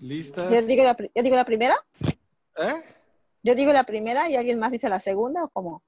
¿Listas? 0.00 0.50
¿Yo 0.50 0.62
digo, 0.62 0.82
la, 0.82 0.96
¿Yo 1.14 1.22
digo 1.22 1.36
la 1.36 1.44
primera? 1.44 1.74
¿Eh? 2.56 2.82
¿Yo 3.42 3.54
digo 3.54 3.72
la 3.72 3.84
primera 3.84 4.28
y 4.28 4.36
alguien 4.36 4.58
más 4.58 4.72
dice 4.72 4.88
la 4.88 5.00
segunda 5.00 5.44
o 5.44 5.48
cómo? 5.48 5.82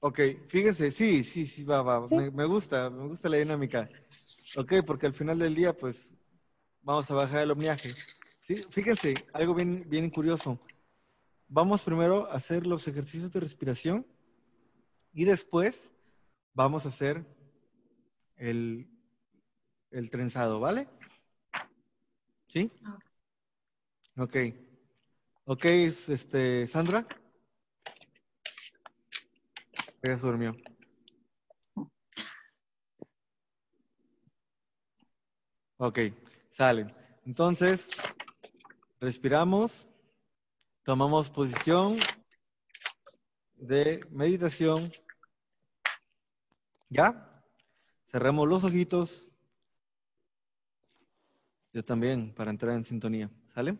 Ok, 0.00 0.20
fíjense, 0.46 0.90
sí, 0.90 1.24
sí, 1.24 1.46
sí, 1.46 1.64
va, 1.64 1.82
va. 1.82 2.04
Me, 2.10 2.30
me, 2.30 2.44
gusta, 2.44 2.90
me 2.90 3.08
gusta 3.08 3.28
la 3.28 3.38
dinámica. 3.38 3.88
Ok, 4.56 4.74
porque 4.86 5.06
al 5.06 5.14
final 5.14 5.38
del 5.38 5.54
día, 5.54 5.76
pues, 5.76 6.12
vamos 6.82 7.10
a 7.10 7.14
bajar 7.14 7.42
el 7.42 7.50
omniaje. 7.50 7.94
Sí, 8.40 8.62
fíjense, 8.70 9.14
algo 9.32 9.54
bien, 9.54 9.84
bien 9.88 10.08
curioso. 10.10 10.58
Vamos 11.48 11.82
primero 11.82 12.26
a 12.30 12.34
hacer 12.34 12.66
los 12.66 12.86
ejercicios 12.86 13.32
de 13.32 13.40
respiración 13.40 14.06
y 15.12 15.24
después 15.24 15.90
vamos 16.54 16.86
a 16.86 16.90
hacer 16.90 17.24
el, 18.36 18.88
el 19.90 20.10
trenzado, 20.10 20.60
¿vale? 20.60 20.88
¿Sí? 22.46 22.70
Ok. 24.16 24.36
Ok, 25.44 25.64
este, 25.64 26.66
Sandra. 26.66 27.06
Ya 30.02 30.16
se 30.16 30.26
durmió. 30.26 30.56
Ok, 35.78 35.98
salen. 36.50 36.94
Entonces, 37.26 37.90
respiramos, 39.00 39.86
tomamos 40.84 41.28
posición 41.30 41.98
de 43.56 44.00
meditación. 44.10 44.92
¿Ya? 46.88 47.35
Cerremos 48.16 48.48
los 48.48 48.64
ojitos. 48.64 49.30
Yo 51.74 51.84
también, 51.84 52.32
para 52.32 52.50
entrar 52.50 52.74
en 52.74 52.82
sintonía. 52.82 53.30
¿Sale? 53.52 53.76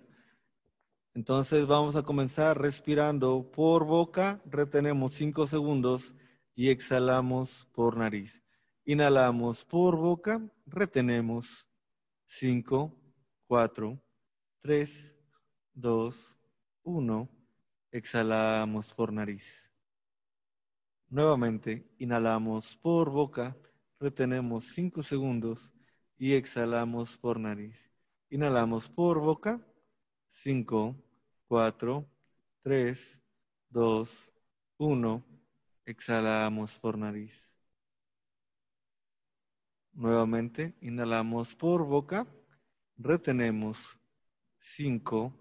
Entonces 1.15 1.67
vamos 1.67 1.97
a 1.97 2.03
comenzar 2.03 2.61
respirando 2.61 3.51
por 3.51 3.87
boca, 3.87 4.43
retenemos 4.45 5.15
5 5.15 5.47
segundos 5.47 6.15
y 6.55 6.69
exhalamos 6.69 7.67
por 7.73 7.97
nariz. 7.97 8.43
Inhalamos 8.85 9.65
por 9.65 9.97
boca, 9.97 10.47
retenemos 10.67 11.71
5, 12.27 12.95
4, 13.47 14.03
3, 14.59 15.17
2, 15.73 16.39
1. 16.83 17.31
Exhalamos 17.91 18.93
por 18.93 19.15
nariz. 19.15 19.73
Nuevamente, 21.09 21.91
inhalamos 21.97 22.77
por 22.77 23.09
boca, 23.09 23.57
retenemos 23.99 24.65
5 24.75 25.03
segundos 25.03 25.73
y 26.19 26.35
exhalamos 26.35 27.17
por 27.17 27.39
nariz. 27.39 27.91
Inhalamos 28.31 28.89
por 28.89 29.21
boca, 29.21 29.61
5, 30.29 30.97
4, 31.49 32.11
3, 32.63 33.23
2, 33.71 34.35
1. 34.79 35.25
Exhalamos 35.85 36.75
por 36.79 36.99
nariz. 36.99 37.55
Nuevamente, 39.93 40.75
inhalamos 40.81 41.55
por 41.55 41.87
boca, 41.87 42.27
retenemos 42.99 43.99
5, 44.59 45.33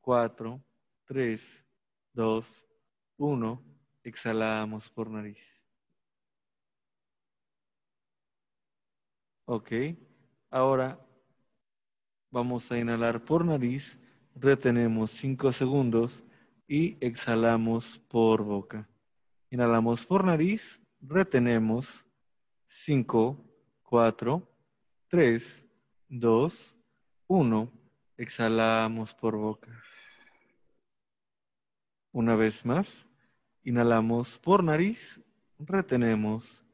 4, 0.00 0.62
3, 1.06 1.66
2, 2.12 2.66
1. 3.16 3.64
Exhalamos 4.04 4.90
por 4.90 5.10
nariz. 5.10 5.63
Ok. 9.46 9.72
Ahora 10.50 10.98
vamos 12.30 12.72
a 12.72 12.78
inhalar 12.78 13.24
por 13.26 13.44
nariz, 13.44 13.98
retenemos 14.34 15.10
5 15.10 15.52
segundos 15.52 16.24
y 16.66 16.96
exhalamos 17.04 17.98
por 18.08 18.42
boca. 18.42 18.88
Inhalamos 19.50 20.06
por 20.06 20.24
nariz, 20.24 20.80
retenemos 21.00 22.06
5, 22.66 23.38
4, 23.82 24.48
3, 25.08 25.66
2, 26.08 26.76
1. 27.26 27.72
Exhalamos 28.16 29.12
por 29.12 29.36
boca. 29.36 29.70
Una 32.12 32.34
vez 32.34 32.64
más, 32.64 33.08
inhalamos 33.62 34.38
por 34.38 34.64
nariz, 34.64 35.20
retenemos 35.58 36.64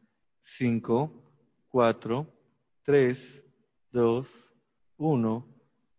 5, 0.41 1.13
4, 1.69 2.27
3, 2.27 2.40
2, 3.93 4.55
1. 4.97 5.49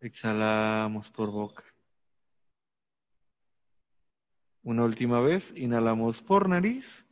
Exhalamos 0.01 1.09
por 1.09 1.31
boca. 1.31 1.63
Una 4.61 4.83
última 4.83 5.21
vez, 5.21 5.53
inhalamos 5.55 6.21
por 6.21 6.49
nariz, 6.49 7.05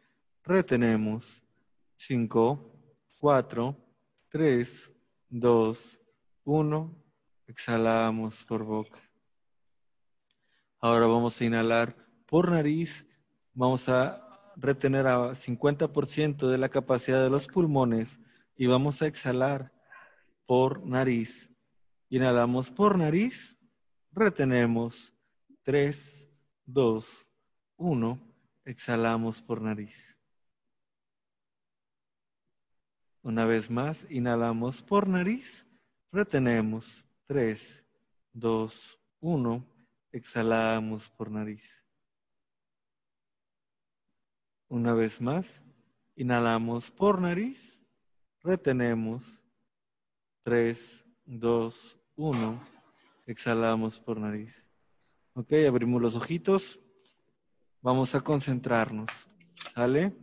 retenemos 0.43 1.45
5, 1.95 2.59
4, 3.21 3.77
3, 4.27 4.91
2, 5.29 6.01
1. 6.43 7.03
Exhalamos 7.47 8.43
por 8.43 8.65
boca. 8.65 8.99
Ahora 10.81 11.07
vamos 11.07 11.39
a 11.39 11.45
inhalar 11.45 11.95
por 12.25 12.51
nariz. 12.51 13.07
Vamos 13.53 13.87
a 13.87 14.53
retener 14.57 15.07
a 15.07 15.33
50% 15.35 16.49
de 16.49 16.57
la 16.57 16.67
capacidad 16.67 17.23
de 17.23 17.29
los 17.29 17.47
pulmones 17.47 18.19
y 18.59 18.67
vamos 18.67 19.01
a 19.01 19.07
exhalar 19.07 19.71
por 20.45 20.85
nariz. 20.85 21.49
Inhalamos 22.09 22.69
por 22.69 22.97
nariz, 22.97 23.57
retenemos. 24.11 25.15
3, 25.63 26.27
2, 26.65 27.29
1, 27.77 28.35
exhalamos 28.65 29.41
por 29.41 29.61
nariz. 29.61 30.19
Una 33.21 33.45
vez 33.45 33.69
más, 33.69 34.11
inhalamos 34.11 34.83
por 34.83 35.07
nariz, 35.07 35.65
retenemos. 36.11 37.05
3, 37.27 37.87
2, 38.33 38.99
1, 39.21 39.65
exhalamos 40.11 41.09
por 41.11 41.31
nariz. 41.31 41.85
Una 44.67 44.93
vez 44.93 45.21
más, 45.21 45.63
inhalamos 46.17 46.91
por 46.91 47.21
nariz, 47.21 47.78
retenemos 48.43 49.43
3, 50.43 51.05
2, 51.25 51.99
1, 52.15 52.67
exhalamos 53.27 53.99
por 53.99 54.19
nariz. 54.19 54.67
Ok, 55.33 55.53
abrimos 55.67 56.01
los 56.01 56.15
ojitos. 56.15 56.79
Vamos 57.81 58.15
a 58.15 58.21
concentrarnos. 58.21 59.29
¿Sale? 59.73 60.13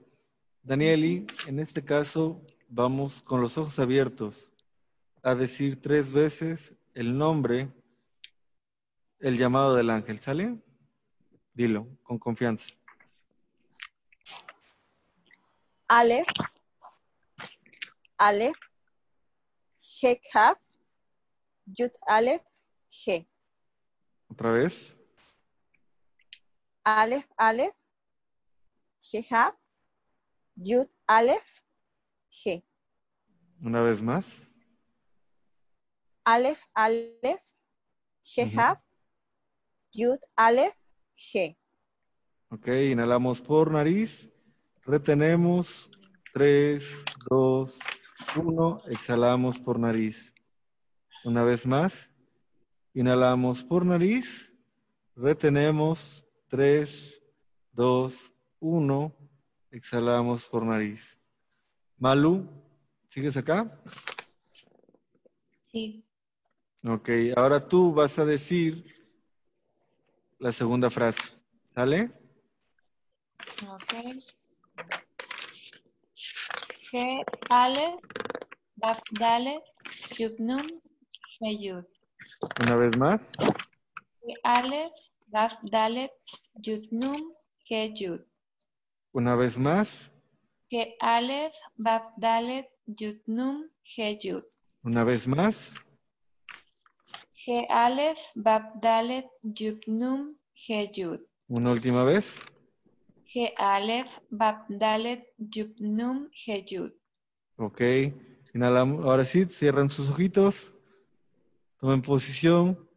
Danieli, 0.62 1.26
en 1.46 1.60
este 1.60 1.84
caso 1.84 2.44
vamos 2.68 3.22
con 3.22 3.40
los 3.40 3.56
ojos 3.56 3.78
abiertos 3.78 4.52
a 5.22 5.34
decir 5.34 5.80
tres 5.80 6.10
veces 6.10 6.74
el 6.94 7.16
nombre, 7.16 7.72
el 9.20 9.38
llamado 9.38 9.74
del 9.74 9.90
ángel. 9.90 10.18
¿Sale? 10.18 10.58
Dilo, 11.54 11.86
con 12.02 12.18
confianza. 12.18 12.74
Ale, 18.18 18.44
Ale, 18.44 18.52
Hekaf, 20.00 20.58
Yud 21.66 21.92
Aleph, 22.06 22.44
G. 22.90 23.26
Otra 24.28 24.52
vez. 24.52 24.96
Aleph, 26.84 27.28
Aleph, 27.36 27.74
G, 29.02 29.22
Hab, 29.30 29.54
Yud 30.56 30.88
Aleph, 31.06 31.62
G. 32.30 32.62
Una 33.60 33.82
vez 33.82 34.02
más. 34.02 34.50
Aleph, 36.24 36.64
Aleph, 36.74 37.42
G, 38.24 38.50
Hab, 38.56 38.78
Yud 39.92 40.20
Aleph, 40.36 40.76
G. 41.16 41.56
Ok, 42.50 42.68
inhalamos 42.68 43.40
por 43.40 43.70
nariz, 43.70 44.28
retenemos, 44.84 45.90
3, 46.32 47.04
2, 47.28 47.78
1, 48.36 48.82
exhalamos 48.88 49.58
por 49.58 49.78
nariz. 49.78 50.34
Una 51.24 51.44
vez 51.44 51.66
más, 51.66 52.10
inhalamos 52.94 53.64
por 53.64 53.84
nariz, 53.84 54.52
retenemos, 55.14 56.24
3, 56.48 57.22
2, 57.72 58.32
1, 58.60 59.16
exhalamos 59.70 60.46
por 60.46 60.64
nariz. 60.64 61.18
Malu, 61.98 62.48
¿sigues 63.08 63.36
acá? 63.36 63.80
Sí. 65.72 66.04
Ok, 66.84 67.08
ahora 67.36 67.66
tú 67.66 67.92
vas 67.92 68.18
a 68.18 68.24
decir 68.24 68.84
la 70.38 70.52
segunda 70.52 70.90
frase. 70.90 71.42
¿Sale? 71.74 72.10
Ok. 73.68 73.94
G, 76.90 77.24
Ale, 77.50 77.98
Bak, 78.76 79.02
Dale, 79.12 79.62
Yubnum, 80.18 80.66
Yud. 81.40 81.84
Una 82.62 82.76
vez 82.76 82.96
más. 82.96 83.32
G, 84.22 84.34
Ale, 84.44 84.92
Bak, 85.28 85.58
Dale, 85.62 86.10
Yubnum, 86.62 87.32
Yud. 87.68 88.20
Una 89.12 89.34
vez 89.34 89.58
más. 89.58 90.12
G, 90.70 90.94
Aleph, 91.00 91.54
Bab, 91.76 92.12
Dalet, 92.18 92.68
Yudnum, 92.86 93.70
Yud. 93.96 94.44
Una 94.82 95.04
vez 95.04 95.26
más. 95.26 95.72
G, 97.34 97.66
Aleph, 97.70 98.18
Bab, 98.34 98.80
Dalet, 98.82 99.26
Yudnum, 99.42 100.36
Yud. 100.68 101.20
Una 101.48 101.70
última 101.70 102.04
vez. 102.04 102.44
G, 103.32 103.54
Aleph, 103.56 104.10
Bab, 104.30 104.66
Dalet, 104.68 105.24
Yudnum, 105.38 106.28
Yud. 106.68 106.92
Ok. 107.56 107.80
Inhalamos. 108.56 109.04
Ahora 109.04 109.26
sí, 109.26 109.44
cierran 109.44 109.90
sus 109.90 110.08
ojitos. 110.08 110.72
Tomen 111.78 112.00
posición. 112.00 112.88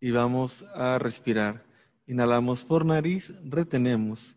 Y 0.00 0.10
vamos 0.10 0.64
a 0.74 0.98
respirar. 0.98 1.64
Inhalamos 2.08 2.64
por 2.64 2.84
nariz, 2.84 3.32
retenemos. 3.44 4.36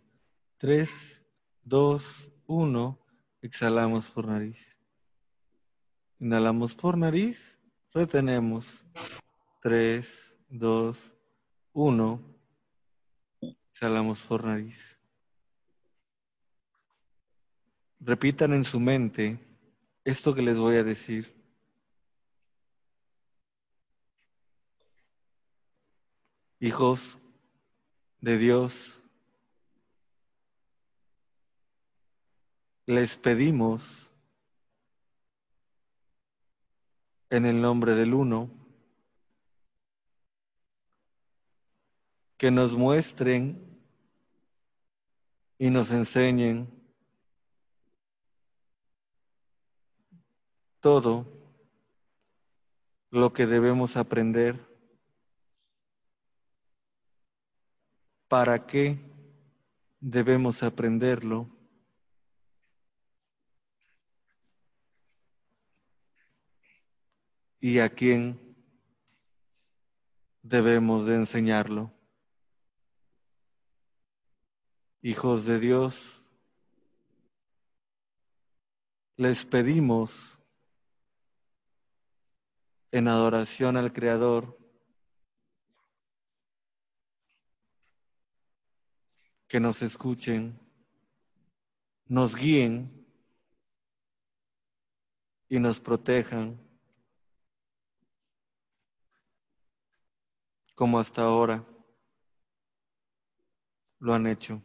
3, 0.57 1.25
2, 1.63 2.31
1. 2.45 2.99
Exhalamos 3.41 4.11
por 4.11 4.27
nariz. 4.27 4.77
Inhalamos 6.19 6.75
por 6.75 6.95
nariz, 6.95 7.59
retenemos. 7.91 8.85
3, 9.63 10.37
2, 10.49 11.17
1. 11.73 12.21
Exhalamos 13.71 14.21
por 14.21 14.43
nariz. 14.43 14.99
Repitan 18.05 18.51
en 18.51 18.65
su 18.65 18.81
mente 18.81 19.39
esto 20.03 20.35
que 20.35 20.41
les 20.41 20.57
voy 20.57 20.75
a 20.75 20.83
decir. 20.83 21.33
Hijos 26.59 27.17
de 28.19 28.37
Dios, 28.37 29.01
les 32.87 33.15
pedimos 33.15 34.11
en 37.29 37.45
el 37.45 37.61
nombre 37.61 37.95
del 37.95 38.13
uno 38.13 38.49
que 42.37 42.51
nos 42.51 42.73
muestren 42.73 43.81
y 45.57 45.69
nos 45.69 45.89
enseñen 45.91 46.82
todo 50.84 51.25
lo 53.09 53.31
que 53.31 53.45
debemos 53.45 53.95
aprender, 53.95 54.59
para 58.27 58.67
qué 58.67 58.99
debemos 60.01 60.61
aprenderlo. 60.61 61.49
y 67.61 67.79
a 67.79 67.88
quién 67.88 68.38
debemos 70.41 71.05
de 71.05 71.15
enseñarlo. 71.15 71.93
Hijos 75.01 75.45
de 75.45 75.59
Dios, 75.61 76.25
les 79.15 79.45
pedimos 79.45 80.42
en 82.93 83.07
adoración 83.07 83.75
al 83.75 83.91
Creador 83.91 84.55
que 89.47 89.59
nos 89.59 89.81
escuchen, 89.81 90.59
nos 92.05 92.35
guíen 92.35 93.03
y 95.49 95.57
nos 95.57 95.79
protejan 95.79 96.61
como 100.75 100.99
hasta 100.99 101.23
ahora 101.23 101.65
lo 103.97 104.13
han 104.13 104.27
hecho. 104.27 104.61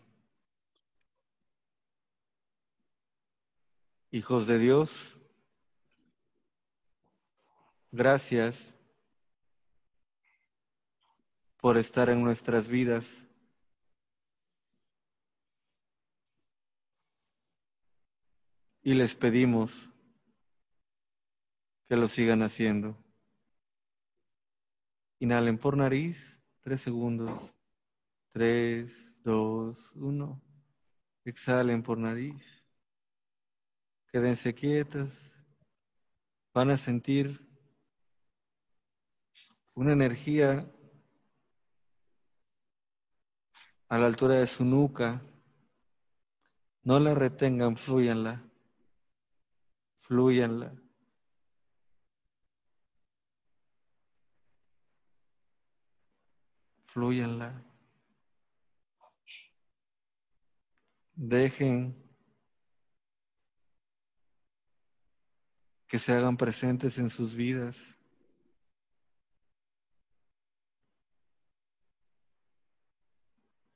Hijos 4.10 4.46
de 4.46 4.58
Dios, 4.58 5.17
gracias 7.90 8.74
por 11.60 11.76
estar 11.76 12.08
en 12.08 12.22
nuestras 12.22 12.68
vidas. 12.68 13.26
Y 18.82 18.94
les 18.94 19.14
pedimos 19.14 19.90
que 21.88 21.96
lo 21.96 22.08
sigan 22.08 22.42
haciendo. 22.42 22.96
Inhalen 25.18 25.58
por 25.58 25.76
nariz, 25.76 26.40
tres 26.60 26.80
segundos. 26.80 27.54
Tres, 28.30 29.16
dos, 29.22 29.92
uno. 29.96 30.40
Exhalen 31.24 31.82
por 31.82 31.98
nariz. 31.98 32.64
Quédense 34.12 34.54
quietas. 34.54 35.44
Van 36.54 36.70
a 36.70 36.78
sentir 36.78 37.47
una 39.78 39.92
energía 39.92 40.68
a 43.88 43.96
la 43.96 44.06
altura 44.06 44.34
de 44.34 44.46
su 44.48 44.64
nuca. 44.64 45.22
No 46.82 46.98
la 46.98 47.14
retengan, 47.14 47.76
fluyanla. 47.76 48.42
Fluyanla. 49.98 50.72
Fluyanla. 56.86 57.62
Dejen 61.14 61.94
que 65.86 66.00
se 66.00 66.12
hagan 66.14 66.36
presentes 66.36 66.98
en 66.98 67.10
sus 67.10 67.32
vidas. 67.34 67.97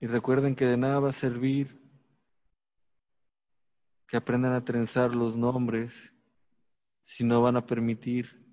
Y 0.02 0.08
recuerden 0.08 0.56
que 0.56 0.64
de 0.64 0.76
nada 0.76 0.98
va 0.98 1.10
a 1.10 1.12
servir 1.12 1.80
que 4.08 4.16
aprendan 4.16 4.52
a 4.52 4.64
trenzar 4.64 5.14
los 5.14 5.36
nombres 5.36 6.12
si 7.04 7.22
no 7.22 7.40
van 7.40 7.54
a 7.54 7.64
permitir 7.64 8.44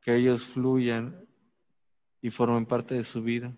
que 0.00 0.16
ellos 0.16 0.44
fluyan 0.44 1.24
y 2.20 2.30
formen 2.30 2.66
parte 2.66 2.96
de 2.96 3.04
su 3.04 3.22
vida. 3.22 3.56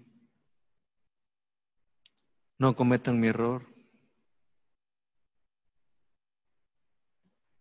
No 2.59 2.77
cometan 2.77 3.19
mi 3.19 3.29
error. 3.29 3.67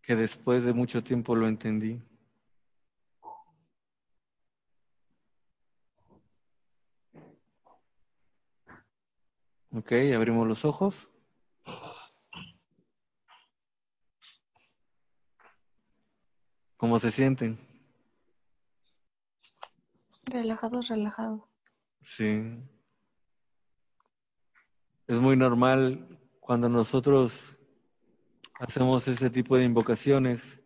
que 0.01 0.17
después 0.17 0.65
de 0.65 0.73
mucho 0.73 1.01
tiempo 1.01 1.33
lo 1.33 1.47
entendí. 1.47 2.03
Ok, 9.75 9.91
abrimos 10.15 10.47
los 10.47 10.65
ojos. 10.65 11.09
¿Cómo 16.77 16.99
se 16.99 17.11
sienten? 17.11 17.57
Relajados, 20.25 20.89
relajados. 20.89 21.41
Sí. 22.03 22.63
Es 25.07 25.19
muy 25.19 25.35
normal 25.35 26.19
cuando 26.39 26.69
nosotros 26.69 27.57
hacemos 28.59 29.07
ese 29.07 29.31
tipo 29.31 29.57
de 29.57 29.63
invocaciones 29.63 30.61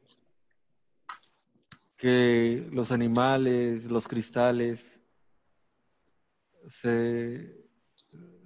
que 1.95 2.67
los 2.73 2.91
animales, 2.91 3.85
los 3.85 4.05
cristales 4.05 5.01
se, 6.67 7.66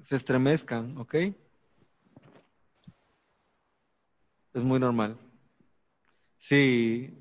se 0.04 0.16
estremezcan, 0.16 0.98
¿ok? 0.98 1.16
Es 4.54 4.64
muy 4.64 4.80
normal. 4.80 5.18
Sí, 6.38 7.18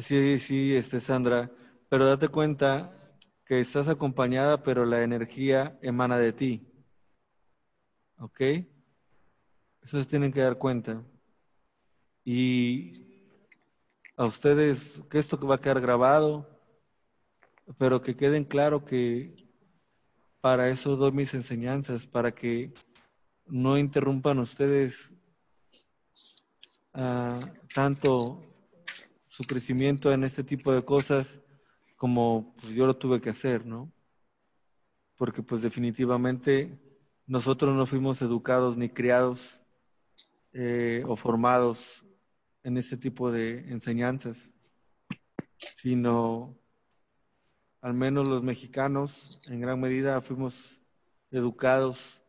sí, 0.00 0.38
sí, 0.40 0.74
este, 0.76 1.00
Sandra, 1.00 1.50
pero 1.88 2.06
date 2.06 2.28
cuenta 2.28 3.18
que 3.44 3.60
estás 3.60 3.88
acompañada, 3.88 4.62
pero 4.62 4.84
la 4.84 5.02
energía 5.02 5.78
emana 5.82 6.18
de 6.18 6.32
ti. 6.32 6.66
¿Ok? 8.18 8.40
Eso 9.82 9.98
se 9.98 10.06
tienen 10.06 10.32
que 10.32 10.40
dar 10.40 10.58
cuenta. 10.58 11.04
Y 12.24 13.28
a 14.16 14.24
ustedes, 14.26 15.02
que 15.10 15.18
esto 15.18 15.38
va 15.46 15.56
a 15.56 15.60
quedar 15.60 15.80
grabado, 15.80 16.48
pero 17.78 18.02
que 18.02 18.16
queden 18.16 18.44
claro 18.44 18.84
que 18.84 19.41
para 20.42 20.68
eso 20.68 20.96
doy 20.96 21.12
mis 21.12 21.32
enseñanzas, 21.34 22.06
para 22.06 22.34
que 22.34 22.74
no 23.46 23.78
interrumpan 23.78 24.40
ustedes 24.40 25.12
ah, 26.92 27.40
tanto 27.72 28.42
su 29.28 29.44
crecimiento 29.44 30.12
en 30.12 30.24
este 30.24 30.42
tipo 30.42 30.74
de 30.74 30.84
cosas 30.84 31.40
como 31.96 32.52
pues, 32.60 32.74
yo 32.74 32.86
lo 32.86 32.96
tuve 32.96 33.20
que 33.20 33.30
hacer, 33.30 33.64
¿no? 33.64 33.92
Porque 35.16 35.44
pues 35.44 35.62
definitivamente 35.62 36.76
nosotros 37.24 37.76
no 37.76 37.86
fuimos 37.86 38.20
educados 38.20 38.76
ni 38.76 38.88
criados 38.88 39.62
eh, 40.52 41.04
o 41.06 41.14
formados 41.14 42.04
en 42.64 42.78
ese 42.78 42.96
tipo 42.96 43.30
de 43.30 43.60
enseñanzas, 43.70 44.50
sino 45.76 46.58
al 47.82 47.94
menos 47.94 48.26
los 48.26 48.42
mexicanos 48.42 49.40
en 49.46 49.60
gran 49.60 49.80
medida 49.80 50.22
fuimos 50.22 50.80
educados 51.32 52.22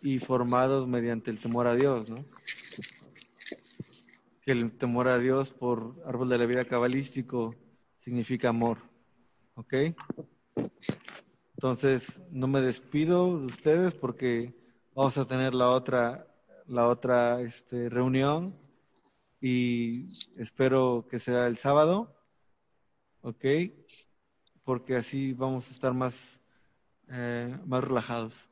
y 0.00 0.20
formados 0.20 0.86
mediante 0.86 1.30
el 1.30 1.40
temor 1.40 1.66
a 1.66 1.74
Dios, 1.74 2.08
¿no? 2.08 2.24
Que 4.42 4.52
el 4.52 4.70
temor 4.78 5.08
a 5.08 5.18
Dios 5.18 5.52
por 5.52 6.00
árbol 6.06 6.28
de 6.28 6.38
la 6.38 6.46
vida 6.46 6.64
cabalístico 6.64 7.56
significa 7.96 8.50
amor, 8.50 8.78
¿ok? 9.54 9.74
Entonces, 11.54 12.22
no 12.30 12.46
me 12.46 12.60
despido 12.62 13.40
de 13.40 13.46
ustedes 13.46 13.94
porque 13.94 14.54
vamos 14.94 15.18
a 15.18 15.26
tener 15.26 15.52
la 15.52 15.70
otra, 15.70 16.26
la 16.66 16.88
otra 16.88 17.40
este, 17.40 17.90
reunión 17.90 18.56
y 19.40 20.16
espero 20.40 21.06
que 21.10 21.18
sea 21.18 21.48
el 21.48 21.56
sábado, 21.56 22.16
¿ok? 23.22 23.44
Porque 24.70 24.94
así 24.94 25.32
vamos 25.32 25.68
a 25.68 25.72
estar 25.72 25.92
más, 25.92 26.40
eh, 27.08 27.58
más 27.66 27.82
relajados, 27.82 28.48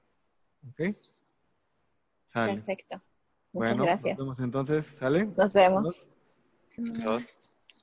¿ok? 0.69 0.97
Perfecto. 2.33 3.01
Muchas 3.53 3.77
bueno, 3.77 3.85
gracias. 3.85 4.19
Nos 4.19 4.27
vemos 4.27 4.41
entonces, 4.41 4.87
¿sale? 4.87 5.27
Nos 5.37 5.55
vemos. 5.55 6.11
Adiós. 6.77 7.35